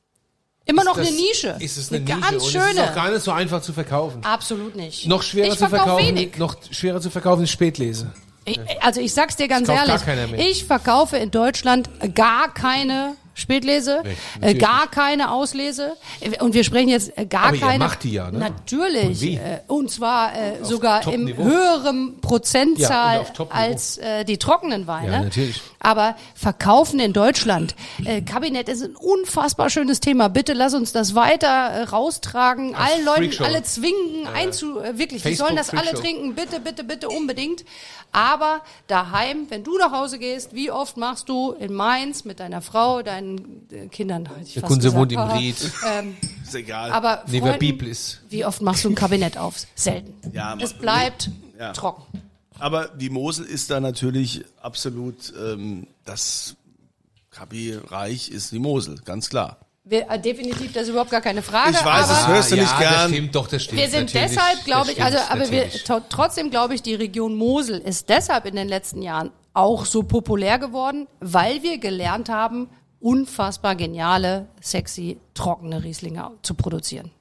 immer 0.66 0.84
noch 0.84 0.96
das, 0.96 1.08
eine 1.08 1.16
Nische. 1.16 1.56
Ist 1.58 1.78
es 1.78 1.90
eine, 1.90 1.98
eine 1.98 2.14
Nische 2.14 2.20
ganz 2.20 2.44
und 2.44 2.50
schöne. 2.50 2.64
es 2.64 2.74
ist 2.74 2.80
auch 2.80 2.94
gar 2.94 3.10
nicht 3.10 3.22
so 3.22 3.30
einfach 3.32 3.62
zu 3.62 3.72
verkaufen. 3.72 4.22
Absolut 4.24 4.76
nicht. 4.76 5.06
Noch 5.06 5.22
schwerer 5.22 5.52
ich 5.52 5.58
zu 5.58 5.68
verkauf 5.68 5.98
verkaufen, 5.98 6.06
Wenig. 6.06 6.36
noch 6.36 6.56
schwerer 6.70 7.00
zu 7.00 7.10
verkaufen 7.10 7.44
ist 7.44 7.50
Spätlese. 7.50 8.12
Ich, 8.44 8.60
also 8.80 9.00
ich 9.00 9.12
sag's 9.12 9.34
dir 9.34 9.48
ganz 9.48 9.68
ehrlich, 9.68 10.02
ich 10.36 10.64
verkaufe 10.66 11.16
in 11.16 11.32
Deutschland 11.32 11.90
gar 12.14 12.54
keine 12.54 13.16
Spätlese, 13.38 14.02
äh, 14.40 14.54
gar 14.54 14.90
keine 14.90 15.30
Auslese 15.30 15.96
äh, 16.20 16.42
und 16.42 16.54
wir 16.54 16.64
sprechen 16.64 16.88
jetzt 16.88 17.16
äh, 17.18 17.26
gar 17.26 17.44
Aber 17.48 17.54
ihr 17.54 17.60
keine. 17.60 17.78
macht 17.78 18.02
die 18.02 18.12
ja, 18.12 18.30
ne? 18.30 18.38
Natürlich 18.38 19.22
Und 19.22 19.36
äh, 19.38 19.60
und 19.68 19.90
zwar 19.90 20.34
äh, 20.34 20.64
sogar 20.64 21.06
im 21.12 21.36
höheren 21.36 22.20
Prozentzahl 22.20 23.24
Ja, 23.26 23.40
auf 23.42 23.54
als 23.54 23.98
äh, 23.98 24.24
die 24.24 24.38
trockenen 24.38 24.86
Weine. 24.86 25.12
Ja, 25.12 25.20
natürlich. 25.20 25.60
Aber 25.80 26.16
verkaufen 26.34 26.98
in 26.98 27.12
Deutschland, 27.12 27.76
äh, 28.04 28.22
Kabinett 28.22 28.68
ist 28.68 28.82
ein 28.82 28.96
unfassbar 28.96 29.70
schönes 29.70 30.00
Thema. 30.00 30.28
Bitte 30.28 30.54
lass 30.54 30.74
uns 30.74 30.92
das 30.92 31.14
weiter 31.14 31.46
äh, 31.46 31.82
raustragen, 31.82 32.74
allen 32.74 33.04
Leuten, 33.04 33.44
alle 33.44 33.62
zwingen 33.62 34.26
einzu, 34.34 34.80
äh, 34.80 34.98
wirklich, 34.98 35.22
die 35.22 35.34
sollen 35.34 35.56
das 35.56 35.70
alle 35.70 35.92
trinken, 35.92 36.34
bitte, 36.34 36.58
bitte, 36.58 36.82
bitte 36.82 37.08
unbedingt. 37.08 37.64
Aber 38.12 38.62
daheim, 38.86 39.46
wenn 39.50 39.62
du 39.62 39.76
nach 39.76 39.92
Hause 39.92 40.18
gehst, 40.18 40.54
wie 40.54 40.70
oft 40.70 40.96
machst 40.96 41.28
du 41.28 41.52
in 41.52 41.74
Mainz 41.74 42.24
mit 42.24 42.40
deiner 42.40 42.62
Frau, 42.62 43.02
deinen 43.02 43.25
äh, 43.70 43.88
Kindern? 43.88 44.26
hätte 44.26 44.40
ich 44.42 44.52
Der 44.54 44.62
fast 44.62 44.72
Kunze 44.72 44.88
gesagt. 44.88 45.00
wohnt 45.00 45.12
im. 45.12 45.20
Ried. 45.20 45.56
Ähm, 45.98 46.16
Ist 46.44 46.54
egal. 46.54 46.90
aber 46.92 47.24
Freunden, 47.26 47.58
Bibel 47.58 47.88
ist. 47.88 48.20
wie 48.28 48.44
oft 48.44 48.62
machst 48.62 48.84
du 48.84 48.88
ein 48.90 48.94
Kabinett 48.94 49.36
auf? 49.38 49.56
Selten. 49.74 50.14
Ja, 50.32 50.56
es 50.60 50.72
bleibt 50.72 51.30
Ja. 51.58 51.72
trocken. 51.72 52.04
Aber 52.58 52.88
die 52.88 53.10
Mosel 53.10 53.44
ist 53.44 53.70
da 53.70 53.80
natürlich 53.80 54.44
absolut 54.62 55.32
ähm, 55.38 55.86
das 56.04 56.56
Kabi-Reich 57.30 58.30
ist 58.30 58.52
die 58.52 58.58
Mosel, 58.58 58.98
ganz 59.04 59.28
klar. 59.28 59.58
Wir, 59.84 60.10
äh, 60.10 60.18
definitiv, 60.20 60.72
das 60.72 60.84
ist 60.84 60.88
überhaupt 60.88 61.10
gar 61.10 61.20
keine 61.20 61.42
Frage. 61.42 61.70
Ich 61.70 61.84
weiß, 61.84 62.08
aber 62.10 62.12
es 62.20 62.26
hörst 62.26 62.50
du 62.52 62.56
ja, 62.56 62.62
nicht 62.62 62.72
Das 62.72 62.78
gern. 62.80 63.10
stimmt 63.12 63.34
doch, 63.34 63.46
das 63.46 63.62
stimmt. 63.62 63.80
Wir 63.80 63.88
sind 63.88 64.12
natürlich. 64.14 64.30
deshalb, 64.36 64.64
glaube 64.64 64.86
Das 64.86 64.96
ich, 64.96 65.02
also, 65.04 65.18
aber 65.28 65.50
wir, 65.50 65.64
natürlich. 65.66 65.84
trotzdem 66.08 66.50
glaube 66.50 66.74
ich, 66.74 66.82
die 66.82 66.94
Region 66.94 67.36
Mosel 67.36 67.78
ist 67.78 68.08
deshalb 68.08 68.46
in 68.46 68.56
den 68.56 68.68
letzten 68.68 69.02
Jahren 69.02 69.30
auch 69.54 69.84
so 69.84 70.02
populär 70.02 70.58
geworden, 70.58 71.06
weil 71.20 71.62
wir 71.62 71.78
gelernt 71.78 72.28
haben, 72.28 72.68
unfassbar 73.06 73.76
geniale, 73.76 74.48
sexy, 74.60 75.18
trockene 75.32 75.84
Rieslinge 75.84 76.32
zu 76.42 76.54
produzieren. 76.54 77.12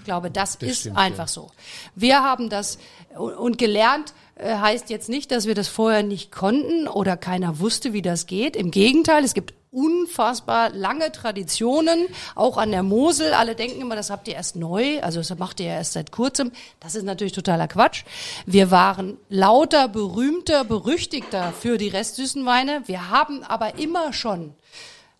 Ich 0.00 0.04
glaube, 0.04 0.28
das, 0.28 0.56
ist 0.56 0.80
stimmt, 0.80 0.96
einfach 0.96 1.28
so. 1.28 1.52
Wir 1.94 2.24
haben 2.24 2.48
das 2.50 2.78
und- 3.16 3.56
gelernt 3.56 4.12
äh, 4.34 4.56
heißt 4.56 4.90
jetzt 4.90 5.08
nicht, 5.08 5.30
dass 5.30 5.46
wir 5.46 5.54
das 5.54 5.68
vorher 5.68 6.02
nicht 6.02 6.32
konnten 6.32 6.88
oder 6.88 7.16
keiner 7.16 7.60
wusste, 7.60 7.92
wie 7.92 8.02
das 8.02 8.26
geht. 8.26 8.56
Im 8.56 8.72
Gegenteil, 8.72 9.22
es 9.22 9.34
gibt 9.34 9.54
unfassbar 9.70 10.70
lange 10.70 11.12
Traditionen, 11.12 12.08
auch 12.34 12.56
an 12.56 12.72
der 12.72 12.82
Mosel. 12.82 13.32
Alle 13.32 13.54
denken 13.54 13.80
immer, 13.80 13.94
das 13.94 14.10
habt 14.10 14.26
ihr 14.26 14.34
erst 14.34 14.56
neu, 14.56 15.00
also 15.00 15.20
das 15.20 15.38
macht 15.38 15.60
ihr 15.60 15.66
ja 15.66 15.74
erst 15.74 15.92
seit 15.92 16.10
kurzem. 16.10 16.50
Das 16.80 16.96
ist 16.96 17.04
natürlich 17.04 17.34
totaler 17.34 17.68
Quatsch. 17.68 18.02
Wir 18.46 18.72
waren 18.72 19.16
lauter, 19.28 19.86
berühmter, 19.86 20.64
berüchtigter 20.64 21.52
für 21.52 21.78
die 21.78 21.88
restsüßen 21.88 22.44
Weine. 22.46 22.82
Wir 22.86 23.10
haben 23.10 23.44
aber 23.44 23.78
immer 23.78 24.12
schon 24.12 24.54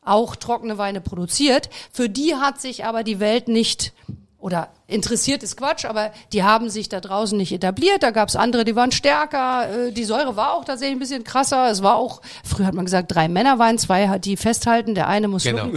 auch 0.03 0.37
trockene 0.37 0.79
Weine 0.79 1.01
produziert. 1.01 1.71
Für 1.93 2.09
die 2.09 2.35
hat 2.35 2.61
sich 2.61 2.85
aber 2.85 3.05
die 3.05 3.21
Welt 3.21 3.49
nicht 3.49 3.93
oder 4.41 4.69
interessiert 4.87 5.43
ist 5.43 5.57
Quatsch, 5.57 5.85
aber 5.85 6.11
die 6.33 6.43
haben 6.43 6.69
sich 6.71 6.89
da 6.89 7.01
draußen 7.01 7.37
nicht 7.39 7.53
etabliert. 7.53 8.03
Da 8.03 8.11
gab 8.11 8.29
es 8.29 8.37
andere, 8.37 8.65
die 8.65 8.75
waren 8.75 8.91
stärker. 8.91 9.89
Äh, 9.89 9.93
Die 9.93 10.05
Säure 10.05 10.35
war 10.37 10.55
auch 10.55 10.65
tatsächlich 10.65 10.97
ein 10.97 10.99
bisschen 10.99 11.25
krasser. 11.25 11.71
Es 11.71 11.83
war 11.83 11.97
auch, 11.97 12.23
früher 12.45 12.67
hat 12.67 12.75
man 12.75 12.85
gesagt, 12.87 13.15
drei 13.15 13.29
Männerwein, 13.29 13.79
zwei 13.79 14.09
hat 14.09 14.25
die 14.25 14.37
festhalten, 14.37 14.95
der 14.95 15.07
eine 15.09 15.29
muss 15.29 15.45
Genau. 15.45 15.69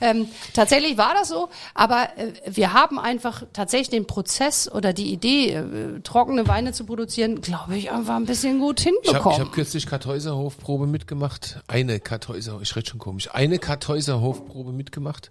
Ähm, 0.00 0.28
tatsächlich 0.54 0.96
war 0.96 1.14
das 1.14 1.28
so, 1.28 1.48
aber 1.74 2.08
äh, 2.16 2.32
wir 2.46 2.72
haben 2.72 2.98
einfach 2.98 3.42
tatsächlich 3.52 3.90
den 3.90 4.06
Prozess 4.06 4.70
oder 4.70 4.92
die 4.92 5.12
Idee, 5.12 5.50
äh, 5.54 6.00
trockene 6.02 6.48
Weine 6.48 6.72
zu 6.72 6.84
produzieren, 6.86 7.40
glaube 7.42 7.76
ich, 7.76 7.90
einfach 7.90 8.16
ein 8.16 8.24
bisschen 8.26 8.58
gut 8.58 8.80
Ich 8.80 8.86
habe 8.86 8.96
hinbekommen. 9.04 9.38
ich 9.38 9.40
hab 9.44 9.52
kürzlich 9.52 9.86
Kartäuser 9.86 10.36
Hofprobe 10.36 10.86
mitgemacht. 10.86 11.60
Eine 11.66 12.00
Kartäuser, 12.00 12.58
ich 12.62 12.74
rede 12.74 12.88
schon 12.88 12.98
komisch. 12.98 13.28
Eine 13.34 13.58
Kartäuser 13.58 14.20
Hofprobe 14.20 14.72
mitgemacht, 14.72 15.30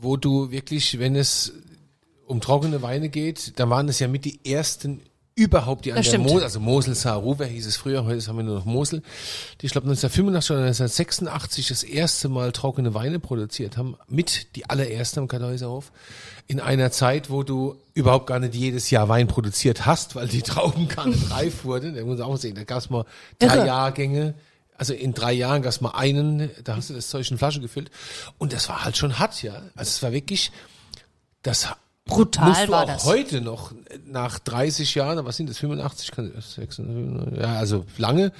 wo 0.00 0.16
du 0.16 0.50
wirklich, 0.50 0.98
wenn 0.98 1.16
es 1.16 1.52
um 2.26 2.40
trockene 2.40 2.82
Weine 2.82 3.08
geht, 3.08 3.58
da 3.58 3.68
waren 3.70 3.88
es 3.88 3.98
ja 3.98 4.08
mit 4.08 4.24
die 4.24 4.40
ersten 4.44 5.02
überhaupt 5.34 5.84
die 5.84 5.92
an 5.92 5.96
Das 5.96 6.10
der. 6.10 6.18
Mosel, 6.18 6.42
also 6.42 6.60
Mosel 6.60 6.94
Saarruwer 6.94 7.46
hieß 7.46 7.66
es 7.66 7.76
früher, 7.76 8.04
heute 8.04 8.24
haben 8.26 8.36
wir 8.36 8.42
nur 8.42 8.56
noch 8.56 8.66
Mosel, 8.66 9.02
die 9.60 9.66
ich 9.66 9.72
glaube 9.72 9.86
1985 9.86 10.50
oder 10.50 10.60
1986 10.60 11.68
das 11.68 11.82
erste 11.82 12.28
Mal 12.28 12.52
trockene 12.52 12.94
Weine 12.94 13.20
produziert 13.20 13.76
haben, 13.76 13.96
mit 14.06 14.54
die 14.56 14.68
allererste 14.68 15.20
am 15.20 15.28
Kartäuserhof, 15.28 15.92
in 16.46 16.60
einer 16.60 16.90
Zeit, 16.90 17.30
wo 17.30 17.42
du 17.42 17.76
überhaupt 17.94 18.26
gar 18.26 18.38
nicht 18.38 18.54
jedes 18.54 18.90
Jahr 18.90 19.08
Wein 19.08 19.28
produziert 19.28 19.86
hast, 19.86 20.14
weil 20.14 20.28
die 20.28 20.42
Trauben 20.42 20.88
gar 20.88 21.06
nicht 21.06 21.30
reif 21.30 21.64
wurden. 21.64 21.94
Da 21.94 22.04
muss 22.04 22.18
man 22.18 22.28
auch 22.28 22.36
sehen, 22.36 22.54
da 22.54 22.64
gab 22.64 22.78
es 22.78 22.90
mal 22.90 23.04
drei 23.38 23.56
Irre. 23.56 23.66
Jahrgänge, 23.66 24.34
also 24.80 24.94
in 24.94 25.12
drei 25.12 25.34
Jahren 25.34 25.60
gab 25.60 25.70
es 25.70 25.82
mal 25.82 25.90
einen, 25.90 26.48
da 26.64 26.74
hast 26.76 26.88
du 26.88 26.94
das 26.94 27.10
Zeug 27.10 27.30
in 27.30 27.36
Flasche 27.36 27.60
gefüllt 27.60 27.90
und 28.38 28.54
das 28.54 28.66
war 28.70 28.82
halt 28.82 28.96
schon 28.96 29.18
hart, 29.18 29.42
ja. 29.42 29.56
Also 29.76 29.90
es 29.90 30.02
war 30.02 30.10
wirklich, 30.10 30.50
das 31.42 31.68
Brutal 32.06 32.48
musst 32.48 32.62
du 32.64 32.68
war 32.72 32.82
auch 32.84 32.86
das. 32.86 33.04
heute 33.04 33.42
noch 33.42 33.72
nach 34.06 34.38
30 34.38 34.94
Jahren, 34.94 35.22
was 35.26 35.36
sind 35.36 35.50
das, 35.50 35.58
85, 35.58 36.10
kann- 36.12 36.32
86, 36.32 37.38
ja, 37.38 37.56
also 37.56 37.84
lange, 37.98 38.32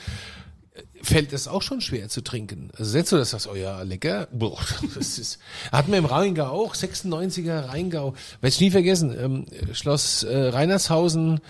fällt 1.03 1.35
es 1.35 1.47
auch 1.47 1.61
schon 1.61 1.83
schwer 1.83 2.09
zu 2.09 2.23
trinken. 2.23 2.71
Also 2.79 2.91
setzt 2.91 3.13
du 3.13 3.17
das, 3.19 3.31
sagst, 3.31 3.47
oh 3.47 3.55
ja, 3.55 3.83
lecker, 3.83 4.27
boah, 4.33 4.59
das 4.95 5.19
ist, 5.19 5.41
hatten 5.71 5.93
wir 5.93 5.99
im 5.99 6.07
Rheingau 6.07 6.47
auch, 6.47 6.75
96er 6.75 7.69
Rheingau, 7.69 8.15
werde 8.41 8.49
ich 8.55 8.61
nie 8.61 8.71
vergessen, 8.71 9.15
ähm, 9.19 9.47
Schloss 9.75 10.23
äh, 10.23 10.49
Reinershausen, 10.49 11.41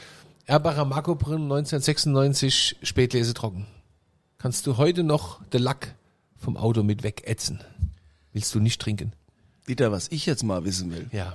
Erbacher 0.46 0.84
Markobrunn, 0.84 1.42
1996, 1.42 2.78
Spätlese 2.82 3.34
trocken. 3.34 3.68
Kannst 4.40 4.66
du 4.66 4.78
heute 4.78 5.02
noch 5.02 5.44
den 5.52 5.62
Lack 5.62 5.94
vom 6.38 6.56
Auto 6.56 6.82
mit 6.82 7.02
wegätzen. 7.02 7.60
Willst 8.32 8.54
du 8.54 8.60
nicht 8.60 8.80
trinken? 8.80 9.12
Dieter, 9.68 9.92
was 9.92 10.08
ich 10.08 10.24
jetzt 10.24 10.42
mal 10.42 10.64
wissen 10.64 10.90
will, 10.90 11.06
Ja. 11.12 11.34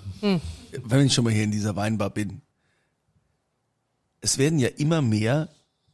wenn 0.71 1.05
ich 1.05 1.13
schon 1.13 1.23
mal 1.23 1.31
hier 1.33 1.43
in 1.43 1.51
dieser 1.51 1.75
Weinbar 1.75 2.09
bin. 2.09 2.41
Es 4.21 4.37
werden 4.39 4.57
ja 4.57 4.69
immer 4.69 5.01
mehr 5.03 5.49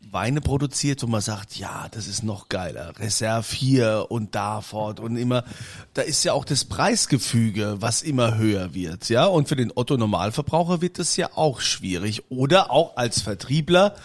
Weine 0.10 0.40
produziert, 0.42 1.04
wo 1.04 1.08
man 1.08 1.22
sagt, 1.22 1.58
ja, 1.58 1.88
das 1.92 2.08
ist 2.08 2.24
noch 2.24 2.48
geiler. 2.50 2.98
Reserve 2.98 3.54
hier 3.54 4.08
und 4.10 4.34
da 4.34 4.62
fort 4.62 5.00
und 5.00 5.16
immer, 5.18 5.44
da 5.94 6.02
ist 6.02 6.24
ja 6.24 6.34
auch 6.34 6.46
das 6.46 6.64
Preisgefüge, 6.66 7.78
was 7.82 8.02
immer 8.02 8.38
höher 8.38 8.74
wird, 8.74 9.10
ja. 9.10 9.26
Und 9.26 9.48
für 9.50 9.56
den 9.58 9.72
Otto 9.76 9.98
Normalverbraucher 9.98 10.82
wird 10.82 10.98
das 10.98 11.18
ja 11.18 11.30
auch 11.36 11.60
schwierig. 11.60 12.24
Oder 12.32 12.72
auch 12.72 12.96
als 12.96 13.22
Vertriebler, 13.22 13.96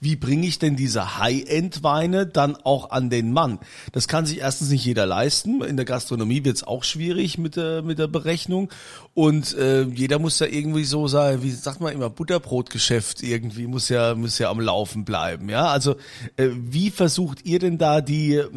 wie 0.00 0.16
bringe 0.16 0.46
ich 0.46 0.58
denn 0.58 0.76
diese 0.76 1.18
High-End-Weine 1.18 2.26
dann 2.26 2.56
auch 2.56 2.90
an 2.90 3.10
den 3.10 3.32
Mann? 3.32 3.58
Das 3.92 4.08
kann 4.08 4.26
sich 4.26 4.38
erstens 4.38 4.70
nicht 4.70 4.84
jeder 4.84 5.06
leisten. 5.06 5.62
In 5.62 5.76
der 5.76 5.86
Gastronomie 5.86 6.44
wird 6.44 6.56
es 6.56 6.64
auch 6.64 6.84
schwierig 6.84 7.38
mit 7.38 7.56
der, 7.56 7.82
mit 7.82 7.98
der 7.98 8.08
Berechnung. 8.08 8.70
Und 9.14 9.56
äh, 9.56 9.82
jeder 9.84 10.18
muss 10.18 10.38
ja 10.38 10.46
irgendwie 10.46 10.84
so 10.84 11.08
sein, 11.08 11.42
wie 11.42 11.50
sagt 11.50 11.80
man 11.80 11.92
immer, 11.92 12.10
Butterbrotgeschäft 12.10 13.22
irgendwie 13.22 13.66
muss 13.66 13.88
ja, 13.88 14.14
muss 14.14 14.38
ja 14.38 14.50
am 14.50 14.60
Laufen 14.60 15.04
bleiben. 15.04 15.48
Ja, 15.48 15.66
also 15.66 15.96
äh, 16.36 16.48
wie 16.52 16.90
versucht 16.90 17.44
ihr 17.44 17.58
denn 17.58 17.78
da 17.78 18.00
die, 18.00 18.34
äh, 18.34 18.48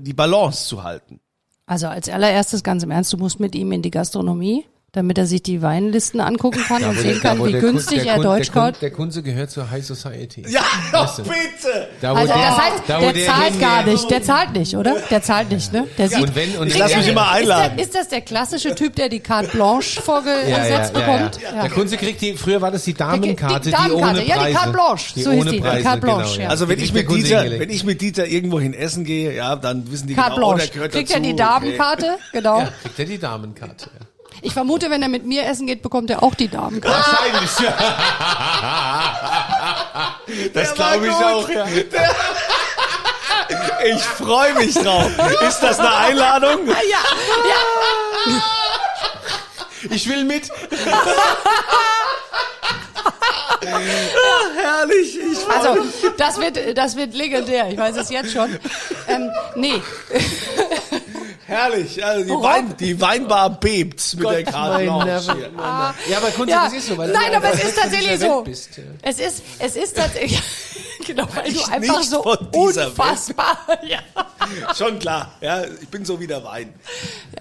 die 0.00 0.14
Balance 0.14 0.68
zu 0.68 0.82
halten? 0.82 1.20
Also 1.66 1.86
als 1.88 2.08
allererstes 2.08 2.62
ganz 2.62 2.82
im 2.82 2.90
Ernst, 2.90 3.12
du 3.12 3.16
musst 3.16 3.40
mit 3.40 3.54
ihm 3.54 3.72
in 3.72 3.82
die 3.82 3.90
Gastronomie, 3.90 4.66
damit 4.94 5.18
er 5.18 5.26
sich 5.26 5.42
die 5.42 5.60
Weinlisten 5.60 6.20
angucken 6.20 6.62
kann 6.68 6.84
und 6.84 6.96
sehen 6.96 7.20
kann, 7.20 7.44
wie 7.44 7.52
günstig 7.52 8.06
er 8.06 8.20
Deutsch 8.20 8.52
der, 8.52 8.62
kaut. 8.62 8.80
der 8.80 8.90
Kunze 8.92 9.22
gehört 9.24 9.50
zur 9.50 9.68
High 9.70 9.84
Society. 9.84 10.44
Ja, 10.48 10.62
Weißt 10.92 11.18
du? 11.18 11.22
bitte! 11.24 11.88
Da, 12.00 12.12
Also 12.14 12.32
der, 12.32 12.42
das 12.42 12.58
heißt, 12.58 12.82
da, 12.86 13.02
wo 13.02 13.10
der 13.10 13.26
zahlt 13.26 13.60
gar 13.60 13.82
nicht, 13.82 14.10
der 14.10 14.22
zahlt 14.22 14.52
nicht, 14.52 14.76
oder? 14.76 14.96
Der 15.10 15.20
zahlt 15.20 15.50
nicht, 15.50 15.72
ne? 15.72 15.86
Der 15.98 16.08
sieht, 16.08 16.20
Und 16.20 16.36
wenn, 16.36 16.56
und 16.56 16.68
Ich 16.68 16.78
lass 16.78 16.94
mich 16.96 17.08
immer 17.08 17.28
einladen. 17.30 17.76
Ist, 17.76 17.76
der, 17.76 17.84
ist 17.84 17.94
das 17.94 18.08
der 18.08 18.20
klassische 18.20 18.74
Typ, 18.76 18.94
der 18.94 19.08
die 19.08 19.20
Carte 19.20 19.48
Blanche 19.48 20.00
vorgesetzt 20.00 20.92
bekommt? 20.92 21.40
Der 21.42 21.70
Kunze 21.70 21.96
kriegt 21.96 22.20
die, 22.20 22.34
früher 22.34 22.60
war 22.62 22.70
das 22.70 22.84
die 22.84 22.94
Damenkarte, 22.94 23.70
Die 23.70 23.70
die, 23.70 23.70
Damenkarte, 23.72 24.20
ohne 24.20 24.26
ja, 24.26 24.34
die 24.34 24.40
Preise. 24.40 24.56
Carte 24.56 24.72
Blanche, 24.72 25.20
so 25.20 25.32
hieß 25.32 25.44
die, 25.44 25.50
die 25.50 25.60
Preise, 25.60 25.82
Carte 25.82 26.00
Blanche, 26.00 26.32
genau, 26.34 26.42
ja. 26.44 26.48
Also 26.50 26.68
wenn 26.68 26.78
Die 26.78 26.84
ich 26.84 26.92
mit 26.92 27.10
der 27.10 27.16
Dieter, 27.16 27.58
wenn 27.58 27.70
ich 27.70 27.84
mit 27.84 28.00
Dieter 28.00 28.26
irgendwo 28.26 28.60
hin 28.60 28.74
essen 28.74 29.04
Ich 34.42 34.52
vermute, 34.52 34.90
wenn 34.90 35.00
er 35.02 35.08
mit 35.08 35.24
mir 35.24 35.46
essen 35.46 35.66
geht, 35.66 35.80
bekommt 35.82 36.10
er 36.10 36.22
auch 36.22 36.34
die 36.34 36.48
Damenkarte. 36.48 36.98
Wahrscheinlich, 36.98 37.58
ja. 37.60 37.74
Das 40.52 40.74
glaube 40.74 41.06
ich 41.06 41.12
auch, 41.12 41.48
ja. 41.48 41.64
Ich 43.84 44.02
freue 44.02 44.52
mich 44.54 44.74
drauf. 44.74 45.08
Ist 45.46 45.60
das 45.60 45.78
eine 45.78 45.94
Einladung? 45.94 46.66
Ja, 46.66 46.74
ja. 46.74 46.98
Ich 49.90 50.08
will 50.08 50.24
mit. 50.24 50.48
Herrlich. 54.56 55.18
Ich 55.18 55.38
Also, 55.48 55.84
das 56.16 56.40
wird, 56.40 56.76
das 56.76 56.96
wird 56.96 57.14
legendär. 57.14 57.68
Ich 57.70 57.78
weiß 57.78 57.96
es 57.96 58.10
jetzt 58.10 58.32
schon. 58.32 58.58
Ähm, 59.08 59.30
nee. 59.56 59.80
Herrlich. 61.46 62.04
Also 62.04 62.24
die, 62.24 62.42
Wein, 62.42 62.74
die 62.78 63.00
Weinbar 63.00 63.50
bebt 63.50 64.16
mit 64.16 64.28
der 64.30 64.44
Karte. 64.44 64.84
Nerven. 64.84 65.38
Ja, 65.58 66.18
aber 66.18 66.30
Kunze, 66.30 66.50
Ja. 66.50 66.64
das 66.64 66.72
ist 66.74 66.86
so. 66.88 66.96
Weil 66.98 67.12
Nein, 67.12 67.30
du 67.30 67.36
aber 67.36 67.46
es 67.48 67.52
einfach 67.54 67.68
ist 67.68 67.78
tatsächlich 67.78 68.20
so. 68.20 68.42
Bist, 68.42 68.76
ja. 68.76 68.82
Es 69.02 69.18
ist, 69.18 69.42
es 69.58 69.76
ist 69.76 69.96
tatsächlich, 69.96 70.42
genau, 71.06 71.26
weil 71.34 71.44
du 71.44 71.50
ich 71.50 71.66
einfach 71.68 71.98
nicht 71.98 72.10
so 72.10 72.22
unfassbar, 72.22 73.58
ja. 73.86 73.98
Schon 74.76 74.98
klar. 74.98 75.32
Ja, 75.40 75.64
ich 75.64 75.88
bin 75.88 76.04
so 76.04 76.18
wie 76.20 76.26
der 76.26 76.42
Wein. 76.44 76.72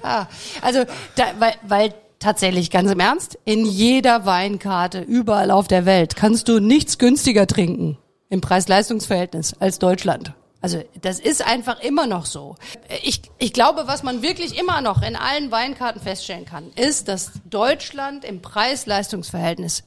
Ja, 0.03 0.27
also, 0.61 0.83
da, 1.15 1.23
weil, 1.39 1.53
weil 1.63 1.93
tatsächlich, 2.19 2.71
ganz 2.71 2.91
im 2.91 2.99
Ernst, 2.99 3.37
in 3.45 3.65
jeder 3.65 4.25
Weinkarte, 4.25 4.99
überall 5.01 5.51
auf 5.51 5.67
der 5.67 5.85
Welt, 5.85 6.15
kannst 6.15 6.47
du 6.47 6.59
nichts 6.59 6.97
günstiger 6.97 7.47
trinken 7.47 7.97
im 8.29 8.41
Preis-Leistungs-Verhältnis 8.41 9.53
als 9.59 9.79
Deutschland. 9.79 10.33
Also 10.63 10.81
das 11.01 11.19
ist 11.19 11.45
einfach 11.45 11.81
immer 11.81 12.07
noch 12.07 12.25
so. 12.25 12.55
Ich, 13.03 13.21
ich 13.37 13.51
glaube, 13.51 13.83
was 13.85 14.01
man 14.01 14.21
wirklich 14.21 14.57
immer 14.57 14.79
noch 14.79 15.01
in 15.01 15.17
allen 15.17 15.51
Weinkarten 15.51 16.01
feststellen 16.01 16.45
kann, 16.45 16.71
ist, 16.77 17.09
dass 17.09 17.33
Deutschland 17.49 18.23
im 18.23 18.41
Preis-Leistungs-Verhältnis 18.41 19.83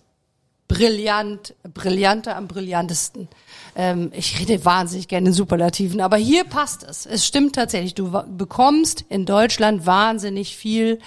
brillant, 0.69 1.55
brillanter 1.73 2.37
am 2.37 2.47
brillantesten. 2.47 3.29
Ähm, 3.75 4.13
ich 4.15 4.39
rede 4.39 4.67
wahnsinnig 4.67 5.09
gerne 5.09 5.29
in 5.29 5.33
Superlativen, 5.33 6.03
aber 6.03 6.19
hier 6.19 6.45
passt 6.45 6.83
es. 6.83 7.07
Es 7.07 7.27
stimmt 7.27 7.55
tatsächlich. 7.55 7.95
Du 7.95 8.11
bekommst 8.37 9.07
in 9.09 9.25
Deutschland 9.25 9.87
wahnsinnig 9.87 10.59
viel 10.59 10.99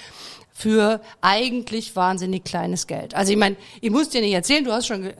für 0.59 0.99
eigentlich 1.21 1.95
wahnsinnig 1.95 2.43
kleines 2.43 2.85
Geld. 2.85 3.15
Also 3.15 3.31
ich 3.31 3.37
meine, 3.37 3.55
ich 3.79 3.91
muss 3.91 4.09
dir 4.09 4.19
nicht 4.19 4.33
erzählen, 4.33 4.65
du 4.65 4.73
hast 4.73 4.87
schon, 4.87 5.05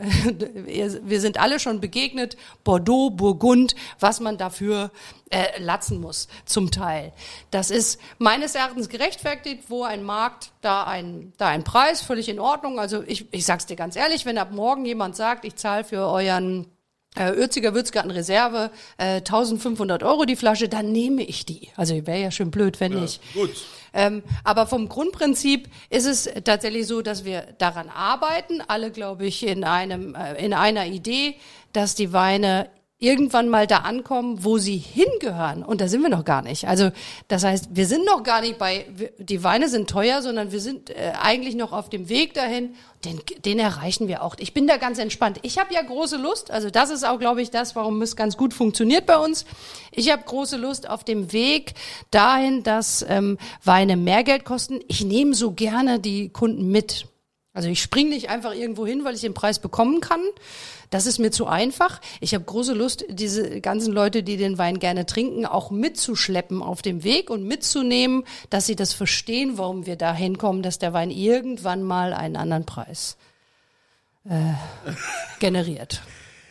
wir 0.66 1.22
sind 1.22 1.40
alle 1.40 1.62
schon 1.62 1.80
begegnet, 1.80 2.36
Bordeaux, 2.66 3.10
Burgund, 3.10 3.74
was 4.02 4.20
man 4.20 4.38
dafür 4.38 4.92
äh, 5.30 5.58
latzen 5.62 6.02
muss, 6.02 6.28
zum 6.44 6.72
Teil. 6.72 7.14
Das 7.52 7.72
ist 7.72 8.02
meines 8.18 8.54
Erachtens 8.54 8.90
gerechtfertigt, 8.90 9.64
wo 9.70 9.84
ein 9.84 10.04
Markt 10.04 10.52
da 10.60 10.84
ein, 10.84 11.32
da 11.38 11.48
ein 11.48 11.64
Preis, 11.64 12.02
völlig 12.02 12.28
in 12.28 12.42
Ordnung. 12.42 12.78
Also 12.78 13.02
ich, 13.04 13.26
ich 13.32 13.46
sag's 13.46 13.66
dir 13.66 13.78
ganz 13.78 13.96
ehrlich, 13.96 14.26
wenn 14.26 14.38
ab 14.38 14.52
morgen 14.52 14.86
jemand 14.86 15.16
sagt, 15.16 15.46
ich 15.46 15.56
zahle 15.56 15.86
für 15.86 16.06
euren 16.06 16.68
äh,Ürziger 17.20 17.74
Würzgarten 17.74 18.12
Reserve 18.12 18.72
äh, 18.98 19.18
1500 19.18 20.04
Euro 20.04 20.26
die 20.26 20.36
Flasche, 20.36 20.70
dann 20.70 20.92
nehme 20.92 21.24
ich 21.24 21.46
die. 21.46 21.70
Also 21.76 21.96
wäre 22.08 22.22
ja 22.22 22.32
schön 22.32 22.52
blöd, 22.52 22.80
wenn 22.80 22.94
nicht. 22.94 23.22
Gut. 23.34 23.52
Ähm, 23.94 24.24
aber 24.44 24.68
vom 24.68 24.88
Grundprinzip 24.88 25.68
ist 25.90 26.06
es 26.06 26.30
tatsächlich 26.44 26.88
so, 26.88 27.02
dass 27.02 27.26
wir 27.26 27.48
daran 27.58 27.90
arbeiten, 27.90 28.62
alle, 28.68 28.92
glaube 28.92 29.26
ich, 29.26 29.46
in 29.46 29.64
einem, 29.64 30.16
äh, 30.16 30.44
in 30.44 30.54
einer 30.54 30.86
Idee, 30.86 31.36
dass 31.74 31.96
die 31.96 32.14
Weine 32.14 32.70
irgendwann 33.02 33.48
mal 33.48 33.66
da 33.66 33.78
ankommen, 33.78 34.44
wo 34.44 34.58
sie 34.58 34.76
hingehören. 34.76 35.64
Und 35.64 35.80
da 35.80 35.88
sind 35.88 36.02
wir 36.02 36.10
noch 36.10 36.26
gar 36.26 36.42
nicht. 36.42 36.68
Also 36.68 36.92
das 37.30 37.46
heißt, 37.46 37.70
wir 37.72 37.88
sind 37.88 38.06
noch 38.06 38.24
gar 38.24 38.42
nicht 38.42 38.58
bei, 38.58 38.88
die 39.18 39.42
Weine 39.42 39.70
sind 39.70 39.90
teuer, 39.90 40.22
sondern 40.22 40.52
wir 40.52 40.60
sind 40.60 40.90
äh, 40.90 41.14
eigentlich 41.18 41.56
noch 41.56 41.72
auf 41.72 41.90
dem 41.90 42.10
Weg 42.10 42.34
dahin. 42.34 42.76
Den, 43.06 43.22
den 43.46 43.58
erreichen 43.58 44.10
wir 44.10 44.22
auch. 44.22 44.36
Ich 44.38 44.54
bin 44.54 44.68
da 44.68 44.76
ganz 44.76 45.00
entspannt. 45.00 45.40
Ich 45.44 45.58
habe 45.58 45.74
ja 45.74 45.82
große 45.82 46.18
Lust, 46.18 46.52
also 46.52 46.70
das 46.70 46.90
ist 46.90 47.08
auch, 47.08 47.20
glaube 47.20 47.42
ich, 47.42 47.50
das, 47.50 47.74
warum 47.78 48.02
es 48.02 48.18
ganz 48.18 48.36
gut 48.36 48.54
funktioniert 48.54 49.06
bei 49.06 49.18
uns. 49.18 49.46
Ich 49.92 50.12
habe 50.12 50.24
große 50.24 50.58
Lust 50.58 50.90
auf 50.90 51.06
dem 51.06 51.32
Weg 51.32 51.76
dahin, 52.12 52.64
dass 52.64 53.06
ähm, 53.08 53.38
Weine 53.64 53.96
mehr 53.96 54.26
Geld 54.26 54.44
kosten. 54.44 54.82
Ich 54.90 55.06
nehme 55.06 55.36
so 55.36 55.52
gerne 55.52 56.02
die 56.02 56.28
Kunden 56.28 56.70
mit. 56.70 57.06
Also 57.54 57.70
ich 57.70 57.82
springe 57.82 58.10
nicht 58.10 58.30
einfach 58.30 58.54
irgendwo 58.54 58.86
hin, 58.86 59.06
weil 59.06 59.16
ich 59.16 59.22
den 59.22 59.34
Preis 59.34 59.60
bekommen 59.60 60.02
kann. 60.02 60.22
Das 60.90 61.06
ist 61.06 61.20
mir 61.20 61.32
zu 61.32 61.46
einfach. 61.46 62.02
Ich 62.20 62.34
habe 62.34 62.44
große 62.44 62.74
Lust, 62.74 63.06
diese 63.10 63.62
ganzen 63.62 63.94
Leute, 63.94 64.24
die 64.24 64.38
den 64.38 64.58
Wein 64.58 64.80
gerne 64.80 65.06
trinken, 65.06 65.46
auch 65.46 65.70
mitzuschleppen 65.70 66.64
auf 66.64 66.82
dem 66.82 67.04
Weg 67.04 67.30
und 67.30 67.44
mitzunehmen, 67.44 68.24
dass 68.50 68.66
sie 68.66 68.76
das 68.76 68.94
verstehen, 68.94 69.58
warum 69.58 69.86
wir 69.86 69.96
da 69.96 70.14
hinkommen, 70.14 70.64
dass 70.64 70.80
der 70.80 70.94
Wein 70.94 71.12
irgendwann 71.12 71.84
mal 71.84 72.14
einen 72.14 72.36
anderen 72.36 72.66
Preis 72.66 73.18
äh, 74.26 74.54
generiert. 75.40 76.02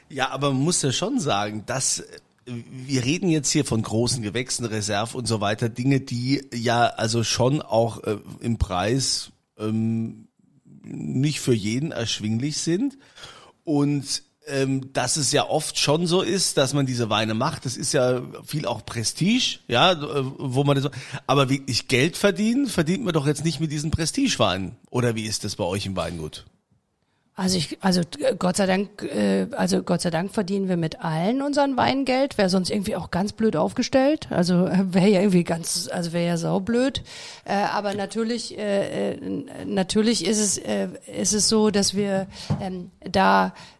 Ja, 0.09 0.31
aber 0.31 0.53
man 0.53 0.63
muss 0.63 0.83
ja 0.83 0.93
schon 0.93 1.19
sagen, 1.21 1.65
dass 1.67 2.01
äh, 2.01 2.05
wir 2.47 3.05
reden 3.05 3.29
jetzt 3.29 3.51
hier 3.51 3.65
von 3.65 3.83
großen 3.83 4.23
Gewächsen, 4.23 4.65
Reserve 4.65 5.17
und 5.19 5.27
so 5.27 5.41
weiter, 5.41 5.69
Dinge, 5.69 6.01
die 6.01 6.47
ja 6.55 6.87
also 6.87 7.25
schon 7.25 7.61
auch 7.61 8.05
äh, 8.05 8.19
im 8.41 8.59
Preis 8.59 9.33
ähm, 9.59 10.29
nicht 10.85 11.41
für 11.41 11.55
jeden 11.55 11.93
erschwinglich 11.93 12.59
sind. 12.59 12.97
Und 13.65 14.23
ähm, 14.49 14.93
dass 14.93 15.17
es 15.17 15.33
ja 15.33 15.49
oft 15.49 15.79
schon 15.79 16.07
so 16.07 16.23
ist, 16.23 16.57
dass 16.57 16.75
man 16.75 16.87
diese 16.87 17.11
Weine 17.11 17.35
macht. 17.35 17.65
Das 17.65 17.77
ist 17.77 17.93
ja 17.93 18.23
viel 18.45 18.67
auch 18.67 18.85
Prestige, 18.85 19.59
ja, 19.69 19.93
äh, 19.93 19.97
wo 20.39 20.65
man 20.65 20.81
das 20.81 20.91
aber 21.27 21.49
wirklich 21.49 21.89
Geld 21.89 22.17
verdienen, 22.17 22.67
verdient 22.67 23.05
man 23.05 23.15
doch 23.15 23.27
jetzt 23.27 23.45
nicht 23.45 23.61
mit 23.61 23.71
diesen 23.73 23.91
Prestigeweinen. 23.91 24.77
Oder 24.91 25.15
wie 25.15 25.25
ist 25.25 25.45
das 25.45 25.57
bei 25.57 25.65
euch 25.65 25.87
im 25.87 25.97
Weingut? 25.97 26.45
Also 27.39 27.57
ich, 27.57 27.79
also 27.83 28.01
Gott 28.41 28.57
sei 28.57 28.67
Dank, 28.67 29.01
äh, 29.05 29.47
also 29.53 29.85
Gott 29.85 30.01
sei 30.01 30.11
Dank 30.11 30.33
verdienen 30.33 30.69
wir 30.69 30.77
mit 30.77 31.05
allen 31.05 31.41
unseren 31.41 31.77
Weinen 31.77 32.05
Geld. 32.05 32.37
Wäre 32.37 32.49
sonst 32.49 32.69
irgendwie 32.69 32.97
auch 32.97 33.13
ganz 33.13 33.33
blöd 33.33 33.55
aufgestellt. 33.55 34.27
Also 34.31 34.67
äh, 34.67 34.93
wäre 34.93 35.07
ja 35.07 35.21
irgendwie 35.21 35.45
ganz, 35.45 35.89
also 35.93 36.13
wäre 36.13 36.27
ja 36.27 36.37
saublöd. 36.37 37.05
Äh, 37.45 37.53
aber 37.53 37.95
natürlich, 37.95 38.59
äh, 38.59 39.13
äh, 39.13 39.65
natürlich 39.65 40.27
ist 40.27 40.41
es, 40.41 40.59
äh, 40.59 40.89
ist 41.07 41.33
es 41.33 41.49
so, 41.49 41.71
dass 41.71 41.95
wir 41.95 42.27
ähm, 42.61 42.91
da 43.09 43.47
äh, 43.47 43.78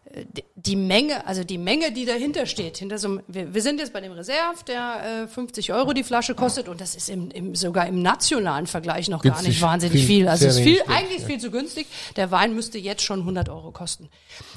die 0.55 0.75
Menge, 0.75 1.25
also 1.27 1.43
die 1.43 1.57
Menge, 1.57 1.91
die 1.91 2.05
dahinter 2.05 2.45
steht, 2.45 2.77
hinter 2.77 2.97
so 2.97 3.07
einem, 3.07 3.21
wir, 3.27 3.53
wir 3.53 3.61
sind 3.61 3.79
jetzt 3.79 3.93
bei 3.93 4.01
dem 4.01 4.11
Reserve, 4.11 4.57
der 4.67 5.25
äh, 5.25 5.27
50 5.27 5.71
Euro 5.71 5.93
die 5.93 6.03
Flasche 6.03 6.33
kostet 6.35 6.67
und 6.67 6.81
das 6.81 6.95
ist 6.95 7.09
im, 7.09 7.29
im, 7.31 7.55
sogar 7.55 7.87
im 7.87 8.01
nationalen 8.01 8.65
Vergleich 8.65 9.07
noch 9.07 9.21
gar 9.21 9.33
Günstig. 9.33 9.49
nicht 9.49 9.61
wahnsinnig 9.61 10.05
Viel, 10.05 10.21
viel. 10.21 10.27
Also 10.27 10.47
es 10.47 10.55
ist 10.55 10.61
viel, 10.61 10.77
Geld, 10.77 10.89
eigentlich 10.89 11.23
viel 11.23 11.39
zu 11.39 11.51
günstig. 11.51 11.87
Der 12.15 12.31
Wein 12.31 12.55
müsste 12.55 12.77
jetzt 12.79 13.03
schon 13.03 13.19
100 13.19 13.49
Euro 13.49 13.71
kosten. 13.71 14.09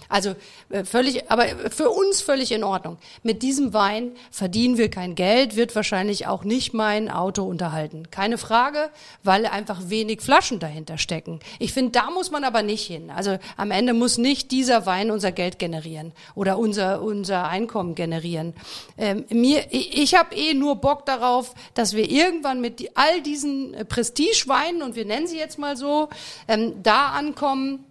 Also 0.09 0.35
äh, 0.71 0.85
völlig, 0.85 1.31
aber 1.31 1.47
für 1.71 1.91
uns 1.91 2.23
völlig 2.23 2.53
in 2.53 2.65
Ordnung. 2.65 2.99
Mit 3.23 3.43
diesem 3.43 3.75
Wein 3.75 4.13
verdienen 4.31 4.79
wir 4.79 4.91
kein 4.91 5.15
Geld, 5.15 5.57
wird 5.57 5.75
wahrscheinlich 5.77 6.27
auch 6.27 6.45
nicht 6.45 6.73
mein 6.73 7.11
Auto 7.11 7.45
unterhalten. 7.45 8.11
Keine 8.11 8.39
Frage, 8.39 8.91
weil 9.23 9.47
einfach 9.47 9.89
wenig 9.89 10.23
Flaschen 10.23 10.59
dahinter 10.61 10.99
stecken. 10.99 11.41
Ich 11.59 11.73
finde, 11.73 11.93
da 11.93 12.11
muss 12.11 12.31
man 12.31 12.45
aber 12.45 12.63
nicht 12.63 12.87
hin. 12.87 13.11
Also 13.11 13.39
am 13.57 13.71
Ende 13.71 13.93
muss 13.93 14.19
nicht 14.19 14.51
dieser 14.51 14.87
Wein 14.87 15.11
unser 15.11 15.31
Geld 15.31 15.42
generieren 15.51 16.13
oder 16.35 16.59
unser, 16.59 17.03
unser 17.03 17.49
Einkommen 17.49 17.95
generieren. 17.95 18.55
Ähm, 18.97 19.25
mir, 19.31 19.67
ich, 19.71 19.99
ich 19.99 20.15
habe 20.15 20.35
eh 20.35 20.55
nur 20.55 20.77
Bock 20.77 21.07
darauf, 21.07 21.55
dass 21.75 21.95
wir 21.95 22.11
irgendwann 22.11 22.61
mit 22.61 22.79
die, 22.79 22.97
all 22.97 23.21
diesen 23.23 23.75
äh, 23.75 23.85
Prestigeweinen, 23.85 24.83
und 24.83 24.97
wir 24.97 25.05
nennen 25.05 25.27
sie 25.27 25.39
jetzt 25.39 25.59
mal 25.59 25.77
so, 25.77 26.09
ähm, 26.49 26.83
da 26.83 27.09
ankommen, 27.11 27.85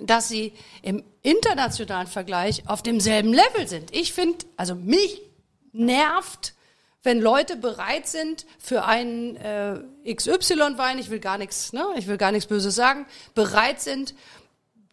dass 0.00 0.28
sie 0.28 0.52
im 0.82 1.02
internationalen 1.22 2.06
Vergleich 2.06 2.62
auf 2.66 2.82
demselben 2.82 3.32
Level 3.32 3.68
sind. 3.68 3.94
Ich 3.94 4.12
finde, 4.12 4.44
also 4.56 4.74
mich 4.74 5.22
nervt, 5.72 6.54
wenn 7.02 7.20
Leute 7.20 7.56
bereit 7.56 8.06
sind 8.06 8.46
für 8.58 8.84
einen 8.84 9.36
äh, 9.36 9.80
XY-Wein, 10.14 10.98
ich 10.98 11.10
will 11.10 11.18
gar 11.18 11.38
nichts, 11.38 11.72
ne, 11.72 11.84
ich 11.96 12.06
will 12.06 12.16
gar 12.16 12.32
nichts 12.32 12.46
Böses 12.46 12.74
sagen, 12.74 13.06
bereit 13.34 13.80
sind 13.80 14.14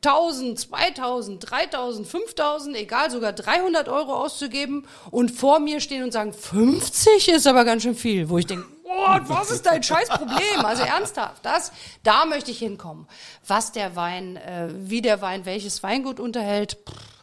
1000, 0.06 0.60
2000, 0.60 1.40
3000, 1.40 2.08
5000, 2.08 2.76
egal, 2.78 3.12
sogar 3.12 3.34
300 3.34 3.90
Euro 3.90 4.16
auszugeben 4.16 4.88
und 5.12 5.30
vor 5.32 5.60
mir 5.60 5.82
stehen 5.82 6.04
und 6.04 6.14
sagen, 6.14 6.32
50 6.32 7.28
ist 7.30 7.48
aber 7.48 7.66
ganz 7.66 7.84
schön 7.84 7.96
viel, 7.96 8.30
wo 8.30 8.38
ich 8.38 8.48
denke, 8.48 8.66
oh, 8.86 9.18
was 9.28 9.52
ist 9.52 9.66
dein 9.66 9.84
scheiß 9.84 10.10
Problem? 10.10 10.64
Also 10.64 10.84
ernsthaft, 10.84 11.46
das, 11.46 11.74
da 12.04 12.26
möchte 12.26 12.52
ich 12.52 12.60
hinkommen. 12.60 13.08
Was 13.46 13.74
der 13.74 13.96
Wein, 13.98 14.38
äh, 14.38 14.70
wie 14.72 15.02
der 15.02 15.22
Wein 15.22 15.46
welches 15.46 15.84
Weingut 15.84 16.20
unterhält, 16.20 16.78
pff, 16.88 17.19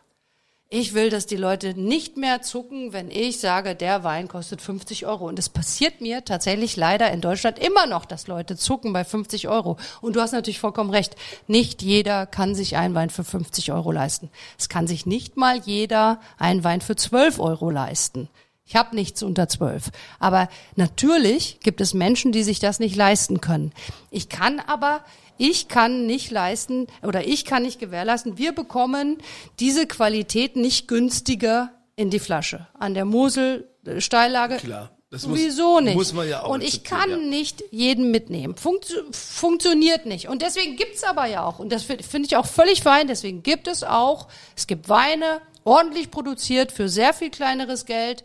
ich 0.69 0.95
will, 0.95 1.11
dass 1.11 1.27
die 1.27 1.37
Leute 1.37 1.81
nicht 1.81 2.17
mehr 2.17 2.43
zucken, 2.43 2.93
wenn 2.93 3.09
ich 3.09 3.39
sage, 3.39 3.77
der 3.77 4.03
Wein 4.03 4.27
kostet 4.27 4.61
50 4.61 5.07
Euro. 5.07 5.29
Und 5.29 5.39
es 5.39 5.49
passiert 5.49 6.01
mir 6.01 6.25
tatsächlich 6.25 6.75
leider 6.77 7.11
in 7.13 7.21
Deutschland 7.21 7.61
immer 7.61 7.87
noch, 7.87 8.05
dass 8.05 8.27
Leute 8.27 8.57
zucken 8.57 8.93
bei 8.93 9.05
50 9.05 9.47
Euro. 9.49 9.77
Und 10.01 10.17
du 10.17 10.21
hast 10.21 10.33
natürlich 10.33 10.59
vollkommen 10.59 10.91
recht. 10.91 11.15
Nicht 11.47 11.83
jeder 11.83 12.27
kann 12.27 12.57
sich 12.57 12.77
einen 12.77 12.97
Wein 12.97 13.11
für 13.11 13.23
50 13.23 13.71
Euro 13.71 13.93
leisten. 13.93 14.29
Es 14.59 14.69
kann 14.69 14.89
sich 14.89 15.07
nicht 15.07 15.37
mal 15.37 15.59
jeder 15.59 16.21
einen 16.37 16.65
Wein 16.65 16.81
für 16.81 16.97
12 16.97 17.39
Euro 17.39 17.71
leisten. 17.71 18.29
Ich 18.69 18.75
habe 18.75 18.97
nichts 18.97 19.23
unter 19.23 19.49
12. 19.49 19.91
Aber 20.19 20.49
natürlich 20.75 21.61
gibt 21.61 21.81
es 21.81 21.95
Menschen, 21.95 22.33
die 22.33 22.43
sich 22.43 22.59
das 22.59 22.81
nicht 22.81 22.97
leisten 22.97 23.41
können. 23.41 23.73
Ich 24.11 24.29
kann 24.29 24.59
aber 24.59 25.05
ich 25.39 25.69
kann 25.69 26.07
nicht 26.07 26.31
leisten 26.31 26.87
oder 27.03 27.27
ich 27.27 27.45
kann 27.45 27.63
nicht 27.63 27.79
gewährleisten, 27.79 28.39
wir 28.39 28.53
bekommen 28.53 29.19
diese 29.61 29.87
Qualität 29.87 30.57
nicht 30.57 30.89
günstiger 30.89 31.73
in 31.97 32.11
die 32.11 32.19
Flasche. 32.19 32.67
An 32.79 32.95
der 32.95 33.05
Mosel 33.05 33.69
äh, 33.85 34.01
Steillage 34.01 34.57
Klar. 34.57 34.91
Das 35.11 35.27
muss- 35.27 35.39
sowieso 35.39 35.81
nicht. 35.81 35.95
muss 35.95 36.13
man 36.13 36.29
ja 36.29 36.43
auch 36.43 36.51
Und 36.51 36.63
ich 36.65 36.83
kann 36.83 37.09
ja. 37.11 37.17
nicht 37.17 37.63
jeden 37.71 38.11
mitnehmen. 38.11 38.57
Funktio 38.57 39.01
funktioniert 39.13 40.05
nicht. 40.05 40.29
Und 40.29 40.43
deswegen 40.43 40.77
gibt's 40.77 41.05
aber 41.05 41.27
ja 41.27 41.45
auch, 41.45 41.59
und 41.61 41.71
das 41.71 41.85
finde 41.85 42.03
find 42.03 42.27
ich 42.27 42.37
auch 42.37 42.47
völlig 42.47 42.83
fein, 42.83 43.07
deswegen 43.07 43.43
gibt 43.43 43.69
es 43.69 43.85
auch, 43.85 44.27
es 44.57 44.67
gibt 44.67 44.89
Weine, 44.89 45.41
ordentlich 45.65 46.11
produziert, 46.11 46.73
für 46.73 46.89
sehr 46.89 47.15
viel 47.15 47.31
kleineres 47.31 47.87
Geld, 47.87 48.25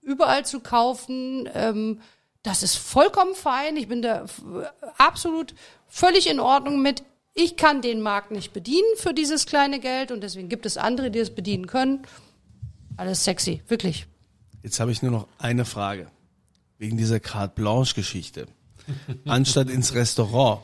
überall 0.00 0.44
zu 0.46 0.60
kaufen. 0.60 1.48
Ähm, 1.54 2.00
das 2.42 2.62
ist 2.62 2.76
vollkommen 2.76 3.34
fein. 3.34 3.76
Ich 3.76 3.88
bin 3.88 4.02
da 4.02 4.24
absolut 4.98 5.54
völlig 5.88 6.28
in 6.28 6.40
Ordnung 6.40 6.82
mit. 6.82 7.02
Ich 7.34 7.56
kann 7.56 7.82
den 7.82 8.00
Markt 8.00 8.30
nicht 8.30 8.52
bedienen 8.52 8.96
für 8.96 9.12
dieses 9.12 9.46
kleine 9.46 9.78
Geld 9.78 10.10
und 10.10 10.22
deswegen 10.22 10.48
gibt 10.48 10.64
es 10.64 10.76
andere, 10.76 11.10
die 11.10 11.18
es 11.18 11.34
bedienen 11.34 11.66
können. 11.66 12.06
Alles 12.96 13.24
sexy, 13.24 13.62
wirklich. 13.68 14.06
Jetzt 14.62 14.80
habe 14.80 14.90
ich 14.90 15.02
nur 15.02 15.12
noch 15.12 15.28
eine 15.38 15.64
Frage. 15.64 16.06
Wegen 16.78 16.96
dieser 16.96 17.20
Carte 17.20 17.54
Blanche-Geschichte. 17.54 18.46
Anstatt 19.26 19.68
ins 19.68 19.94
Restaurant. 19.94 20.60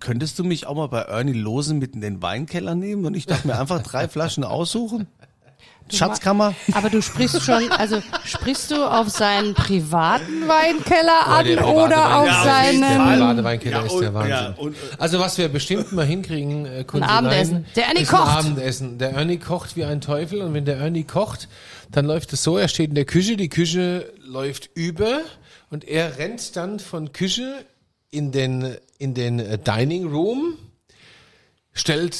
Könntest 0.00 0.38
du 0.38 0.44
mich 0.44 0.66
auch 0.66 0.74
mal 0.74 0.88
bei 0.88 1.02
Ernie 1.02 1.32
Losen 1.32 1.78
mit 1.78 1.94
in 1.94 2.00
den 2.00 2.20
Weinkeller 2.22 2.74
nehmen 2.74 3.06
und 3.06 3.14
ich 3.14 3.26
darf 3.26 3.44
mir 3.44 3.58
einfach 3.58 3.82
drei 3.82 4.08
Flaschen 4.08 4.44
aussuchen? 4.44 5.06
Schatzkammer? 5.92 6.54
Aber 6.72 6.90
du 6.90 7.00
sprichst 7.00 7.42
schon, 7.42 7.70
also 7.70 8.02
sprichst 8.24 8.70
du 8.70 8.84
auf 8.84 9.08
seinen 9.08 9.54
privaten 9.54 10.48
Weinkeller 10.48 11.26
an 11.26 11.44
der 11.46 11.56
private 11.58 11.74
oder 11.76 12.16
auf 12.18 12.26
Weinkeller. 12.26 12.44
Ja, 12.46 12.64
jeden 12.70 12.80
Der 12.80 12.90
Fall. 12.90 13.06
seinen 13.06 13.20
Badeweinkeller 13.20 13.76
Ja, 13.78 13.84
ist 13.86 13.92
und- 13.92 14.00
der 14.02 14.14
Wahnsinn. 14.14 14.30
ja, 14.32 14.54
und- 14.56 14.76
also 14.98 15.20
was 15.20 15.38
wir 15.38 15.48
bestimmt 15.48 15.92
mal 15.92 16.04
hinkriegen, 16.06 16.66
äh, 16.66 16.84
Kunst 16.84 17.08
Abendessen. 17.08 17.66
Der 17.76 17.86
Ernie 17.86 18.00
ist 18.00 18.10
kocht. 18.10 18.22
Ein 18.22 18.28
Abendessen. 18.38 18.98
Der 18.98 19.10
Ernie 19.12 19.38
kocht 19.38 19.76
wie 19.76 19.84
ein 19.84 20.00
Teufel 20.00 20.42
und 20.42 20.54
wenn 20.54 20.64
der 20.64 20.76
Ernie 20.78 21.04
kocht, 21.04 21.48
dann 21.92 22.04
läuft 22.04 22.32
es 22.32 22.42
so, 22.42 22.58
er 22.58 22.68
steht 22.68 22.88
in 22.88 22.94
der 22.96 23.04
Küche, 23.04 23.36
die 23.36 23.48
Küche 23.48 24.12
läuft 24.24 24.70
über 24.74 25.20
und 25.70 25.84
er 25.84 26.18
rennt 26.18 26.56
dann 26.56 26.80
von 26.80 27.12
Küche 27.12 27.64
in 28.10 28.32
den, 28.32 28.76
in 28.98 29.14
den 29.14 29.38
äh, 29.38 29.58
Dining 29.58 30.08
Room, 30.08 30.58
stellt 31.72 32.16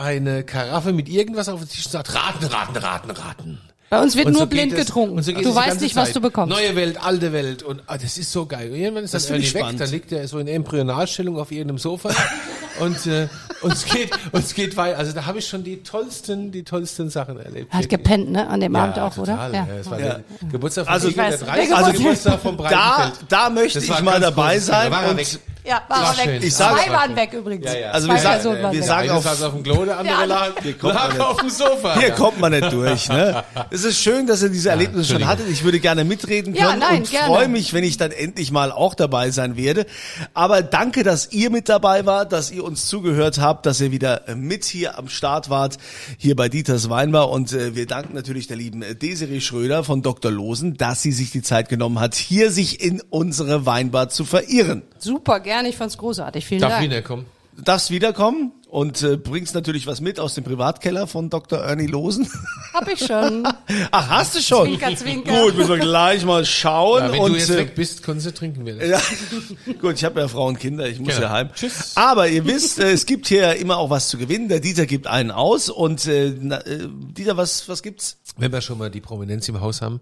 eine 0.00 0.42
Karaffe 0.44 0.92
mit 0.92 1.08
irgendwas 1.08 1.48
auf 1.48 1.60
den 1.60 1.68
Tisch 1.68 1.86
und 1.86 1.92
sagt, 1.92 2.14
raten, 2.14 2.44
raten, 2.46 2.76
raten, 2.76 3.10
raten. 3.10 3.58
Bei 3.90 4.00
uns 4.00 4.14
wird 4.14 4.26
Und 4.26 4.32
nur 4.34 4.42
so 4.42 4.46
blind 4.46 4.76
getrunken. 4.76 5.16
und 5.16 5.22
so 5.24 5.32
du 5.32 5.52
weißt 5.52 5.80
nicht, 5.80 5.96
was 5.96 6.06
Zeit. 6.08 6.16
du 6.16 6.20
bekommst. 6.20 6.54
Neue 6.56 6.76
Welt, 6.76 7.02
alte 7.04 7.32
Welt 7.32 7.64
und 7.64 7.82
ah, 7.88 7.98
das 7.98 8.18
ist 8.18 8.30
so 8.30 8.46
geil. 8.46 8.70
Und 8.70 8.76
irgendwann 8.76 9.02
ist 9.02 9.14
Das 9.14 9.28
Ernie 9.28 9.42
ich 9.42 9.52
weg, 9.52 9.62
spannend. 9.62 9.80
dann 9.80 9.90
liegt 9.90 10.12
er 10.12 10.28
so 10.28 10.38
in 10.38 10.46
Embryonalstellung 10.46 11.36
auf 11.38 11.50
irgendeinem 11.50 11.78
Sofa 11.78 12.10
und 12.80 13.04
äh, 13.08 13.26
und 13.62 13.72
es 13.72 13.84
geht 13.84 14.10
und 14.30 14.44
es 14.44 14.54
geht 14.54 14.76
weiter. 14.76 14.96
Also 14.96 15.12
da 15.12 15.26
habe 15.26 15.40
ich 15.40 15.48
schon 15.48 15.64
die 15.64 15.82
tollsten, 15.82 16.52
die 16.52 16.62
tollsten 16.62 17.10
Sachen 17.10 17.40
erlebt. 17.40 17.72
Er 17.72 17.80
hat 17.80 17.88
gepennt, 17.88 18.30
ne? 18.30 18.46
An 18.48 18.60
dem 18.60 18.76
Abend 18.76 18.96
auch, 19.00 19.12
total, 19.12 19.50
oder? 19.50 19.58
Ja. 19.58 19.66
Es 19.80 19.90
war 19.90 19.98
der 19.98 20.20
Geburtstag 20.52 20.84
von 20.84 20.94
Also- 20.94 21.08
Ich 21.08 21.14
der 21.16 21.24
weiß, 21.24 21.40
30. 21.40 21.68
der 21.68 21.76
Geburtstag- 21.78 21.96
Geburtstag 21.96 22.40
von 22.40 22.56
Da, 22.56 22.62
Breitenfeld. 22.62 23.14
da 23.28 23.50
möchte 23.50 23.80
Das 23.80 23.88
ich 23.88 24.02
mal 24.04 24.20
dabei 24.20 24.52
großes 24.54 24.66
sein. 24.66 24.92
Und. 24.92 25.40
Ja, 25.70 25.82
war 25.88 26.02
war 26.02 26.16
weg. 26.16 26.24
schön. 26.24 26.42
Ich 26.42 26.54
sag- 26.54 26.76
Zwei 26.76 26.92
waren 26.92 27.14
weg 27.14 27.32
übrigens. 27.32 27.64
Ja, 27.66 27.78
ja. 27.78 27.90
Also 27.92 28.08
Zwei 28.08 28.14
wir 28.14 28.20
sagen- 28.20 28.34
Personen 28.34 28.62
waren 28.64 28.72
wir 28.72 28.80
weg. 28.80 28.86
sagen 28.88 29.08
eine 29.08 29.18
auf- 29.18 29.24
saß 29.24 29.42
auf 29.44 29.52
dem 29.54 29.62
Klo, 29.62 29.84
der 29.84 29.98
andere 29.98 30.16
Ja. 30.18 30.24
lag, 30.24 30.48
kommt 30.80 30.82
man 30.82 30.94
lag 30.94 31.20
auf 31.20 31.36
dem 31.36 31.50
Sofa. 31.50 31.98
Hier 31.98 32.08
Ja. 32.08 32.14
kommt 32.14 32.40
man 32.40 32.50
nicht 32.52 32.72
durch. 32.72 33.08
Ne? 33.08 33.44
Es 33.70 33.84
ist 33.84 33.98
schön, 34.02 34.26
dass 34.26 34.42
ihr 34.42 34.48
diese 34.48 34.70
Erlebnisse 34.70 35.12
schon 35.12 35.26
hattet. 35.28 35.48
Ich 35.48 35.62
würde 35.62 35.78
gerne 35.78 36.02
mitreden 36.04 36.54
Ja, 36.56 36.70
können 36.70 36.80
nein, 36.80 36.98
und 37.02 37.08
freue 37.08 37.46
mich, 37.48 37.72
wenn 37.72 37.84
ich 37.84 37.96
dann 37.98 38.10
endlich 38.10 38.50
mal 38.50 38.72
auch 38.72 38.94
dabei 38.96 39.30
sein 39.30 39.56
werde. 39.56 39.86
Aber 40.34 40.62
danke, 40.62 41.04
dass 41.04 41.30
ihr 41.30 41.50
mit 41.50 41.68
dabei 41.68 42.04
wart, 42.04 42.32
dass 42.32 42.50
ihr 42.50 42.64
uns 42.64 42.88
zugehört 42.88 43.38
habt, 43.38 43.64
dass 43.64 43.80
ihr 43.80 43.92
wieder 43.92 44.28
äh, 44.28 44.34
mit 44.34 44.64
hier 44.64 44.98
am 44.98 45.08
Start 45.08 45.50
wart, 45.50 45.76
hier 46.18 46.34
bei 46.34 46.48
Dieters 46.48 46.90
Weinbar. 46.90 47.30
Und 47.30 47.52
äh, 47.52 47.76
wir 47.76 47.86
danken 47.86 48.14
natürlich 48.14 48.48
der 48.48 48.56
lieben 48.56 48.82
äh, 48.82 48.96
Desiree 48.96 49.40
Schröder 49.40 49.84
von 49.84 50.02
Dr. 50.02 50.32
Losen, 50.32 50.76
dass 50.76 51.00
sie 51.02 51.12
sich 51.12 51.30
die 51.30 51.42
Zeit 51.42 51.68
genommen 51.68 52.00
hat, 52.00 52.16
hier 52.16 52.50
sich 52.50 52.82
in 52.82 53.00
unsere 53.10 53.66
Weinbar 53.66 54.08
zu 54.08 54.24
verirren. 54.24 54.82
Super, 54.98 55.38
gerne. 55.40 55.59
Ich 55.68 55.76
fand's 55.76 55.98
großartig. 55.98 56.46
Vielen 56.46 56.60
Darf 56.60 56.72
Dank. 56.72 56.84
wieder 56.84 57.02
kommen. 57.02 57.26
Du 57.56 57.62
darfst 57.62 57.90
wiederkommen 57.90 58.52
und 58.68 59.02
äh, 59.02 59.16
bringst 59.16 59.54
natürlich 59.54 59.86
was 59.86 60.00
mit 60.00 60.18
aus 60.20 60.34
dem 60.34 60.44
Privatkeller 60.44 61.06
von 61.06 61.28
Dr. 61.28 61.58
Ernie 61.58 61.88
Losen. 61.88 62.26
Hab 62.72 62.88
ich 62.88 63.00
schon. 63.04 63.46
Ach, 63.90 64.08
hast 64.08 64.36
du 64.36 64.40
schon? 64.40 64.68
Zwinker, 64.68 64.96
zwinker. 64.96 65.42
Gut, 65.44 65.56
müssen 65.56 65.68
wir 65.68 65.78
gleich 65.78 66.24
mal 66.24 66.46
schauen. 66.46 67.02
Ja, 67.02 67.12
wenn 67.12 67.20
und, 67.20 67.32
du 67.32 67.38
jetzt 67.38 67.50
äh, 67.50 67.58
weg 67.58 67.74
bist, 67.74 68.02
können 68.02 68.20
sie 68.20 68.32
trinken 68.32 68.64
wir 68.64 68.76
das. 68.76 68.88
ja, 68.88 69.74
gut, 69.80 69.96
ich 69.96 70.04
habe 70.04 70.20
ja 70.20 70.28
Frauen 70.28 70.54
und 70.54 70.60
Kinder, 70.60 70.88
ich 70.88 71.00
muss 71.00 71.08
Genau. 71.16 71.26
ja 71.26 71.32
heim. 71.32 71.50
Tschüss. 71.54 71.92
Aber 71.96 72.28
ihr 72.28 72.46
wisst, 72.46 72.78
äh, 72.78 72.92
es 72.92 73.04
gibt 73.04 73.26
hier 73.26 73.56
immer 73.56 73.76
auch 73.76 73.90
was 73.90 74.08
zu 74.08 74.16
gewinnen. 74.16 74.48
Der 74.48 74.60
Dieter 74.60 74.86
gibt 74.86 75.06
einen 75.08 75.30
aus 75.32 75.68
und 75.68 76.06
äh, 76.06 76.32
na, 76.40 76.58
äh, 76.64 76.88
Dieter, 76.88 77.36
was 77.36 77.68
was 77.68 77.82
gibt's? 77.82 78.16
Wenn 78.38 78.52
wir 78.52 78.60
schon 78.62 78.78
mal 78.78 78.90
die 78.90 79.00
Prominenz 79.00 79.48
im 79.48 79.60
Haus 79.60 79.82
haben, 79.82 80.00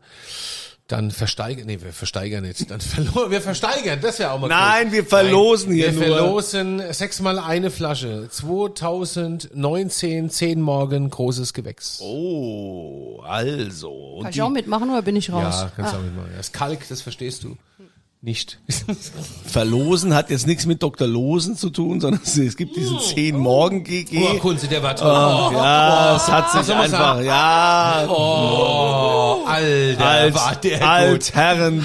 Dann 0.88 1.10
versteigern, 1.10 1.66
nee, 1.66 1.78
wir 1.82 1.92
versteigern 1.92 2.44
nicht. 2.44 2.70
Dann 2.70 2.80
verlo 2.80 3.30
wir 3.30 3.42
versteigern, 3.42 3.98
das 4.00 4.18
wäre 4.18 4.32
auch 4.32 4.40
mal 4.40 4.48
Nein, 4.48 4.86
cool. 4.86 4.92
wir 4.94 5.04
verlosen 5.04 5.74
hier 5.74 5.94
wir 5.94 6.08
nur. 6.08 6.16
verlosen 6.16 6.92
sechsmal 6.94 7.38
eine 7.38 7.70
Flasche. 7.70 8.26
2019, 8.30 10.30
10 10.30 10.60
Morgen, 10.60 11.10
großes 11.10 11.52
Gewächs. 11.52 12.00
Oh, 12.02 13.20
also. 13.22 14.20
Kann 14.22 14.32
die- 14.32 14.38
ich 14.38 14.42
auch 14.42 14.48
mitmachen 14.50 14.90
oder 14.90 15.02
bin 15.02 15.16
ich 15.16 15.30
raus? 15.30 15.56
Ja, 15.60 15.72
kannst 15.76 15.92
du 15.92 15.98
auch 15.98 16.02
mitmachen. 16.02 16.30
Das 16.36 16.52
Kalk, 16.52 16.88
das 16.88 17.02
verstehst 17.02 17.44
du 17.44 17.56
nicht. 18.20 18.58
Verlosen 19.46 20.12
hat 20.12 20.30
jetzt 20.30 20.46
nichts 20.46 20.66
mit 20.66 20.82
Dr. 20.82 21.06
Losen 21.06 21.56
zu 21.56 21.70
tun, 21.70 22.00
sondern 22.00 22.20
es, 22.24 22.56
gibt 22.56 22.74
diesen 22.76 22.98
10 22.98 23.36
Morgen 23.36 23.84
GG. 23.84 24.26
Oh, 24.34 24.38
Kunze, 24.38 24.66
der 24.66 24.82
war 24.82 24.96
toll. 24.96 25.08
ja, 25.54 26.16
es 26.16 26.28
hat 26.28 26.50
sich 26.50 26.74
man 26.74 26.84
einfach, 26.84 27.22
ja, 27.22 28.06
Oh, 28.08 29.44
Alter, 29.46 30.04
als 30.04 30.34
war 30.34 30.56
der. 30.56 30.88
Altherren. 30.88 31.84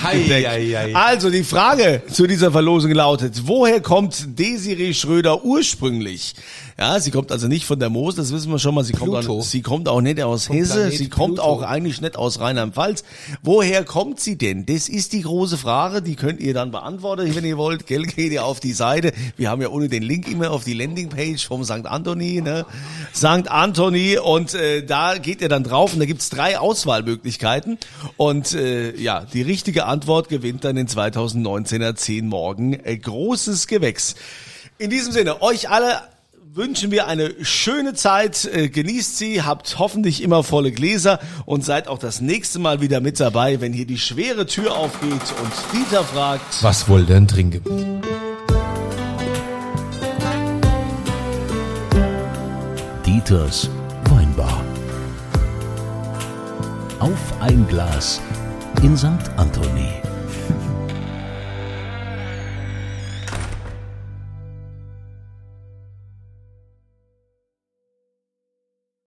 Also 0.96 1.30
die 1.30 1.44
Frage 1.44 2.02
zu 2.12 2.26
dieser 2.26 2.52
Verlosung 2.52 2.92
lautet, 2.92 3.48
woher 3.48 3.80
kommt 3.82 4.40
Desiree 4.40 4.94
Schröder 4.94 5.44
ursprünglich? 5.46 6.36
Ja, 6.78 7.00
sie 7.00 7.12
kommt 7.12 7.32
also 7.32 7.48
nicht 7.48 7.66
von 7.66 7.80
der 7.80 7.90
Mosel, 7.90 8.18
das 8.18 8.34
wissen 8.34 8.52
wir 8.52 8.58
schon 8.58 8.74
mal. 8.74 8.84
Sie 8.84 8.94
kommt, 8.94 9.12
Pluto. 9.12 9.40
auch, 9.40 9.44
sie 9.44 9.62
kommt 9.62 9.88
auch 9.88 10.02
nicht 10.02 10.20
aus 10.22 10.50
Hesse, 10.50 10.74
Planet 10.74 10.98
sie 10.98 11.10
kommt 11.10 11.36
Pluto. 11.36 11.48
auch 11.48 11.62
eigentlich 11.62 12.02
nicht 12.02 12.18
aus 12.18 12.40
Rheinland-Pfalz. 12.40 13.04
Woher 13.44 13.84
kommt 13.84 14.20
sie 14.20 14.38
denn? 14.38 14.66
Das 14.66 14.90
ist 14.90 15.14
die 15.14 15.22
große 15.22 15.58
Frage, 15.58 16.02
die 16.02 16.16
könnt 16.24 16.40
ihr 16.40 16.54
dann 16.54 16.72
beantworten, 16.72 17.36
wenn 17.36 17.44
ihr 17.44 17.58
wollt. 17.58 17.86
Gell, 17.86 18.04
geht 18.04 18.32
ihr 18.32 18.46
auf 18.46 18.62
die 18.62 18.72
Seite. 18.72 19.12
Wir 19.36 19.50
haben 19.50 19.62
ja 19.62 19.68
ohne 19.68 19.90
den 19.90 20.04
Link 20.04 20.32
immer 20.32 20.52
auf 20.52 20.64
die 20.64 20.74
Landingpage 20.74 21.46
vom 21.46 21.66
St. 21.66 21.86
Anthony, 21.86 22.40
ne? 22.40 22.66
St. 23.14 23.50
Anthony 23.52 24.18
und 24.18 24.54
äh, 24.54 24.86
da 24.86 25.18
geht 25.18 25.42
ihr 25.42 25.50
dann 25.50 25.66
drauf 25.66 25.92
und 25.92 26.00
da 26.00 26.06
gibt's 26.06 26.30
drei 26.30 26.58
Auswahlmöglichkeiten 26.58 27.78
und 28.16 28.54
äh, 28.54 28.96
ja, 28.96 29.26
die 29.34 29.42
richtige 29.42 29.86
Antwort 29.86 30.30
gewinnt 30.30 30.64
dann 30.64 30.78
den 30.78 30.88
2019er 30.88 31.94
10 31.94 32.30
Morgen 32.30 32.72
äh, 32.72 32.96
großes 32.96 33.68
Gewächs. 33.68 34.16
In 34.78 34.90
diesem 34.90 35.12
Sinne, 35.12 35.42
euch 35.42 35.70
alle 35.70 36.04
wünschen 36.56 36.92
wir 36.92 37.08
eine 37.08 37.34
schöne 37.44 37.94
Zeit. 37.94 38.46
Äh, 38.46 38.70
Genießt 38.70 39.18
sie, 39.18 39.42
habt 39.42 39.80
hoffentlich 39.80 40.22
immer 40.22 40.44
volle 40.44 40.72
Gläser 40.72 41.20
und 41.46 41.66
seid 41.66 41.88
auch 41.88 41.98
das 42.00 42.22
nächste 42.22 42.60
Mal 42.60 42.82
wieder 42.82 43.02
mit 43.02 43.20
dabei, 43.20 43.62
wenn 43.62 43.74
hier 43.74 43.86
die 43.86 43.98
schwere 43.98 44.46
Tür 44.46 44.76
aufgeht 44.76 45.12
und 45.12 45.52
Dieter 45.74 46.04
fragt. 46.04 46.62
Was 46.62 46.88
wollt 46.88 47.10
ihr 47.10 47.16
denn 47.16 47.28
trinken? 47.28 48.02
Dieters 53.06 53.70
Weinbar. 54.10 54.64
Auf 57.00 57.42
ein 57.42 57.68
Glas 57.68 58.22
in 58.82 58.96
St. 58.98 59.08
Anthony. 59.38 60.13